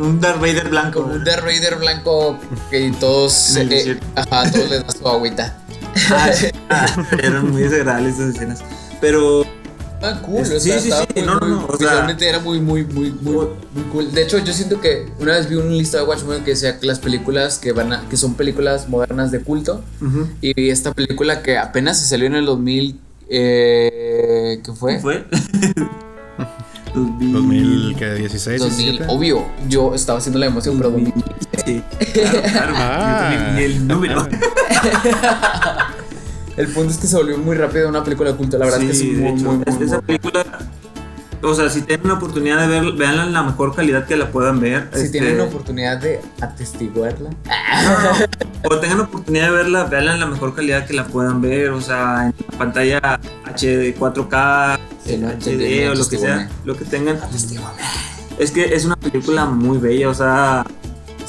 un 0.00 0.20
Darth 0.20 0.40
Vader 0.40 0.68
blanco. 0.68 1.00
Un 1.00 1.24
Darth 1.24 1.44
Raider 1.44 1.76
blanco 1.76 2.38
que 2.70 2.92
todos, 3.00 3.56
eh, 3.56 3.98
ajá, 4.14 4.50
todos 4.50 4.70
les 4.70 4.86
da 4.86 4.92
su 4.92 5.08
agüita. 5.08 5.56
Ah. 6.10 6.30
Ah, 6.72 6.86
eran 7.20 7.50
muy 7.50 7.62
desagradables 7.62 8.14
esas 8.14 8.34
escenas. 8.36 8.60
Pero 9.00 9.44
Ah, 10.02 10.18
cool, 10.24 10.46
Sí, 10.46 10.54
o 10.54 10.60
sea, 10.60 10.78
sí, 10.80 10.88
estaba 10.88 11.02
sí, 11.02 11.08
muy, 11.16 11.22
no, 11.26 11.34
no, 11.34 11.40
muy- 11.40 11.50
no, 11.56 11.66
o 11.66 11.76
sea- 11.76 12.16
era 12.20 12.38
muy, 12.38 12.58
muy, 12.60 12.84
muy, 12.84 13.10
muy, 13.10 13.34
muy 13.74 13.84
cool. 13.92 14.10
De 14.12 14.22
hecho, 14.22 14.38
yo 14.38 14.52
siento 14.54 14.80
que 14.80 15.06
una 15.18 15.32
vez 15.34 15.48
vi 15.50 15.56
un 15.56 15.76
lista 15.76 15.98
de 15.98 16.04
Watchmen 16.04 16.42
que 16.42 16.52
decía 16.52 16.78
que 16.78 16.86
las 16.86 17.00
películas 17.00 17.58
que 17.58 17.72
van 17.72 17.92
a, 17.92 18.08
que 18.08 18.16
son 18.16 18.32
películas 18.34 18.88
modernas 18.88 19.30
de 19.30 19.40
culto 19.40 19.82
y 20.40 20.70
esta 20.70 20.94
película 20.94 21.42
que 21.42 21.58
apenas 21.58 22.00
se 22.00 22.06
salió 22.06 22.28
en 22.28 22.34
el 22.36 22.46
2000, 22.46 22.98
eh, 23.28 24.62
¿qué 24.64 24.72
fue? 24.72 24.94
¿Qué 24.94 25.00
fue? 25.00 25.24
2000. 26.94 27.32
2016, 27.32 28.60
2000, 28.60 28.78
17. 28.90 29.04
obvio, 29.08 29.46
yo 29.68 29.94
estaba 29.94 30.18
haciendo 30.18 30.38
la 30.38 30.46
emoción, 30.46 30.76
pero 30.78 30.90
2000. 30.90 31.12
Sí, 31.64 31.82
claro, 32.14 32.42
claro. 32.42 32.72
Ah. 32.76 33.52
Yo 33.54 33.58
el 33.64 33.86
número. 33.86 34.26
El 36.56 36.68
punto 36.68 36.90
es 36.92 36.98
que 36.98 37.06
se 37.06 37.16
volvió 37.16 37.38
muy 37.38 37.56
rápido 37.56 37.88
una 37.88 38.02
película 38.04 38.32
de 38.32 38.36
culto, 38.36 38.58
la 38.58 38.66
verdad 38.66 38.82
es 38.82 38.88
que 38.88 38.94
Sí, 38.94 39.10
es 39.12 39.18
muy, 39.18 39.30
hecho, 39.30 39.44
muy, 39.44 39.54
muy, 39.56 39.64
es- 39.66 39.74
muy 39.76 39.84
esa 39.84 39.94
buena. 40.00 40.06
película, 40.06 40.46
o 41.42 41.54
sea, 41.54 41.70
si 41.70 41.82
tienen 41.82 42.08
la 42.08 42.14
oportunidad 42.14 42.60
de 42.60 42.66
ver, 42.66 42.92
veanla 42.92 43.24
en 43.24 43.32
la 43.32 43.42
mejor 43.42 43.74
calidad 43.74 44.06
que 44.06 44.16
la 44.16 44.30
puedan 44.30 44.60
ver. 44.60 44.88
Si 44.92 45.00
este, 45.00 45.18
tienen 45.18 45.38
la 45.38 45.44
oportunidad 45.44 45.98
de 45.98 46.20
atestiguarla. 46.40 47.30
o 48.64 48.78
tengan 48.78 48.98
la 48.98 49.04
oportunidad 49.04 49.46
de 49.46 49.50
verla, 49.52 49.84
veanla 49.84 50.14
en 50.14 50.20
la 50.20 50.26
mejor 50.26 50.54
calidad 50.54 50.86
que 50.86 50.94
la 50.94 51.06
puedan 51.06 51.40
ver, 51.40 51.70
o 51.70 51.80
sea, 51.80 52.26
en 52.26 52.34
la 52.52 52.58
pantalla 52.58 53.00
HD 53.44 53.96
4K, 53.98 54.78
Sí, 55.04 55.16
no, 55.16 55.28
HD 55.28 55.86
no, 55.86 55.92
o 55.92 55.94
lo 55.94 56.08
que 56.08 56.18
sea, 56.18 56.48
lo 56.64 56.76
que 56.76 56.84
tengan. 56.84 57.18
Es 58.38 58.50
que 58.50 58.74
es 58.74 58.84
una 58.84 58.96
película 58.96 59.46
muy 59.46 59.78
bella, 59.78 60.08
o 60.08 60.14
sea, 60.14 60.64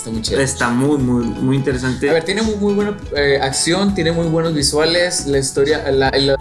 Está 0.01 0.09
muy 0.11 0.21
chido. 0.23 0.39
Está 0.41 0.69
muy, 0.69 0.97
muy, 0.97 1.23
muy 1.25 1.55
interesante. 1.57 2.09
A 2.09 2.13
ver, 2.13 2.23
tiene 2.23 2.41
muy, 2.41 2.55
muy 2.55 2.73
buena 2.73 2.97
eh, 3.15 3.37
acción, 3.39 3.93
tiene 3.93 4.11
muy 4.11 4.25
buenos 4.27 4.55
visuales, 4.55 5.27
la 5.27 5.37
historia, 5.37 5.91
la, 5.91 6.09
la- 6.09 6.35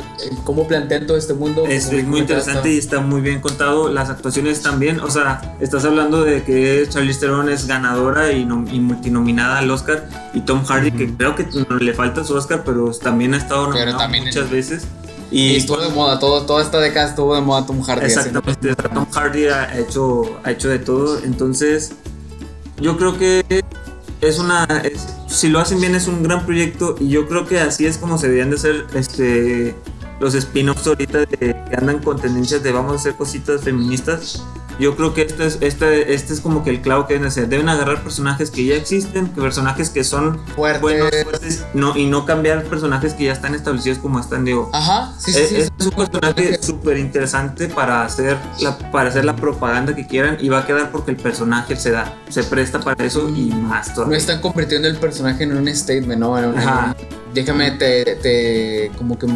cómo 0.45 0.67
plantean 0.67 1.07
todo 1.07 1.19
este 1.19 1.35
mundo. 1.35 1.67
Es, 1.67 1.93
es 1.93 2.07
muy 2.07 2.21
interesante 2.21 2.73
y 2.73 2.79
está 2.79 3.01
muy 3.01 3.21
bien 3.21 3.41
contado. 3.43 3.93
Las 3.93 4.09
actuaciones 4.09 4.63
también. 4.63 5.01
O 5.01 5.11
sea, 5.11 5.57
estás 5.61 5.85
hablando 5.85 6.25
de 6.25 6.43
que 6.43 6.87
Charlize 6.89 7.21
Theron 7.21 7.51
es 7.51 7.67
ganadora 7.67 8.33
y, 8.33 8.47
nom- 8.47 8.67
y 8.73 8.81
multinominada 8.81 9.59
al 9.59 9.71
Oscar. 9.71 10.09
Y 10.33 10.41
Tom 10.41 10.65
Hardy, 10.65 10.93
que 10.93 11.15
creo 11.15 11.35
que 11.35 11.47
no 11.69 11.77
le 11.77 11.93
falta 11.93 12.25
su 12.25 12.35
Oscar, 12.35 12.63
pero 12.65 12.91
también 12.93 13.35
ha 13.35 13.37
estado 13.37 13.67
nominado 13.69 13.99
también 13.99 14.25
muchas 14.25 14.45
en- 14.47 14.51
veces. 14.51 14.85
Y 15.31 15.49
Y 15.53 15.57
estuvo 15.57 15.77
de 15.77 15.91
moda, 15.91 16.19
todo, 16.19 16.47
toda 16.47 16.63
esta 16.63 16.81
década 16.81 17.11
estuvo 17.11 17.35
de 17.35 17.43
moda 17.43 17.65
Tom 17.67 17.83
Hardy. 17.83 18.07
Exactamente, 18.07 18.75
Tom 18.75 19.07
Hardy 19.13 19.47
ha 19.49 19.79
hecho, 19.79 20.41
ha 20.43 20.51
hecho 20.51 20.69
de 20.71 20.79
todo, 20.81 21.19
entonces 21.23 21.93
yo 22.81 22.97
creo 22.97 23.17
que 23.19 23.45
es 24.21 24.39
una, 24.39 24.65
es- 24.85 25.07
si 25.29 25.49
lo 25.49 25.61
hacen 25.61 25.81
bien 25.81 25.95
es 25.95 26.09
un 26.09 26.23
gran 26.23 26.45
proyecto 26.45 26.97
y 26.99 27.09
yo 27.09 27.27
creo 27.29 27.47
que 27.47 27.61
así 27.61 27.87
es 27.87 27.99
como 27.99 28.19
se 28.19 28.27
deberían 28.27 28.51
de 28.51 28.57
hacer 28.57 28.87
este, 28.95 29.75
los 30.21 30.35
spin-offs 30.35 30.87
ahorita 30.87 31.21
de, 31.21 31.27
que 31.27 31.77
andan 31.77 32.01
con 32.01 32.21
tendencias 32.21 32.63
de 32.63 32.73
vamos 32.73 32.93
a 32.93 32.97
hacer 32.97 33.15
cositas 33.15 33.63
feministas. 33.63 34.45
Yo 34.81 34.97
creo 34.97 35.13
que 35.13 35.23
este 35.23 35.47
es, 35.47 35.59
este, 35.61 36.15
este 36.15 36.33
es 36.33 36.41
como 36.41 36.65
que 36.65 36.71
el 36.71 36.81
clavo 36.81 37.07
que 37.07 37.13
deben 37.15 37.29
hacer. 37.29 37.49
Deben 37.49 37.69
agarrar 37.69 38.03
personajes 38.03 38.51
que 38.51 38.65
ya 38.65 38.75
existen, 38.77 39.29
que 39.29 39.41
personajes 39.41 39.91
que 39.91 40.03
son 40.05 40.41
Fuertes. 40.57 40.81
buenos, 40.81 41.11
fuertes, 41.23 41.65
no, 41.75 41.97
y 41.97 42.07
no 42.07 42.25
cambiar 42.25 42.65
personajes 42.65 43.13
que 43.13 43.25
ya 43.25 43.33
están 43.33 43.55
establecidos 43.55 43.99
como 43.99 44.19
están, 44.19 44.45
digo. 44.45 44.71
Ajá, 44.73 45.13
sí, 45.19 45.33
sí, 45.33 45.41
Es, 45.41 45.49
sí. 45.51 45.57
es 45.79 45.87
un 45.87 45.93
personaje 45.93 46.59
súper 46.63 46.97
interesante 46.97 47.69
para 47.69 48.03
hacer, 48.05 48.39
la, 48.61 48.79
para 48.91 49.11
hacer 49.11 49.25
la 49.27 49.37
propaganda 49.37 49.95
que 49.95 50.07
quieran 50.07 50.39
y 50.41 50.49
va 50.49 50.61
a 50.61 50.67
quedar 50.67 50.91
porque 50.91 51.11
el 51.11 51.19
personaje 51.19 51.77
se 51.77 51.91
da, 51.91 52.15
se 52.31 52.43
presta 52.45 52.81
para 52.81 53.05
eso 53.05 53.29
y 53.29 53.51
más 53.51 53.89
No 53.89 53.95
todavía. 53.97 54.17
están 54.17 54.41
convirtiendo 54.41 54.89
el 54.89 54.97
personaje 54.97 55.45
en 55.45 55.57
un 55.57 55.69
statement, 55.75 56.19
¿no? 56.21 56.39
En 56.39 56.47
un- 56.47 56.55
en 56.55 56.59
Ajá. 56.69 56.97
un- 56.99 57.35
déjame, 57.35 57.73
te, 57.73 58.17
te. 58.17 58.91
como 58.97 59.19
que. 59.19 59.27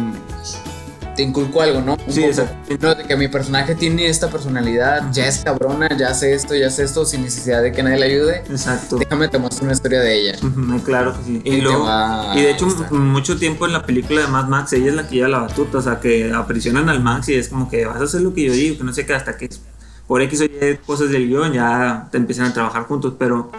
Te 1.15 1.23
inculco 1.23 1.61
algo, 1.61 1.81
¿no? 1.81 1.93
Un 1.93 2.11
Sí, 2.13 2.19
poco. 2.21 2.31
exacto. 2.31 2.55
No, 2.81 2.95
de 2.95 3.03
que 3.05 3.15
mi 3.15 3.27
personaje 3.29 3.73
tiene 3.75 4.07
esta 4.07 4.29
personalidad, 4.29 5.03
ya 5.13 5.27
es 5.27 5.39
cabrona, 5.45 5.87
ya 5.97 6.09
hace 6.09 6.33
esto, 6.33 6.53
ya 6.55 6.67
hace 6.67 6.83
esto, 6.83 7.05
sin 7.05 7.21
necesidad 7.23 7.61
de 7.61 7.71
que 7.71 7.81
nadie 7.83 7.99
le 7.99 8.05
ayude. 8.07 8.37
Exacto. 8.49 8.97
Déjame 8.97 9.27
te 9.29 9.37
muestro 9.37 9.63
una 9.63 9.73
historia 9.73 10.01
de 10.01 10.13
ella. 10.13 10.37
Ujú, 10.43 10.83
Claro 10.83 11.15
que 11.17 11.23
sí. 11.23 11.41
Y 11.45 11.61
luego- 11.61 11.87
y 12.35 12.41
de 12.41 12.51
hecho, 12.51 12.67
mucho 12.91 13.37
tiempo 13.37 13.65
en 13.65 13.73
la 13.73 13.83
película 13.85 14.21
de 14.21 14.27
Mad 14.27 14.47
Max, 14.47 14.73
ella 14.73 14.89
es 14.89 14.95
la 14.95 15.07
que 15.07 15.15
lleva 15.15 15.29
la 15.29 15.39
batuta, 15.39 15.77
o 15.77 15.81
sea, 15.81 15.99
que 16.01 16.33
aprisionan 16.33 16.89
al 16.89 17.01
Max 17.01 17.29
y 17.29 17.35
es 17.35 17.47
como 17.49 17.69
que 17.69 17.85
vas 17.85 18.01
a 18.01 18.03
hacer 18.03 18.21
lo 18.21 18.33
que 18.33 18.43
yo 18.45 18.51
digo, 18.53 18.77
que 18.77 18.83
no 18.83 18.91
sé 18.93 19.05
qué, 19.05 19.13
hasta 19.13 19.37
que 19.37 19.49
por 20.07 20.21
X 20.21 20.41
o 20.41 20.43
Y 20.43 20.77
cosas 20.85 21.09
del 21.09 21.27
guion 21.27 21.53
ya 21.53 22.07
te 22.11 22.17
empiezan 22.17 22.47
a 22.47 22.53
trabajar 22.53 22.83
juntos, 22.83 23.13
pero 23.17 23.51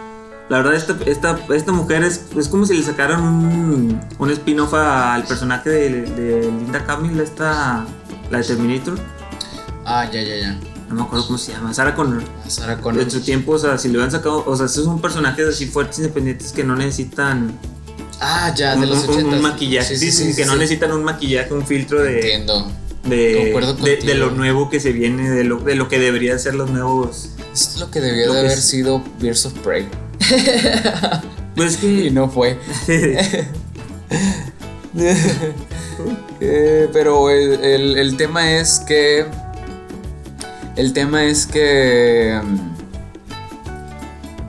la 0.49 0.57
verdad 0.57 0.75
esta, 0.75 0.97
esta, 1.05 1.39
esta 1.53 1.71
mujer 1.71 2.03
es, 2.03 2.21
es 2.37 2.47
como 2.47 2.65
si 2.65 2.75
le 2.77 2.83
sacaran 2.83 3.21
un, 3.21 3.99
un 4.17 4.31
spin-off 4.31 4.73
al 4.73 5.23
personaje 5.25 5.69
de, 5.69 6.01
de 6.03 6.41
Linda 6.51 6.85
Camille, 6.85 7.21
esta, 7.23 7.85
la 8.31 8.37
de 8.37 8.43
Terminator, 8.43 8.97
Ah, 9.89 10.09
ya, 10.11 10.21
ya, 10.21 10.35
ya. 10.35 10.59
no 10.89 10.95
me 10.95 11.01
acuerdo 11.03 11.25
cómo 11.27 11.37
se 11.37 11.53
llama, 11.53 11.73
Sarah 11.73 11.95
Connor. 11.95 12.21
Sarah 12.47 12.77
Connor. 12.81 13.03
En 13.03 13.11
su 13.11 13.21
tiempo, 13.21 13.53
o 13.53 13.59
sea, 13.59 13.77
si 13.77 13.87
le 13.87 13.93
hubieran 13.95 14.11
sacado, 14.11 14.43
o 14.45 14.55
sea, 14.55 14.65
estos 14.65 14.83
son 14.83 14.99
personajes 15.01 15.47
así 15.47 15.65
fuertes, 15.67 15.97
independientes 15.99 16.51
que 16.51 16.63
no 16.65 16.75
necesitan 16.75 17.57
Ah, 18.19 18.53
ya, 18.55 18.71
de 18.75 18.81
un, 18.81 18.89
los 18.89 19.03
un- 19.07 19.11
un 19.15 19.25
80. 19.27 19.37
maquillaje, 19.41 19.95
sí, 19.97 20.11
sí, 20.11 20.35
que 20.35 20.45
no 20.45 20.55
necesitan 20.55 20.91
un 20.91 21.03
maquillaje, 21.03 21.53
un 21.53 21.65
filtro 21.65 22.01
de, 22.01 22.15
Entiendo. 22.15 22.69
de, 23.05 23.53
de, 23.83 23.97
de 23.97 24.15
lo 24.15 24.31
nuevo 24.31 24.69
que 24.69 24.79
se 24.79 24.91
viene, 24.91 25.29
de 25.29 25.43
lo, 25.43 25.57
de 25.59 25.75
lo 25.75 25.87
que 25.87 25.99
deberían 25.99 26.39
ser 26.39 26.55
los 26.55 26.69
nuevos. 26.69 27.29
Es 27.53 27.77
lo 27.79 27.89
que 27.91 28.01
debió 28.01 28.27
Lo 28.27 28.33
de 28.33 28.39
haber 28.39 28.51
es- 28.53 28.65
sido 28.67 29.01
Birds 29.19 29.45
of 29.45 29.53
Prey. 29.59 29.87
Pues 31.55 31.81
Y 31.83 32.03
que 32.03 32.11
no 32.11 32.29
fue. 32.29 32.57
Eh, 36.39 36.89
pero 36.93 37.29
el, 37.29 37.63
el- 37.63 37.97
el 37.97 38.17
tema 38.17 38.51
es 38.51 38.79
que. 38.79 39.25
El 40.75 40.93
tema 40.93 41.23
es 41.23 41.47
que. 41.47 42.39
mm, 42.43 42.57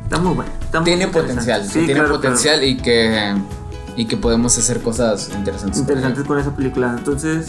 está 0.04 0.18
muy 0.18 0.34
bueno. 0.34 0.50
está 0.60 0.80
muy 0.80 0.84
Tiene 0.84 1.08
potencial. 1.08 1.64
Sí, 1.64 1.78
tiene 1.80 1.94
claro, 1.94 2.10
potencial 2.10 2.62
y 2.64 2.76
que. 2.76 3.34
Y 3.96 4.04
que 4.06 4.16
podemos 4.16 4.56
hacer 4.58 4.80
cosas 4.80 5.30
interesantes. 5.34 5.80
Interesantes 5.80 6.24
con 6.24 6.38
esa 6.38 6.54
película. 6.54 6.94
Entonces, 6.96 7.46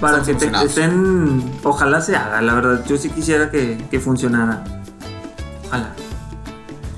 para 0.00 0.18
Estamos 0.20 0.42
que 0.42 0.50
te- 0.50 0.66
estén. 0.66 1.50
Ojalá 1.64 2.00
se 2.00 2.14
haga, 2.16 2.42
la 2.42 2.54
verdad. 2.54 2.84
Yo 2.86 2.96
sí 2.98 3.08
quisiera 3.10 3.50
que, 3.50 3.78
que 3.90 3.98
funcionara. 3.98 4.62
Ojalá. 5.66 5.94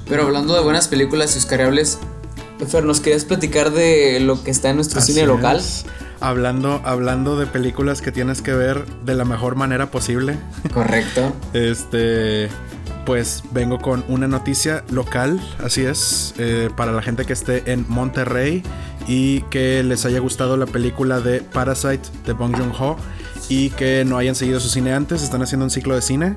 Pero 0.09 0.23
hablando 0.23 0.55
de 0.55 0.61
buenas 0.63 0.89
películas 0.89 1.35
y 1.35 1.39
oscariables, 1.39 1.99
Fer, 2.69 2.85
¿nos 2.85 3.01
querías 3.01 3.25
platicar 3.25 3.71
de 3.73 4.21
lo 4.21 4.43
que 4.43 4.51
está 4.51 4.71
en 4.71 4.77
nuestro 4.77 5.01
Así 5.01 5.13
cine 5.13 5.27
local? 5.27 5.59
es. 5.59 5.85
Hablando, 6.21 6.81
hablando 6.85 7.39
de 7.39 7.47
películas 7.47 8.01
que 8.01 8.11
tienes 8.11 8.41
que 8.41 8.55
ver 8.55 8.87
de 9.05 9.15
la 9.15 9.25
mejor 9.25 9.55
manera 9.57 9.91
posible. 9.91 10.39
Correcto. 10.73 11.35
Este, 11.53 12.49
pues 13.05 13.43
vengo 13.53 13.79
con 13.79 14.05
una 14.09 14.27
noticia 14.27 14.85
local, 14.91 15.41
así 15.63 15.85
es, 15.85 16.35
eh, 16.39 16.71
para 16.77 16.93
la 16.93 17.03
gente 17.03 17.25
que 17.25 17.33
esté 17.35 17.71
en 17.71 17.85
Monterrey 17.89 18.63
y 19.07 19.43
que 19.43 19.83
les 19.83 20.05
haya 20.07 20.19
gustado 20.19 20.57
la 20.57 20.67
película 20.67 21.21
de 21.21 21.41
Parasite 21.41 22.09
de 22.25 22.33
Bong 22.33 22.57
Joon-ho 22.57 22.97
y 23.49 23.71
que 23.71 24.05
no 24.05 24.17
hayan 24.19 24.35
seguido 24.35 24.59
su 24.59 24.69
cine 24.69 24.93
antes, 24.95 25.23
están 25.23 25.43
haciendo 25.43 25.65
un 25.65 25.71
ciclo 25.71 25.95
de 25.95 26.03
cine. 26.03 26.37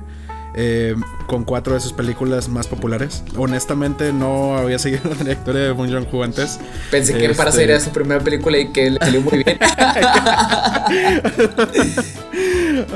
Eh, 0.54 0.94
con 1.26 1.44
cuatro 1.44 1.74
de 1.74 1.80
sus 1.80 1.92
películas 1.92 2.48
más 2.48 2.66
populares. 2.66 3.22
Honestamente, 3.36 4.12
no 4.12 4.56
había 4.56 4.78
seguido 4.78 5.02
la 5.08 5.14
trayectoria 5.16 5.62
de 5.62 5.70
Bong 5.72 5.90
Joon-ho 5.90 6.22
antes. 6.22 6.58
Pensé 6.90 7.14
que 7.14 7.24
Este- 7.26 7.36
Parasite 7.36 7.64
era 7.64 7.80
su 7.80 7.90
primera 7.90 8.22
película 8.22 8.58
y 8.58 8.72
que 8.72 8.90
le 8.90 8.98
salió 8.98 9.20
muy 9.22 9.42
bien. 9.44 9.58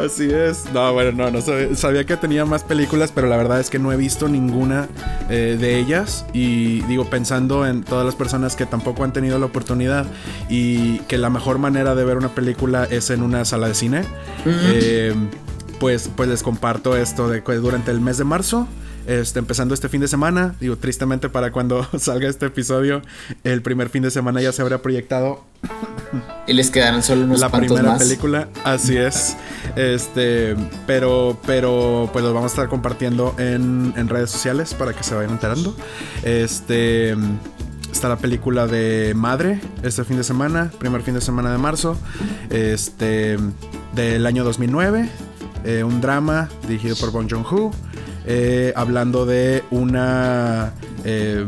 Así 0.04 0.28
es. 0.30 0.64
No, 0.72 0.92
bueno, 0.92 1.12
no, 1.12 1.30
no 1.30 1.40
sabía, 1.40 1.74
sabía 1.74 2.04
que 2.04 2.16
tenía 2.16 2.44
más 2.44 2.62
películas, 2.64 3.12
pero 3.14 3.26
la 3.28 3.36
verdad 3.36 3.60
es 3.60 3.70
que 3.70 3.78
no 3.78 3.92
he 3.92 3.96
visto 3.96 4.28
ninguna 4.28 4.88
eh, 5.30 5.56
de 5.58 5.78
ellas. 5.78 6.24
Y 6.32 6.80
digo, 6.82 7.08
pensando 7.10 7.66
en 7.66 7.82
todas 7.82 8.04
las 8.06 8.14
personas 8.14 8.56
que 8.56 8.66
tampoco 8.66 9.04
han 9.04 9.12
tenido 9.12 9.38
la 9.38 9.46
oportunidad 9.46 10.06
y 10.48 10.98
que 11.00 11.18
la 11.18 11.30
mejor 11.30 11.58
manera 11.58 11.94
de 11.94 12.04
ver 12.04 12.16
una 12.16 12.34
película 12.34 12.86
es 12.90 13.10
en 13.10 13.22
una 13.22 13.44
sala 13.44 13.68
de 13.68 13.74
cine, 13.74 14.02
eh, 14.46 15.14
pues, 15.80 16.10
pues 16.14 16.28
les 16.28 16.42
comparto 16.42 16.96
esto 16.96 17.28
de 17.28 17.42
que 17.42 17.54
durante 17.54 17.90
el 17.90 18.00
mes 18.00 18.18
de 18.18 18.24
marzo. 18.24 18.68
Este, 19.06 19.38
empezando 19.38 19.74
este 19.74 19.90
fin 19.90 20.00
de 20.00 20.08
semana, 20.08 20.54
digo, 20.60 20.78
tristemente 20.78 21.28
para 21.28 21.52
cuando 21.52 21.86
salga 21.98 22.26
este 22.26 22.46
episodio, 22.46 23.02
el 23.42 23.60
primer 23.60 23.90
fin 23.90 24.02
de 24.02 24.10
semana 24.10 24.40
ya 24.40 24.50
se 24.50 24.62
habrá 24.62 24.78
proyectado 24.80 25.44
y 26.46 26.54
les 26.54 26.70
quedaron 26.70 27.02
solo 27.02 27.24
unos 27.24 27.40
la 27.40 27.50
primera 27.50 27.82
más. 27.82 27.98
película, 27.98 28.48
así 28.64 28.96
es. 28.96 29.36
Este, 29.76 30.56
pero, 30.86 31.38
pero, 31.46 32.08
pues 32.12 32.24
lo 32.24 32.32
vamos 32.32 32.52
a 32.52 32.54
estar 32.54 32.68
compartiendo 32.68 33.34
en, 33.38 33.92
en 33.96 34.08
redes 34.08 34.30
sociales 34.30 34.72
para 34.72 34.94
que 34.94 35.02
se 35.02 35.14
vayan 35.14 35.32
enterando. 35.32 35.76
Este, 36.22 37.14
está 37.90 38.08
la 38.08 38.16
película 38.16 38.66
de 38.66 39.12
Madre 39.14 39.60
este 39.82 40.04
fin 40.04 40.16
de 40.16 40.24
semana, 40.24 40.70
primer 40.78 41.02
fin 41.02 41.14
de 41.14 41.20
semana 41.20 41.50
de 41.50 41.58
marzo, 41.58 41.96
este, 42.50 43.38
del 43.94 44.26
año 44.26 44.44
2009, 44.44 45.08
eh, 45.64 45.82
un 45.84 46.00
drama 46.00 46.48
dirigido 46.68 46.96
por 46.96 47.10
Bong 47.12 47.28
Joon-ho. 47.30 47.70
eh, 48.26 48.72
hablando 48.76 49.26
de 49.26 49.62
una 49.70 50.72
eh, 51.04 51.44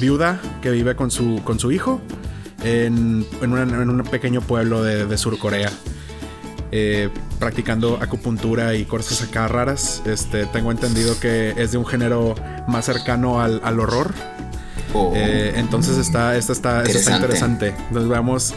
viuda 0.00 0.40
que 0.62 0.70
vive 0.70 0.96
con 0.96 1.10
su, 1.10 1.40
con 1.44 1.58
su 1.60 1.70
hijo 1.70 2.00
en, 2.64 3.24
en, 3.42 3.52
una- 3.52 3.62
en 3.62 3.90
un 3.90 4.02
pequeño 4.02 4.40
pueblo 4.40 4.82
de, 4.82 5.06
de 5.06 5.18
Sur 5.18 5.38
Corea. 5.38 5.70
eh, 6.72 7.10
practicando 7.38 7.98
acupuntura 8.02 8.74
y 8.74 8.84
cosas 8.86 9.22
acá 9.22 9.46
raras. 9.46 10.02
Este, 10.06 10.46
tengo 10.46 10.70
entendido 10.72 11.18
que 11.20 11.52
es 11.56 11.70
de 11.72 11.78
un 11.78 11.86
género 11.86 12.34
más 12.66 12.86
cercano 12.86 13.40
al, 13.40 13.60
al 13.62 13.78
horror. 13.78 14.12
Oh. 14.94 15.12
Eh, 15.14 15.52
entonces 15.56 15.98
está, 15.98 16.36
esta 16.36 16.52
está, 16.52 16.82
esta 16.82 16.98
está 16.98 17.16
Interesante. 17.16 17.66
interesante. 17.68 17.94
Nos 17.94 18.08
veamos 18.08 18.54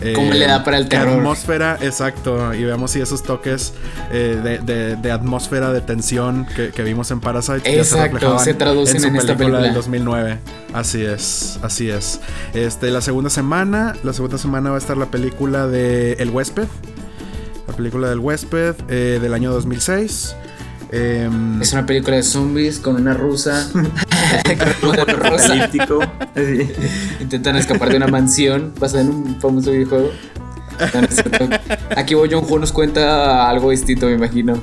eh, 0.00 0.12
¿Cómo 0.14 0.32
le 0.32 0.46
da 0.46 0.62
para 0.64 0.78
el 0.78 0.88
terror? 0.88 1.18
atmósfera, 1.18 1.78
exacto. 1.80 2.52
Y 2.54 2.64
veamos 2.64 2.90
si 2.90 3.00
esos 3.00 3.22
toques 3.22 3.72
eh, 4.12 4.40
de, 4.42 4.58
de- 4.58 4.96
de 4.96 5.12
atmósfera, 5.12 5.72
de 5.72 5.80
tensión 5.80 6.46
que, 6.54 6.70
que 6.70 6.82
vimos 6.82 7.10
en 7.10 7.20
Parasite 7.20 7.60
se 7.60 7.78
Exacto, 7.78 8.38
se 8.38 8.54
traducen 8.54 9.00
su 9.00 9.06
en 9.08 9.16
esta 9.16 9.36
película 9.36 9.58
del 9.62 9.72
película. 9.72 9.74
2009. 9.74 10.38
Así 10.74 11.02
es, 11.04 11.58
así 11.62 11.88
es. 11.90 12.20
Este, 12.54 12.90
la 12.90 13.00
segunda 13.00 13.30
semana, 13.30 13.94
la 14.02 14.12
segunda 14.12 14.38
semana 14.38 14.70
va 14.70 14.76
a 14.76 14.78
estar 14.78 14.96
la 14.96 15.06
película 15.06 15.66
de 15.66 16.12
El 16.14 16.30
Huésped. 16.30 16.66
La 17.66 17.74
película 17.74 18.08
del 18.08 18.18
Huésped 18.20 18.74
eh, 18.88 19.18
del 19.20 19.34
año 19.34 19.50
2006. 19.52 20.36
Em, 20.90 21.60
Es 21.60 21.72
una 21.72 21.84
película 21.84 22.16
de 22.16 22.22
zombies 22.22 22.78
con 22.78 22.96
una 22.96 23.14
rusa. 23.14 23.68
con. 24.80 24.98
Apocalíptico. 24.98 26.00
así. 26.34 26.70
Intentan 27.20 27.56
escapar 27.56 27.90
de 27.90 27.96
una 27.96 28.06
mansión 28.06 28.72
basada 28.78 29.02
en 29.02 29.10
un 29.10 29.40
famoso 29.40 29.70
videojuego. 29.72 30.10
No, 30.94 31.00
no. 31.00 31.56
Aquí 31.96 32.14
Bo 32.14 32.26
Joon-ho 32.28 32.58
nos 32.58 32.72
cuenta 32.72 33.48
algo 33.48 33.70
distinto, 33.70 34.06
me 34.06 34.12
imagino. 34.12 34.60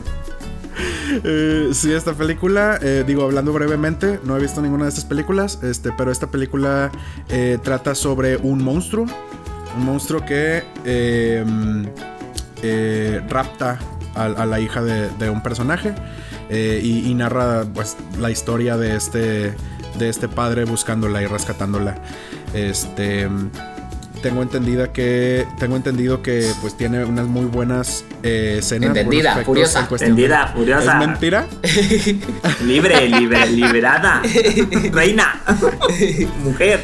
Eh, 1.24 1.70
sí, 1.74 1.92
esta 1.92 2.14
película, 2.14 2.80
eh, 2.82 3.04
digo, 3.06 3.24
hablando 3.24 3.54
brevemente, 3.54 4.20
no 4.24 4.38
he 4.38 4.40
visto 4.40 4.62
ninguna 4.62 4.84
de 4.86 4.90
estas 4.90 5.06
películas, 5.06 5.60
este, 5.62 5.92
pero 5.92 6.12
esta 6.12 6.28
película 6.28 6.92
eh, 7.30 7.58
trata 7.64 7.94
sobre 7.94 8.38
un 8.38 8.64
monstruo, 8.64 9.06
un 9.76 9.86
monstruo 9.86 10.26
que 10.26 10.64
em, 10.86 11.86
eh, 12.64 13.22
rapta 13.30 13.80
a, 14.16 14.26
a 14.26 14.46
la 14.46 14.60
hija 14.60 14.82
de, 14.82 15.10
de 15.20 15.30
un 15.30 15.42
personaje 15.44 15.94
eh, 16.50 16.80
y, 16.84 17.10
y 17.10 17.14
narra 17.16 17.66
pues, 17.74 17.96
la 18.20 18.32
historia 18.32 18.78
de 18.78 18.96
este, 18.96 19.54
de 19.98 20.10
este 20.10 20.28
padre 20.28 20.66
buscándola 20.66 21.22
y 21.22 21.26
rescatándola. 21.26 21.96
Este 22.54 23.28
tengo 24.24 24.42
entendida 24.42 24.94
que 24.94 25.46
tengo 25.60 25.76
entendido 25.76 26.22
que 26.22 26.50
pues 26.62 26.78
tiene 26.78 27.04
unas 27.04 27.28
muy 27.28 27.44
buenas 27.44 28.06
eh, 28.24 28.56
escenas 28.60 28.92
Entendida, 28.92 29.44
furiosa. 29.44 29.80
en 29.82 29.88
Entendida, 29.92 30.48
furiosa. 30.48 30.94
¿Es 30.94 31.08
mentira? 31.08 31.46
Libre, 32.66 33.10
libre, 33.10 33.46
liberada. 33.48 34.22
Reina. 34.94 35.42
Mujer. 36.42 36.80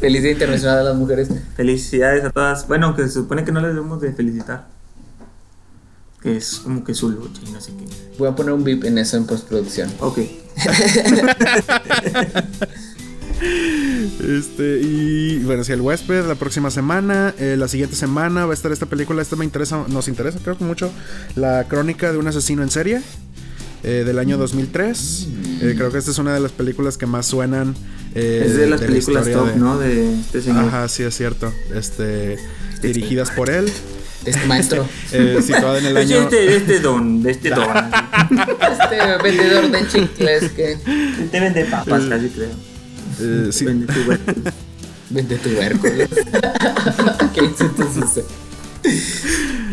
Feliz 0.00 0.22
Día 0.24 0.32
Internacional 0.32 0.78
de 0.78 0.84
las 0.84 0.96
Mujeres. 0.96 1.30
Felicidades 1.54 2.24
a 2.24 2.30
todas. 2.30 2.66
Bueno, 2.66 2.86
aunque 2.86 3.02
se 3.04 3.10
supone 3.10 3.44
que 3.44 3.52
no 3.52 3.60
les 3.60 3.74
debemos 3.74 4.00
de 4.00 4.12
felicitar. 4.12 4.66
Que 6.22 6.36
es 6.36 6.60
como 6.62 6.84
que 6.84 6.94
su 6.94 7.08
lucha 7.10 7.40
y 7.46 7.50
no 7.50 7.60
sé 7.60 7.72
qué. 7.76 7.84
Voy 8.18 8.28
a 8.28 8.36
poner 8.36 8.52
un 8.52 8.62
beep 8.64 8.84
en 8.84 8.98
eso 8.98 9.16
en 9.16 9.26
postproducción. 9.26 9.90
Ok. 10.00 10.18
Este, 14.22 14.80
y 14.80 15.38
bueno, 15.40 15.64
si 15.64 15.72
el 15.72 15.80
huésped 15.80 16.26
la 16.26 16.36
próxima 16.36 16.70
semana, 16.70 17.34
eh, 17.38 17.56
la 17.58 17.66
siguiente 17.66 17.96
semana 17.96 18.46
va 18.46 18.52
a 18.52 18.54
estar 18.54 18.70
esta 18.70 18.86
película, 18.86 19.20
esta 19.20 19.34
me 19.36 19.44
interesa, 19.44 19.84
nos 19.88 20.06
interesa 20.06 20.38
creo 20.42 20.56
que 20.56 20.64
mucho, 20.64 20.90
la 21.34 21.64
crónica 21.68 22.12
de 22.12 22.18
un 22.18 22.28
asesino 22.28 22.62
en 22.62 22.70
serie 22.70 23.02
eh, 23.82 24.04
del 24.06 24.18
año 24.20 24.38
2003. 24.38 25.26
Eh, 25.62 25.74
creo 25.76 25.90
que 25.90 25.98
esta 25.98 26.12
es 26.12 26.18
una 26.18 26.32
de 26.34 26.40
las 26.40 26.52
películas 26.52 26.96
que 26.96 27.06
más 27.06 27.26
suenan. 27.26 27.74
eh, 28.14 28.44
es 28.46 28.56
de 28.56 28.68
las 28.68 28.80
la 28.80 28.86
películas 28.86 29.26
historia 29.26 29.44
top, 29.46 29.54
de- 29.54 29.60
¿no? 29.60 29.78
De 29.78 30.20
este 30.20 30.40
señor. 30.42 30.64
Ajá, 30.66 30.88
sí 30.88 31.02
es 31.02 31.16
cierto. 31.16 31.52
Este, 31.74 32.36
dirigidas 32.80 33.30
por 33.32 33.50
él, 33.50 33.72
este 34.24 34.46
maestro. 34.46 34.86
eh, 35.12 35.38
situada 35.44 35.78
en 35.78 35.86
el 35.86 35.96
año... 35.96 36.22
este, 36.22 36.56
este 36.56 36.80
don, 36.80 37.22
de 37.22 37.30
este 37.32 37.50
don. 37.50 37.66
este 37.68 39.22
vendedor 39.22 39.70
de 39.70 39.88
chicles 39.88 40.50
que 40.52 40.76
Te 41.30 41.40
vende 41.40 41.64
papas, 41.64 42.04
casi 42.04 42.28
creo. 42.28 42.50
eh, 43.20 43.48
sí, 43.52 43.64
Vende 43.64 43.86
tubérculos. 43.92 44.54
vende 45.10 45.36
tubérculos. 45.38 46.08
¿Qué 47.34 47.40
insultos? 47.44 48.22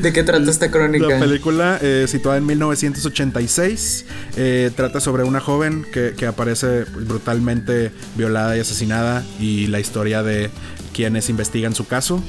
¿De 0.01 0.13
qué 0.13 0.23
trata 0.23 0.49
esta 0.49 0.69
crónica? 0.71 1.07
La 1.07 1.19
película, 1.19 1.79
eh, 1.81 2.05
situada 2.07 2.37
en 2.37 2.45
1986, 2.45 4.05
eh, 4.37 4.71
trata 4.75 4.99
sobre 4.99 5.23
una 5.23 5.39
joven 5.39 5.85
que, 5.91 6.13
que 6.15 6.25
aparece 6.25 6.83
brutalmente 6.83 7.91
violada 8.15 8.55
y 8.55 8.59
asesinada 8.59 9.23
y 9.39 9.67
la 9.67 9.79
historia 9.79 10.23
de 10.23 10.49
quienes 10.93 11.29
investigan 11.29 11.73
su 11.75 11.85
caso. 11.87 12.23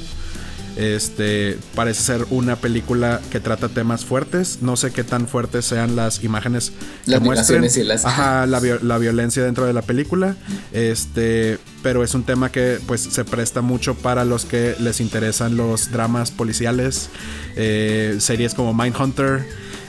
Este 0.76 1.58
parece 1.74 2.02
ser 2.02 2.26
una 2.30 2.56
película 2.56 3.20
que 3.30 3.40
trata 3.40 3.68
temas 3.68 4.04
fuertes. 4.04 4.58
No 4.62 4.76
sé 4.76 4.90
qué 4.92 5.04
tan 5.04 5.26
fuertes 5.28 5.64
sean 5.64 5.96
las 5.96 6.22
imágenes 6.24 6.72
Las 7.06 7.20
que 7.20 7.24
muestren. 7.26 7.60
violaciones 7.62 7.76
y 7.76 7.84
las- 7.84 8.04
Ajá, 8.06 8.46
la, 8.46 8.60
la 8.82 8.98
violencia 8.98 9.42
dentro 9.44 9.66
de 9.66 9.72
la 9.72 9.82
película. 9.82 10.36
Este, 10.72 11.58
pero 11.82 12.04
es 12.04 12.14
un 12.14 12.22
tema 12.24 12.50
que 12.52 12.78
pues 12.86 13.00
se 13.02 13.24
presta 13.24 13.60
mucho 13.62 13.94
para 13.94 14.24
los 14.24 14.44
que 14.44 14.76
les 14.80 15.00
interesan 15.00 15.56
los 15.56 15.90
dramas 15.90 16.30
policiales, 16.30 17.08
eh, 17.56 18.16
series 18.20 18.54
como 18.54 18.72
Mindhunter. 18.72 19.44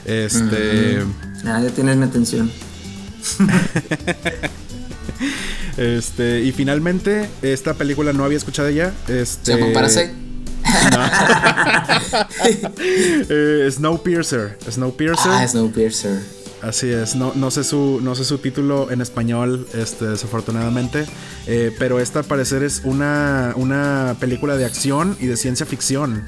Este, 0.05 1.03
Ah, 1.45 1.61
ya 1.63 1.69
tienes 1.69 1.95
mi 1.97 2.05
atención. 2.05 2.51
este 5.77 6.41
y 6.41 6.51
finalmente 6.51 7.29
esta 7.41 7.73
película 7.75 8.13
no 8.13 8.23
había 8.25 8.37
escuchado 8.37 8.69
ya. 8.69 8.93
Este, 9.07 9.53
Se 9.53 9.59
llama 9.59 9.73
Parasite. 9.73 10.11
eh, 13.29 13.69
Snowpiercer. 13.71 14.57
Snowpiercer. 14.69 15.31
Ah, 15.31 15.47
Snowpiercer. 15.47 16.41
Así 16.61 16.91
es, 16.91 17.15
no, 17.15 17.33
no, 17.35 17.49
sé 17.49 17.63
su, 17.63 17.99
no 18.03 18.13
sé 18.13 18.23
su 18.23 18.37
título 18.37 18.91
en 18.91 19.01
español, 19.01 19.67
este, 19.73 20.05
desafortunadamente, 20.05 21.05
eh, 21.47 21.75
pero 21.79 21.99
esta 21.99 22.19
al 22.19 22.25
parecer 22.25 22.61
es 22.61 22.81
una, 22.83 23.53
una 23.55 24.15
película 24.19 24.55
de 24.57 24.65
acción 24.65 25.17
y 25.19 25.25
de 25.25 25.37
ciencia 25.37 25.65
ficción, 25.65 26.23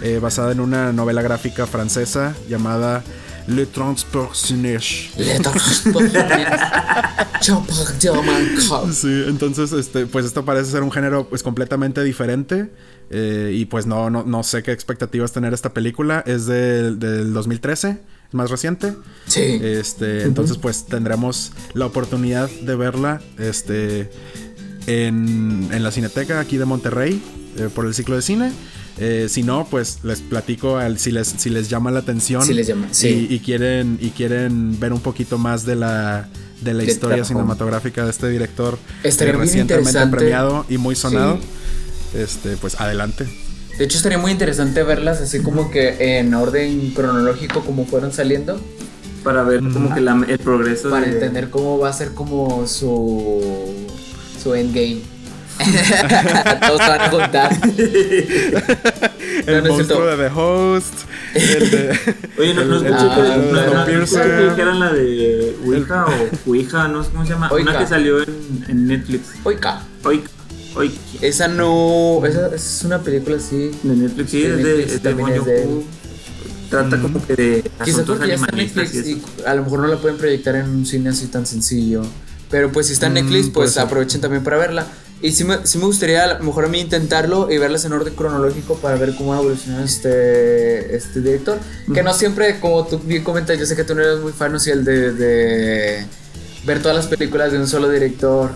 eh, 0.00 0.20
basada 0.22 0.52
en 0.52 0.60
una 0.60 0.92
novela 0.92 1.20
gráfica 1.20 1.66
francesa 1.66 2.32
llamada 2.48 3.02
Le 3.48 3.66
Transpersonnage. 3.66 5.10
Le 5.16 5.40
Chopper 7.40 7.74
Sí, 8.92 9.24
entonces, 9.26 9.72
este, 9.72 10.06
pues 10.06 10.26
esto 10.26 10.44
parece 10.44 10.70
ser 10.70 10.84
un 10.84 10.92
género 10.92 11.28
pues 11.28 11.42
completamente 11.42 12.04
diferente 12.04 12.70
eh, 13.12 13.52
y 13.54 13.66
pues 13.66 13.86
no, 13.86 14.08
no, 14.10 14.24
no 14.24 14.42
sé 14.42 14.62
qué 14.62 14.72
expectativas 14.72 15.32
tener 15.32 15.52
esta 15.54 15.72
película, 15.74 16.24
es 16.26 16.46
del, 16.46 16.98
del 16.98 17.32
2013, 17.32 17.90
es 17.90 18.34
más 18.34 18.50
reciente. 18.50 18.94
Sí. 19.26 19.40
Este, 19.62 20.22
entonces 20.22 20.56
pues 20.58 20.86
tendremos 20.86 21.52
la 21.74 21.86
oportunidad 21.86 22.48
de 22.50 22.74
verla 22.74 23.20
este, 23.38 24.10
en, 24.86 25.68
en 25.72 25.82
la 25.82 25.90
Cineteca 25.90 26.40
aquí 26.40 26.56
de 26.56 26.64
Monterrey 26.64 27.22
eh, 27.58 27.68
por 27.74 27.86
el 27.86 27.94
ciclo 27.94 28.16
de 28.16 28.22
cine. 28.22 28.52
Eh, 28.98 29.26
si 29.30 29.42
no, 29.42 29.66
pues 29.70 30.00
les 30.04 30.20
platico 30.20 30.76
al- 30.76 30.98
si, 30.98 31.12
les, 31.12 31.26
si 31.28 31.48
les 31.48 31.70
llama 31.70 31.90
la 31.90 32.00
atención 32.00 32.42
Si 32.44 32.52
les 32.52 32.66
llama, 32.66 32.88
sí. 32.90 33.26
y, 33.30 33.34
y 33.34 33.38
quieren, 33.40 33.98
y 34.00 34.10
quieren 34.10 34.78
ver 34.78 34.92
un 34.92 35.00
poquito 35.00 35.38
más 35.38 35.64
de 35.64 35.76
la, 35.76 36.28
de 36.60 36.74
la 36.74 36.82
De 36.84 36.90
historia 36.92 37.24
cinematográfica 37.24 38.04
de 38.04 38.10
este 38.10 38.28
director 38.28 38.78
Estaría 39.02 39.32
eh, 39.32 39.36
recientemente 39.38 40.06
premiado 40.08 40.66
y 40.68 40.76
muy 40.76 40.94
sonado. 40.94 41.38
Sí. 41.40 41.42
Este, 42.14 42.56
pues 42.56 42.80
adelante. 42.80 43.26
De 43.78 43.84
hecho, 43.84 43.96
estaría 43.96 44.18
muy 44.18 44.30
interesante 44.32 44.82
verlas 44.82 45.20
así 45.20 45.40
como 45.42 45.70
que 45.70 46.18
en 46.18 46.34
orden 46.34 46.90
cronológico 46.94 47.60
como 47.64 47.86
fueron 47.86 48.12
saliendo. 48.12 48.60
Para 49.24 49.44
ver 49.44 49.60
como 49.60 49.94
que 49.94 50.00
la- 50.00 50.24
el 50.28 50.38
progreso 50.40 50.90
Para 50.90 51.06
de- 51.06 51.12
entender 51.12 51.48
cómo 51.48 51.78
va 51.78 51.88
a 51.88 51.92
ser 51.92 52.12
como 52.12 52.66
su. 52.66 53.40
su 54.42 54.54
endgame. 54.54 55.00
Todos 56.66 56.78
van 56.80 57.00
a 57.02 57.10
juntar. 57.10 57.52
El 59.46 59.46
no 59.46 59.58
es 59.58 59.68
monstruo 59.68 60.06
de 60.06 60.16
The 60.16 60.30
Host. 60.34 60.94
El 61.34 61.70
de, 61.70 61.98
Oye, 62.38 62.54
no, 62.54 62.64
no 62.64 62.76
el- 62.78 62.86
escuché 62.86 63.06
Ah, 63.10 63.84
que, 63.86 64.50
dijeran 64.50 64.80
la 64.80 64.92
de 64.92 65.56
Ouija 65.64 66.06
o 66.06 66.50
Ouija, 66.50 66.88
no 66.88 67.04
sé 67.04 67.10
cómo 67.10 67.24
se 67.24 67.30
llama. 67.32 67.48
Oika. 67.52 67.70
Una 67.70 67.78
que 67.80 67.86
salió 67.86 68.22
en, 68.22 68.64
en 68.68 68.86
Netflix. 68.88 69.22
Oiga, 69.44 69.82
Oika. 70.04 70.30
Oika. 70.74 70.94
esa 71.20 71.48
no. 71.48 72.24
Esa 72.24 72.54
es 72.54 72.82
una 72.84 73.02
película 73.02 73.36
así. 73.36 73.70
De 73.82 73.94
Netflix, 73.96 74.30
sí, 74.30 74.42
De 74.42 74.48
es 74.50 74.56
de, 74.56 74.62
Netflix, 74.62 74.92
es 74.94 75.02
de 75.02 75.62
es. 75.62 75.68
Trata 76.70 77.00
como 77.00 77.24
que 77.26 77.36
de 77.36 77.70
Quizá 77.84 78.00
asuntos 78.02 78.18
porque 78.18 78.28
ya 78.28 78.34
está 78.34 78.48
en 78.50 78.56
Netflix 78.56 78.94
y 78.94 79.22
a 79.46 79.54
lo 79.54 79.64
mejor 79.64 79.80
no 79.80 79.88
la 79.88 79.98
pueden 79.98 80.16
proyectar 80.16 80.56
en 80.56 80.68
un 80.70 80.86
cine 80.86 81.10
así 81.10 81.26
tan 81.26 81.46
sencillo. 81.46 82.02
Pero 82.50 82.72
pues 82.72 82.86
si 82.86 82.94
está 82.94 83.06
en 83.06 83.12
Mm, 83.12 83.16
Netflix, 83.16 83.50
pues 83.50 83.76
aprovechen 83.78 84.20
también 84.20 84.42
para 84.42 84.56
verla. 84.56 84.86
Y 85.20 85.32
sí 85.32 85.44
me, 85.44 85.64
sí 85.66 85.78
me 85.78 85.84
gustaría 85.84 86.24
a 86.24 86.38
lo 86.38 86.44
mejor 86.44 86.64
a 86.64 86.68
mí 86.68 86.80
intentarlo 86.80 87.50
y 87.50 87.58
verlas 87.58 87.84
en 87.84 87.92
orden 87.92 88.14
cronológico 88.14 88.76
para 88.78 88.96
ver 88.96 89.14
cómo 89.14 89.34
ha 89.34 89.38
evolucionado 89.38 89.84
este, 89.84 90.96
este 90.96 91.20
director. 91.20 91.60
Que 91.94 92.02
no 92.02 92.12
siempre, 92.12 92.58
como 92.58 92.86
tú 92.86 92.98
bien 92.98 93.22
comentas, 93.22 93.58
yo 93.58 93.66
sé 93.66 93.76
que 93.76 93.84
tú 93.84 93.94
no 93.94 94.02
eres 94.02 94.20
muy 94.20 94.32
fan, 94.32 94.54
o 94.54 94.58
sea, 94.58 94.72
el 94.74 94.84
de, 94.84 95.12
de 95.12 96.06
ver 96.64 96.82
todas 96.82 96.96
las 96.96 97.06
películas 97.06 97.52
de 97.52 97.58
un 97.58 97.68
solo 97.68 97.88
director. 97.88 98.50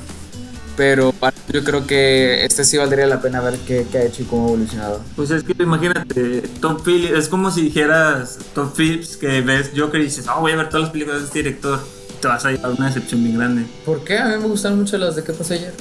Pero 0.76 1.14
yo 1.52 1.64
creo 1.64 1.86
que 1.86 2.44
este 2.44 2.64
sí 2.64 2.76
valdría 2.76 3.06
la 3.06 3.20
pena 3.20 3.40
ver 3.40 3.58
qué, 3.66 3.86
qué 3.90 3.98
ha 3.98 4.02
hecho 4.04 4.22
y 4.22 4.26
cómo 4.26 4.44
ha 4.44 4.48
evolucionado. 4.48 5.00
Pues 5.16 5.30
es 5.30 5.42
que 5.42 5.54
imagínate, 5.62 6.42
Tom 6.60 6.78
Phillips, 6.84 7.18
es 7.18 7.28
como 7.28 7.50
si 7.50 7.62
dijeras 7.62 8.38
Tom 8.54 8.70
Phillips 8.76 9.16
que 9.16 9.40
ves 9.40 9.70
Joker 9.74 10.00
y 10.00 10.04
dices, 10.04 10.26
oh, 10.28 10.40
voy 10.40 10.52
a 10.52 10.56
ver 10.56 10.68
todas 10.68 10.82
las 10.82 10.90
películas 10.90 11.20
de 11.20 11.26
este 11.26 11.38
director. 11.38 11.80
Te 12.20 12.28
vas 12.28 12.44
a 12.44 12.52
llevar 12.52 12.72
una 12.72 12.86
decepción 12.86 13.22
bien 13.22 13.38
grande. 13.38 13.66
¿Por 13.84 14.04
qué? 14.04 14.18
A 14.18 14.26
mí 14.26 14.36
me 14.36 14.48
gustan 14.48 14.76
mucho 14.76 14.98
las 14.98 15.16
de 15.16 15.24
qué 15.24 15.32
pasó 15.32 15.54
ayer. 15.54 15.74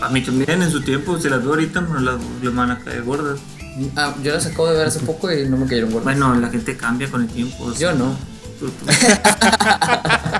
A 0.00 0.08
mí 0.08 0.20
también 0.22 0.62
en 0.62 0.70
su 0.70 0.80
tiempo, 0.82 1.18
si 1.18 1.28
las 1.28 1.40
veo 1.40 1.50
ahorita, 1.50 1.80
no 1.80 2.00
las, 2.00 2.16
las 2.42 2.54
van 2.54 2.70
a 2.72 2.78
caer 2.80 3.02
gordas. 3.02 3.38
Ah, 3.96 4.14
yo 4.22 4.32
las 4.32 4.46
acabo 4.46 4.68
de 4.68 4.78
ver 4.78 4.86
hace 4.88 5.00
poco 5.00 5.32
y 5.32 5.48
no 5.48 5.56
me 5.56 5.66
cayeron 5.66 5.90
gordas. 5.90 6.04
Bueno, 6.04 6.34
la 6.40 6.50
gente 6.50 6.76
cambia 6.76 7.10
con 7.10 7.22
el 7.22 7.28
tiempo. 7.28 7.64
o 7.64 7.72
sea, 7.72 7.92
Yo 7.92 7.98
no. 7.98 8.16
Tú- 8.66 8.70
tú- 8.70 8.86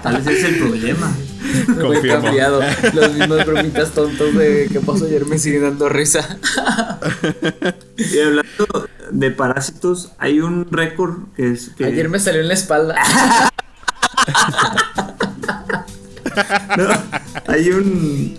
Tal 0.02 0.16
vez 0.16 0.26
ese 0.26 0.38
es 0.38 0.44
el 0.44 0.58
problema. 0.58 1.12
Me 1.66 1.74
he 1.74 1.86
Confirmo. 1.86 2.22
cambiado. 2.22 2.60
Los 2.94 3.12
mismos 3.14 3.44
bromitas 3.46 3.90
tontos 3.90 4.34
de 4.34 4.68
que 4.72 4.80
pasó 4.80 5.04
ayer 5.06 5.26
me 5.26 5.38
siguen 5.38 5.62
dando 5.62 5.88
risa. 5.88 6.38
Y 7.98 8.18
hablando 8.20 8.88
de 9.10 9.30
parásitos, 9.32 10.12
hay 10.18 10.40
un 10.40 10.66
récord 10.70 11.16
que 11.36 11.52
es 11.52 11.70
que 11.76 11.84
Ayer 11.84 12.08
me 12.08 12.18
salió 12.18 12.40
en 12.40 12.48
la 12.48 12.54
espalda. 12.54 12.96
No, 16.78 16.88
hay 17.46 17.68
un 17.68 18.38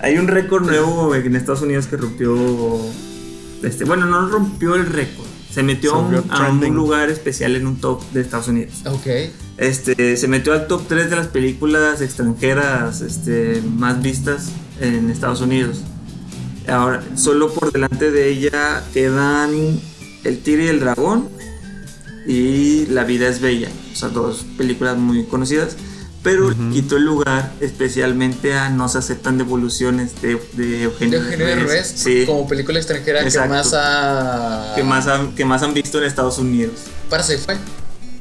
hay 0.00 0.18
un 0.18 0.26
récord 0.26 0.64
nuevo 0.64 1.14
en 1.14 1.36
Estados 1.36 1.62
Unidos 1.62 1.86
que 1.86 1.96
rompió 1.96 2.34
este, 3.62 3.84
bueno, 3.84 4.06
no 4.06 4.28
rompió 4.28 4.74
el 4.74 4.86
récord. 4.86 5.27
Se 5.58 5.64
metió 5.64 5.92
a 5.96 5.98
un, 5.98 6.72
lugar 6.72 7.10
especial 7.10 7.56
en 7.56 7.66
un 7.66 7.80
top 7.80 8.00
de 8.12 8.20
Estados 8.20 8.46
Unidos. 8.46 8.74
ok. 8.86 9.06
Este, 9.56 10.16
se 10.16 10.28
metió 10.28 10.52
al 10.52 10.68
top 10.68 10.82
3 10.86 11.10
de 11.10 11.16
las 11.16 11.26
películas 11.26 12.00
extranjeras 12.00 13.00
este, 13.00 13.60
más 13.62 14.00
vistas 14.00 14.50
en 14.80 15.10
Estados 15.10 15.40
Unidos. 15.40 15.80
Ahora, 16.68 17.02
solo 17.16 17.52
por 17.52 17.72
delante 17.72 18.12
de 18.12 18.28
ella 18.28 18.84
quedan 18.94 19.80
El 20.22 20.38
Tigre 20.44 20.66
y 20.66 20.68
el 20.68 20.78
Dragón 20.78 21.28
y 22.24 22.86
La 22.86 23.02
vida 23.02 23.26
es 23.26 23.40
bella. 23.40 23.68
O 23.92 23.96
sea, 23.96 24.10
dos 24.10 24.46
películas 24.56 24.96
muy 24.96 25.24
conocidas. 25.24 25.76
Pero 26.22 26.48
Ujú. 26.48 26.70
quitó 26.72 26.96
el 26.96 27.04
lugar 27.04 27.52
especialmente 27.60 28.54
a 28.54 28.70
No 28.70 28.88
se 28.88 28.98
aceptan 28.98 29.38
devoluciones 29.38 30.20
de, 30.20 30.34
de 30.54 30.66
De 30.66 30.82
Eugenio, 30.82 31.18
Eugenio 31.18 31.46
Derbez, 31.46 31.92
Sí, 31.96 32.24
como 32.26 32.46
película 32.48 32.78
extranjera 32.78 33.22
Exacto. 33.22 33.48
que 33.50 33.56
más 33.56 33.72
ha... 33.74 34.72
que, 34.74 34.82
más 34.82 35.06
han, 35.06 35.34
que 35.34 35.44
más 35.44 35.62
han 35.62 35.74
visto 35.74 35.98
en 35.98 36.04
Estados 36.04 36.38
Unidos. 36.38 36.74
Parasite 37.08 37.38
fue. 37.38 37.56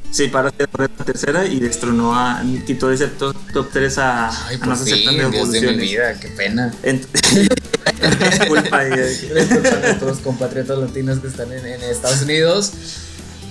Sí, 0.09 0.27
para 0.29 0.51
ser 0.51 0.69
la 0.77 0.87
tercera 0.87 1.45
y 1.45 1.59
destronó 1.59 2.15
a. 2.15 2.41
quitó 2.65 2.87
de 2.87 2.95
ese 2.95 3.07
top, 3.07 3.35
top 3.51 3.67
3 3.73 3.97
a, 3.97 4.47
Ay, 4.47 4.55
a 4.55 4.59
por 4.59 4.67
No 4.69 4.75
se 4.77 4.85
fin, 4.85 4.93
aceptan 5.09 5.31
Dios 5.31 5.51
de 5.51 5.59
mi 5.59 5.65
devoluciones. 5.67 5.81
vida, 5.81 6.19
qué 6.19 6.27
pena. 6.29 6.73
Ent- 6.83 7.07
Disculpa, 8.39 8.87
eh. 8.87 9.29
A 9.73 9.87
nuestros 9.87 10.19
compatriotas 10.19 10.77
latinos 10.77 11.19
que 11.19 11.27
están 11.27 11.51
en, 11.51 11.65
en 11.65 11.81
Estados 11.83 12.21
Unidos. 12.21 12.71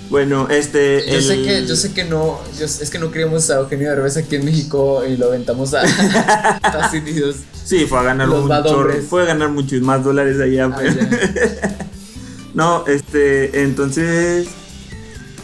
Bueno, 0.09 0.47
este. 0.49 1.03
Yo 1.11 1.21
sé 1.21 1.41
que, 1.41 1.65
yo 1.65 1.75
sé 1.75 1.93
que 1.93 2.03
no, 2.05 2.39
yo- 2.57 2.65
es 2.65 2.89
que 2.89 2.97
no 2.99 3.11
queríamos 3.11 3.49
a 3.49 3.57
Eugenio 3.59 3.89
Derbez 3.89 4.15
aquí 4.17 4.35
en 4.37 4.45
México 4.45 5.03
y 5.05 5.17
lo 5.17 5.27
aventamos 5.27 5.73
a 5.73 5.83
Estados 6.63 6.93
Unidos. 6.93 7.35
Sí, 7.65 7.85
fue 7.85 7.99
a 7.99 8.03
ganar 8.03 8.29
Los 8.29 8.49
hombres. 8.49 9.05
Fue 9.09 9.23
a 9.23 9.25
ganar 9.25 9.49
muchos 9.49 9.81
más 9.81 10.03
dólares 10.03 10.39
allá. 10.39 10.65
Ah, 10.71 10.77
pero- 10.77 10.95
no, 12.53 12.85
este. 12.87 13.63
Entonces. 13.63 14.47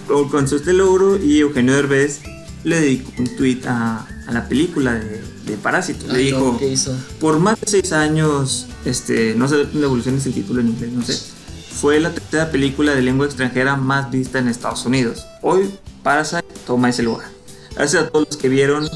Alcanzó 0.09 0.57
este 0.57 0.74
logro 0.74 1.18
y 1.18 1.39
Eugenio 1.39 1.74
Derbez 1.76 2.20
le 2.66 2.80
dedicó 2.82 3.11
un 3.20 3.36
tweet 3.38 3.61
a, 3.66 4.05
a 4.28 4.32
la 4.34 4.47
película 4.49 4.93
de, 4.95 5.22
de 5.45 5.57
Parásitos. 5.57 6.11
Le 6.11 6.20
dijo. 6.20 6.39
no, 6.53 6.57
¿Qué 6.59 6.68
hizo? 6.74 6.93
Por 7.22 7.39
más 7.39 7.59
de 7.61 7.68
seis 7.68 7.93
años, 7.93 8.68
este, 8.84 9.34
no 9.36 9.47
sé, 9.47 9.66
devolución 9.74 10.16
es 10.18 10.26
el 10.26 10.34
título 10.34 10.59
en 10.59 10.68
inglés, 10.70 10.91
no 10.91 11.01
sé. 11.03 11.18
Fue 11.80 12.00
la 12.00 12.14
tercera 12.14 12.50
película 12.52 12.94
de 12.96 13.02
lengua 13.02 13.26
extranjera 13.26 13.76
más 13.76 14.10
vista 14.12 14.40
en 14.40 14.48
Estados 14.48 14.86
Unidos. 14.86 15.26
Hoy, 15.42 15.70
Parasite 16.02 16.46
toma 16.66 16.90
ese 16.90 17.04
lugar. 17.04 17.28
Gracias 17.76 18.04
a 18.04 18.10
todos 18.10 18.28
los 18.30 18.38
que 18.38 18.50
vieron, 18.50 18.90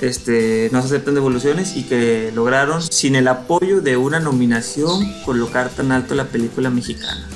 este, 0.00 0.68
no 0.72 0.80
se 0.80 0.88
aceptan 0.88 1.14
devoluciones 1.14 1.76
y 1.76 1.84
que 1.84 2.32
lograron, 2.34 2.82
sin 2.82 3.16
el 3.16 3.28
apoyo 3.28 3.80
de 3.80 3.96
una 3.96 4.20
nominación, 4.20 5.10
colocar 5.24 5.70
tan 5.70 5.92
alto 5.92 6.14
la 6.14 6.24
película 6.24 6.70
mexicana. 6.70 7.28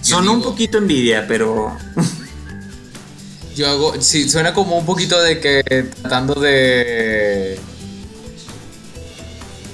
Sonó 0.00 0.32
un 0.32 0.42
poquito 0.42 0.78
envidia, 0.78 1.26
pero 1.26 1.76
Yo 3.56 3.66
hago, 3.70 3.94
sí, 4.02 4.28
suena 4.28 4.52
como 4.52 4.76
un 4.76 4.84
poquito 4.84 5.18
de 5.22 5.40
que 5.40 5.62
tratando 6.02 6.34
de, 6.34 7.58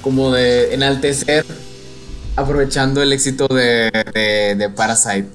como 0.01 0.31
de 0.31 0.73
enaltecer, 0.73 1.45
aprovechando 2.37 3.03
el 3.03 3.12
éxito 3.12 3.49
de, 3.49 3.91
de, 4.14 4.55
de 4.57 4.70
Parasite. 4.70 5.28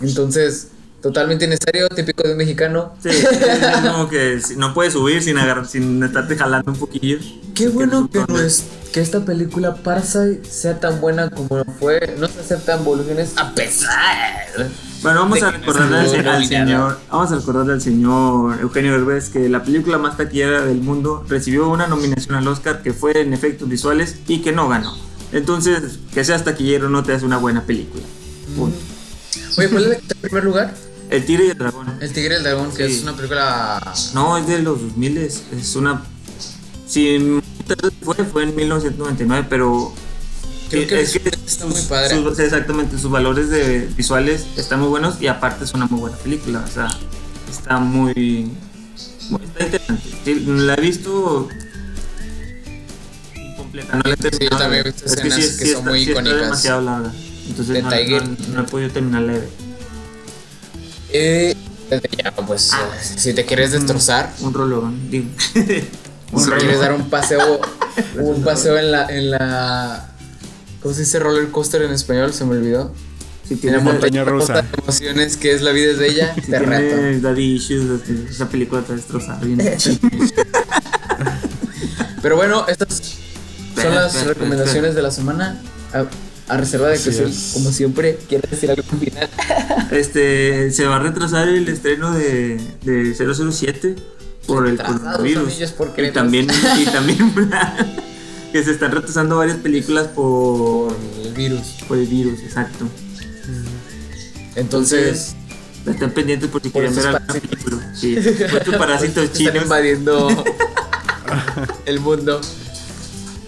Entonces, 0.00 0.68
totalmente 1.00 1.46
necesario, 1.46 1.88
típico 1.88 2.22
de 2.22 2.32
un 2.32 2.38
mexicano. 2.38 2.94
sí, 3.02 3.08
es 3.10 3.90
como 3.90 4.08
que 4.08 4.40
no 4.56 4.74
puedes 4.74 4.92
subir 4.92 5.22
sin, 5.22 5.38
agarrar, 5.38 5.66
sin 5.66 6.02
estarte 6.02 6.36
jalando 6.36 6.72
un 6.72 6.78
poquillo. 6.78 7.18
Qué 7.54 7.68
bueno 7.68 8.08
que, 8.10 8.24
no 8.26 8.38
es, 8.38 8.64
que 8.92 9.00
esta 9.00 9.24
película 9.24 9.74
Parasite 9.76 10.44
sea 10.44 10.78
tan 10.80 11.00
buena 11.00 11.30
como 11.30 11.64
fue. 11.78 12.16
No 12.18 12.28
se 12.28 12.40
aceptan 12.40 12.80
evoluciones 12.80 13.32
a 13.36 13.54
pesar. 13.54 14.70
Bueno, 15.02 15.20
vamos 15.20 15.42
a 15.42 15.50
recordarle 15.50 15.96
al, 16.18 16.28
al 16.28 16.44
señor, 16.46 16.98
vamos 17.10 17.32
a 17.32 17.36
recordarle 17.36 17.72
al 17.72 17.80
señor 17.80 18.60
Eugenio 18.60 18.92
Derbez 18.92 19.30
que 19.30 19.48
la 19.48 19.62
película 19.62 19.96
más 19.96 20.18
taquillera 20.18 20.62
del 20.62 20.82
mundo 20.82 21.24
recibió 21.26 21.70
una 21.70 21.86
nominación 21.86 22.36
al 22.36 22.46
Oscar 22.46 22.82
que 22.82 22.92
fue 22.92 23.18
en 23.18 23.32
efectos 23.32 23.66
visuales 23.66 24.16
y 24.26 24.42
que 24.42 24.52
no 24.52 24.68
ganó. 24.68 25.09
Entonces, 25.32 25.98
que 26.12 26.24
seas 26.24 26.44
taquillero 26.44 26.88
no 26.88 27.02
te 27.02 27.12
hace 27.12 27.24
una 27.24 27.38
buena 27.38 27.62
película. 27.64 28.02
Punto. 28.56 28.76
Oye, 29.58 29.68
¿cuál 29.68 29.92
es 29.92 29.98
en 29.98 30.18
primer 30.20 30.44
lugar? 30.44 30.74
El 31.08 31.24
Tigre 31.24 31.46
y 31.46 31.50
el 31.50 31.58
Dragón. 31.58 31.86
El 32.00 32.12
Tigre 32.12 32.34
y 32.34 32.36
el 32.38 32.42
Dragón, 32.44 32.70
que 32.72 32.86
Sí. 32.88 32.94
es 32.96 33.02
una 33.02 33.14
película. 33.16 33.94
No, 34.14 34.36
es 34.38 34.46
de 34.46 34.60
los 34.60 34.80
2000, 34.80 35.18
es, 35.18 35.42
es 35.56 35.76
una... 35.76 36.02
Si 36.86 37.40
fue, 38.02 38.14
fue 38.24 38.42
en 38.44 38.56
1999, 38.56 39.46
pero... 39.48 39.92
Creo 40.70 40.86
que 40.86 41.00
es 41.00 41.12
que 41.18 41.28
está 41.28 41.64
sus- 41.64 41.72
muy 41.74 41.82
padre. 41.82 42.14
sus- 42.22 42.38
exactamente, 42.38 42.96
sus 42.98 43.10
valores 43.10 43.50
de 43.50 43.88
visuales 43.96 44.46
están 44.56 44.78
muy 44.80 44.88
buenos 44.88 45.20
y 45.20 45.26
aparte 45.26 45.64
es 45.64 45.74
una 45.74 45.86
muy 45.86 45.98
buena 46.00 46.16
película. 46.16 46.64
O 46.68 46.72
sea, 46.72 46.88
está 47.50 47.78
muy... 47.78 48.50
muy- 49.30 49.40
está 49.42 49.64
interesante. 49.64 50.40
La 50.46 50.74
he 50.74 50.80
visto 50.80 51.48
incompleta, 53.78 53.96
no 53.96 54.02
la 54.04 54.14
he 54.14 54.16
Sí, 54.16 54.22
yo 54.22 54.30
terminado 54.30 54.56
de 54.58 54.62
también 54.64 54.80
he 54.80 54.90
visto 54.90 55.04
Es 55.06 55.12
escenas 55.12 55.34
sí- 55.34 55.40
que 55.58 55.64
sí 55.64 55.70
son 55.72 55.78
está- 55.78 55.90
muy 55.90 55.98
sí 55.98 56.02
está 56.10 56.12
icónicas. 56.20 56.40
demasiado 56.42 56.80
larga. 56.82 57.12
Entonces 57.48 57.74
De 57.74 57.82
no, 57.82 57.88
Tiger. 57.90 58.28
no- 58.28 58.36
no 58.54 58.60
he 58.60 58.64
podido 58.64 58.90
terminarla 58.90 59.32
de 59.32 59.38
ver. 59.40 59.48
Eh, 61.12 61.56
ya, 62.22 62.30
pues, 62.32 62.70
Ah. 62.72 62.88
si 63.02 63.32
te 63.34 63.44
quieres 63.44 63.72
destrozar, 63.72 64.32
Un 64.40 64.54
rolón, 64.54 65.10
digo. 65.10 65.26
si 65.54 66.50
quieres 66.58 66.78
dar 66.80 66.92
un 66.92 67.10
paseo, 67.10 67.60
un 68.20 68.42
paseo 68.44 68.78
en 68.78 68.92
la, 68.92 69.06
en 69.06 69.30
la. 69.32 70.06
¿Cómo 70.82 70.94
se 70.94 71.00
dice 71.00 71.18
roller 71.18 71.50
coaster 71.50 71.82
en 71.82 71.92
español? 71.92 72.32
Se 72.32 72.44
me 72.44 72.52
olvidó. 72.56 72.94
Si 73.46 73.54
En 73.54 73.58
la 73.58 73.60
tienes 73.62 73.82
montaña 73.82 74.22
rusa 74.24 74.62
de 74.62 74.68
emociones 74.80 75.36
que 75.36 75.52
es 75.52 75.62
la 75.62 75.72
vida 75.72 75.90
es 75.90 75.98
bella, 75.98 76.32
Si 76.36 76.42
te 76.42 76.58
tienes 76.60 77.20
daddy 77.22 77.54
issues, 77.56 78.00
esa 78.30 78.48
película 78.48 78.82
te 78.82 78.88
va 78.88 78.94
a 78.94 78.96
destrozar 78.96 79.44
bien. 79.44 79.58
Pero 82.22 82.36
bueno, 82.36 82.64
estas 82.68 83.02
son 83.82 83.94
las 83.94 84.14
espera, 84.14 84.34
recomendaciones 84.34 84.94
de 84.94 85.02
la 85.02 85.10
semana. 85.10 85.60
A, 85.92 86.04
a 86.52 86.56
reserva 86.56 86.88
de 86.88 86.98
que 86.98 87.10
es. 87.10 87.50
como 87.54 87.70
siempre, 87.70 88.18
quiere 88.28 88.48
decir 88.50 88.70
algo 88.70 88.82
al 88.90 88.98
final. 88.98 89.28
este, 89.92 90.70
se 90.72 90.84
va 90.86 90.96
a 90.96 90.98
retrasar 90.98 91.48
el 91.48 91.68
estreno 91.68 92.12
de, 92.12 92.60
de 92.82 93.14
007 93.14 93.96
por 94.46 94.66
el 94.66 94.76
coronavirus. 94.76 95.60
Y 95.96 96.10
también, 96.10 96.48
y 96.78 96.84
también 96.86 97.32
que 98.52 98.64
se 98.64 98.72
están 98.72 98.90
retrasando 98.92 99.36
varias 99.36 99.58
películas 99.58 100.08
por, 100.08 100.94
Por 100.94 101.26
el 101.26 101.32
virus. 101.34 101.66
por 101.86 101.98
el 101.98 102.06
virus, 102.06 102.40
exacto. 102.40 102.86
Entonces, 104.56 105.36
Estén 105.86 106.10
pendientes 106.10 106.48
por 106.50 106.62
si 106.62 106.68
Por 106.68 106.82
quieren 106.82 106.96
ver 106.96 107.06
alguna 107.06 107.32
película. 107.32 107.94
Sí, 107.94 108.16
parásitos 108.76 109.24
están 109.24 109.38
chinos. 109.38 109.62
invadiendo 109.62 110.44
el 111.86 112.00
mundo. 112.00 112.40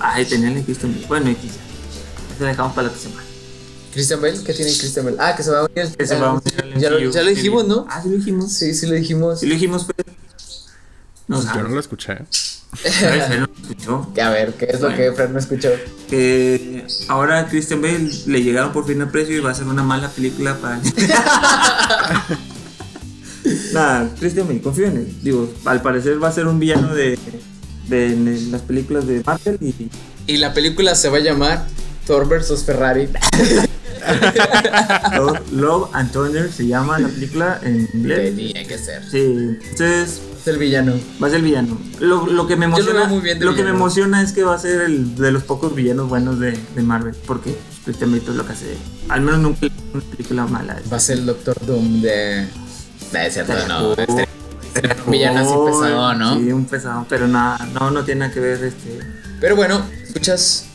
Ay, 0.03 0.25
tenían 0.27 0.57
el 0.57 0.65
Christian 0.65 0.93
Bale. 0.95 1.07
Bueno, 1.07 1.31
X. 1.31 1.53
Eso 2.35 2.45
dejamos 2.45 2.73
para 2.75 2.89
la 2.89 2.93
otra 2.95 3.03
semana. 3.03 3.23
Christian 3.93 4.21
Bale, 4.23 4.43
¿qué 4.45 4.53
tiene 4.55 4.73
Christian 4.77 5.05
Bale? 5.05 5.17
Ah, 5.21 5.35
que 5.37 5.43
se 5.43 5.51
va 5.51 5.61
a 5.61 5.65
unir. 5.65 5.97
Que 5.97 6.07
se 6.07 6.17
va 6.19 6.29
a 6.29 6.33
unir 6.33 6.55
al 6.63 6.81
ya, 6.81 6.91
lo, 6.91 6.99
ya 7.11 7.23
dijimos, 7.23 7.67
¿no? 7.67 7.87
Ah, 7.89 8.01
sí 8.03 8.09
lo 8.09 8.17
dijimos. 8.17 8.53
Sí, 8.53 8.75
sí 8.75 8.87
lo 8.87 8.95
dijimos. 8.95 9.41
Sí 9.41 9.47
lo 9.47 9.55
dijimos, 9.55 9.87
pero. 9.95 10.13
No 11.29 11.37
Yo 11.37 11.43
sabes. 11.43 11.63
no 11.63 11.69
lo 11.71 11.81
escuché. 11.81 12.19
No 13.31 13.37
lo 13.37 13.53
escuchó. 13.53 14.13
Que 14.15 14.23
a 14.23 14.31
ver, 14.31 14.55
¿qué 14.55 14.65
es 14.65 14.81
lo 14.81 14.89
Bueno. 14.89 14.97
que 14.97 15.13
Fred 15.13 15.29
no 15.29 15.39
escuchó? 15.39 15.69
Que 16.09 16.87
ahora 17.09 17.41
a 17.41 17.47
Christian 17.49 17.83
Bale 17.83 18.11
le 18.27 18.43
llegaron 18.43 18.73
por 18.73 18.87
fin 18.87 19.01
al 19.03 19.11
precio 19.11 19.37
y 19.37 19.41
va 19.41 19.51
a 19.51 19.55
ser 19.55 19.67
una 19.67 19.83
mala 19.83 20.09
película 20.09 20.57
para. 20.57 20.81
Nada, 23.73 24.11
Christian 24.19 24.47
Bale, 24.47 24.63
confío 24.63 24.87
en 24.87 24.97
él. 24.97 25.15
Digo, 25.23 25.53
al 25.67 25.83
parecer 25.83 26.23
va 26.23 26.29
a 26.29 26.33
ser 26.33 26.47
un 26.47 26.59
villano 26.59 26.95
de, 26.95 27.19
de, 27.89 28.13
en 28.13 28.53
las 28.53 28.63
películas 28.63 29.07
de 29.07 29.23
Marvel 29.25 29.59
y. 29.61 29.89
Y 30.27 30.37
la 30.37 30.55
película 30.55 30.95
se 30.95 31.09
va 31.09 31.17
a 31.19 31.21
llamar 31.21 31.67
Thor 32.07 32.29
vs 32.29 32.65
Ferrari. 32.65 33.09
Love, 35.17 35.53
Love 35.53 35.91
and 35.93 36.13
Thunder 36.13 36.51
se 36.51 36.67
llama 36.67 36.99
la 36.99 37.09
película 37.09 37.61
en 37.63 37.89
inglés. 37.95 38.35
Tenía 38.37 38.67
que 38.67 38.79
ser. 38.79 39.03
Sí, 39.09 39.19
entonces 39.19 40.21
Es 40.41 40.49
el 40.49 40.59
villano. 40.59 40.95
va 41.23 41.27
a 41.29 41.31
ser 41.31 41.39
el 41.39 41.45
villano. 41.45 41.79
Lo, 42.01 42.27
lo 42.27 42.47
que 42.47 42.57
me 42.57 42.67
lo 42.67 42.77
emociona, 42.77 43.09
lo 43.39 43.55
que 43.55 43.63
me 43.63 43.71
emociona 43.71 44.23
es 44.23 44.33
que 44.33 44.43
va 44.43 44.55
a 44.55 44.59
ser 44.59 44.83
el 44.83 45.15
de 45.15 45.31
los 45.31 45.45
pocos 45.45 45.75
villanos 45.75 46.09
buenos 46.09 46.41
de, 46.41 46.59
de 46.75 46.83
Marvel, 46.83 47.15
porque 47.27 47.57
Christian 47.85 48.11
Bale 48.11 48.23
todo 48.23 48.35
lo 48.37 48.47
que 48.47 48.53
hace, 48.53 48.77
al 49.09 49.21
menos 49.21 49.41
nunca 49.41 49.69
una 49.93 50.03
película 50.05 50.47
mala. 50.47 50.81
Va 50.93 50.97
a 50.97 51.01
ser 51.01 51.19
el 51.19 51.27
Doctor 51.27 51.57
Doom 51.65 52.03
de. 52.03 52.47
No, 53.13 53.19
es 53.21 53.35
cierto, 53.35 53.53
no. 53.69 53.93
Este, 53.93 54.29
este 54.75 55.03
un 55.05 55.11
villano 55.11 55.41
así 55.41 55.55
pesado, 55.67 56.15
¿no? 56.15 56.39
Sí, 56.39 56.53
un 56.53 56.65
pesado, 56.65 57.07
pero 57.09 57.29
nada, 57.29 57.67
no, 57.75 57.91
no 57.91 58.05
tiene 58.05 58.21
nada 58.21 58.33
que 58.33 58.41
ver 58.41 58.63
este. 58.65 59.01
Pero 59.41 59.57
bueno, 59.57 59.85
escuchas. 60.07 60.67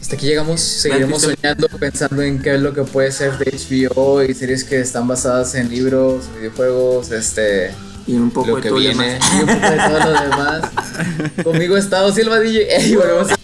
Hasta 0.00 0.16
aquí 0.16 0.26
llegamos. 0.26 0.60
Seguiremos 0.60 1.22
soñando, 1.22 1.68
pensando 1.68 2.22
en 2.22 2.40
qué 2.40 2.54
es 2.54 2.60
lo 2.60 2.72
que 2.72 2.82
puede 2.82 3.12
ser 3.12 3.36
de 3.38 3.52
HBO 3.52 4.22
y 4.22 4.34
series 4.34 4.64
que 4.64 4.80
están 4.80 5.06
basadas 5.06 5.54
en 5.54 5.68
libros, 5.68 6.24
videojuegos, 6.38 7.10
este. 7.10 7.72
Y 8.06 8.14
un 8.14 8.30
poco 8.30 8.48
lo 8.48 8.56
de 8.56 8.62
que 8.62 8.68
todo 8.70 8.78
viene 8.78 9.20
demás. 9.20 9.30
y 9.32 9.40
un 9.40 9.46
poco 9.46 9.70
de 9.70 9.76
todo 9.76 9.98
lo 9.98 10.22
demás. 10.22 10.62
Conmigo 11.44 11.76
ha 11.76 11.78
estado 11.78 12.12
Silva 12.12 12.40
DJ 12.40 12.86
y 12.86 12.96
volvemos 12.96 13.30
a... 13.30 13.36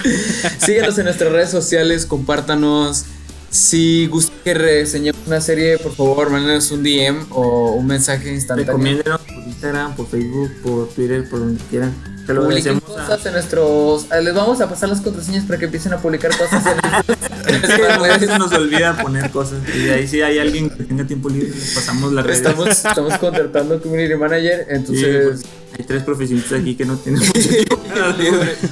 Síguenos 0.58 0.98
en 0.98 1.04
nuestras 1.04 1.32
redes 1.32 1.50
sociales, 1.50 2.06
compártanos 2.06 3.06
Si 3.50 4.06
gusta 4.06 4.32
que 4.44 4.54
reseñemos 4.54 5.20
una 5.26 5.40
serie, 5.40 5.76
por 5.78 5.92
favor, 5.94 6.30
mándenos 6.30 6.70
un 6.70 6.84
DM 6.84 7.26
o 7.30 7.72
un 7.72 7.86
mensaje 7.86 8.32
instantáneo. 8.32 8.66
Recomiéndenos 8.72 9.20
por 9.22 9.36
Instagram, 9.44 9.96
por 9.96 10.06
Facebook, 10.08 10.50
por 10.62 10.88
Twitter, 10.90 11.28
por 11.28 11.40
donde 11.40 11.60
quieran. 11.68 11.92
Lo 12.28 12.42
Publiquen 12.44 12.76
agradecemos 12.76 12.96
a- 13.00 13.06
cosas 13.08 13.26
en 13.26 13.32
nuestros. 13.32 14.06
Les 14.22 14.34
vamos 14.34 14.60
a 14.60 14.68
pasar 14.68 14.88
las 14.88 15.00
contraseñas 15.00 15.44
para 15.46 15.58
que 15.58 15.64
empiecen 15.64 15.92
a 15.94 15.98
publicar 15.98 16.30
cosas 16.38 16.64
en 16.64 17.54
Es 17.64 17.74
que 17.74 17.86
a 17.88 17.98
veces 17.98 18.38
nos 18.38 18.52
olvida 18.52 18.96
poner 19.02 19.28
cosas. 19.32 19.58
Y 19.74 19.88
ahí 19.88 20.06
si 20.06 20.22
hay 20.22 20.38
alguien 20.38 20.70
que 20.70 20.84
tenga 20.84 21.04
tiempo 21.04 21.28
libre, 21.28 21.48
les 21.48 21.74
pasamos 21.74 22.12
la 22.12 22.22
red. 22.22 22.34
Estamos, 22.34 22.68
estamos 22.68 23.18
contratando 23.18 23.82
community 23.82 24.14
manager, 24.14 24.64
entonces. 24.68 25.26
pues, 25.26 25.42
hay 25.80 25.86
tres 25.86 26.02
profesionistas 26.02 26.60
aquí 26.60 26.74
que 26.74 26.84
no 26.84 26.96
tienen 26.96 27.26
mucho 27.26 27.32
tiempo 27.42 27.80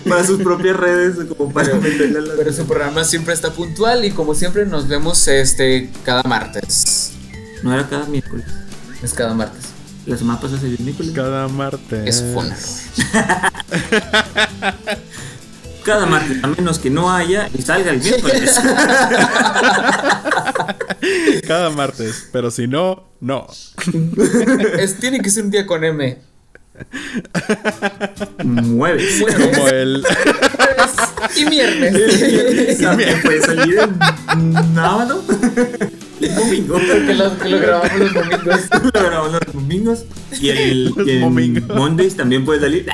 para 0.09 0.25
sus 0.25 0.43
propias 0.43 0.77
redes, 0.77 1.17
como 1.37 1.53
para 1.53 1.75
las 1.75 2.29
Pero 2.37 2.53
su 2.53 2.67
programa 2.67 3.05
siempre 3.05 3.35
está 3.35 3.53
puntual 3.53 4.05
y 4.05 4.11
como 4.11 4.35
siempre 4.35 4.67
nos 4.67 4.89
vemos 4.89 5.27
este 5.29 5.91
cada 6.05 6.23
martes. 6.25 7.13
No 7.63 7.73
era 7.73 7.89
cada 7.89 8.07
miércoles. 8.07 8.47
Es 9.03 9.15
cada 9.15 9.35
martes. 9.35 9.65
La 10.07 10.17
semana 10.17 10.41
pasada 10.41 10.61
se 10.61 10.83
miércoles. 10.83 11.13
Cada 11.15 11.47
martes. 11.49 12.07
Es 12.07 12.25
funa. 12.33 12.57
Cada 15.85 16.05
martes, 16.05 16.45
a 16.45 16.49
menos 16.49 16.79
que 16.79 16.91
no 16.91 17.11
haya 17.11 17.49
y 17.57 17.63
salga 17.63 17.93
el 17.93 18.03
miércoles. 18.03 18.61
Cada 21.47 21.71
martes. 21.71 22.29
Pero 22.31 22.51
si 22.51 22.67
no, 22.67 23.09
no. 23.21 23.47
Es, 24.79 24.99
tiene 24.99 25.21
que 25.21 25.31
ser 25.31 25.45
un 25.45 25.51
día 25.51 25.67
con 25.67 25.85
M. 25.85 26.19
Mueves. 28.45 29.25
Como 29.37 29.69
el. 29.69 30.05
Y 31.37 31.45
viernes. 31.45 32.79
También 32.79 33.21
puede 33.23 33.43
salir 33.43 33.79
en 34.33 34.75
sábado. 34.75 35.23
El 36.21 36.35
domingo. 36.35 36.79
que, 36.79 37.15
lo, 37.15 37.39
que 37.39 37.49
lo 37.49 37.59
grabamos 37.59 37.99
los 37.99 38.15
domingos. 38.15 38.61
Lo 38.83 38.91
grabamos 39.03 39.33
los 39.33 39.53
domingos. 39.53 40.05
Y 40.41 40.49
el, 40.51 40.85
Los 40.87 41.09
el 41.09 41.21
domingos. 41.21 41.77
Mondays 41.77 42.17
también 42.17 42.45
puede 42.45 42.61
salir. 42.61 42.87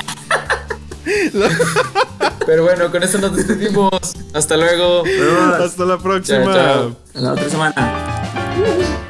Pero 2.46 2.64
bueno, 2.64 2.90
con 2.90 3.02
eso 3.02 3.18
nos 3.18 3.34
despedimos. 3.36 4.14
Hasta 4.32 4.56
luego. 4.56 5.04
Hasta 5.58 5.84
la 5.84 5.98
próxima. 5.98 6.44
Chao, 6.44 6.54
chao. 6.54 6.96
la 7.14 7.32
otra 7.32 7.48
semana. 7.48 9.00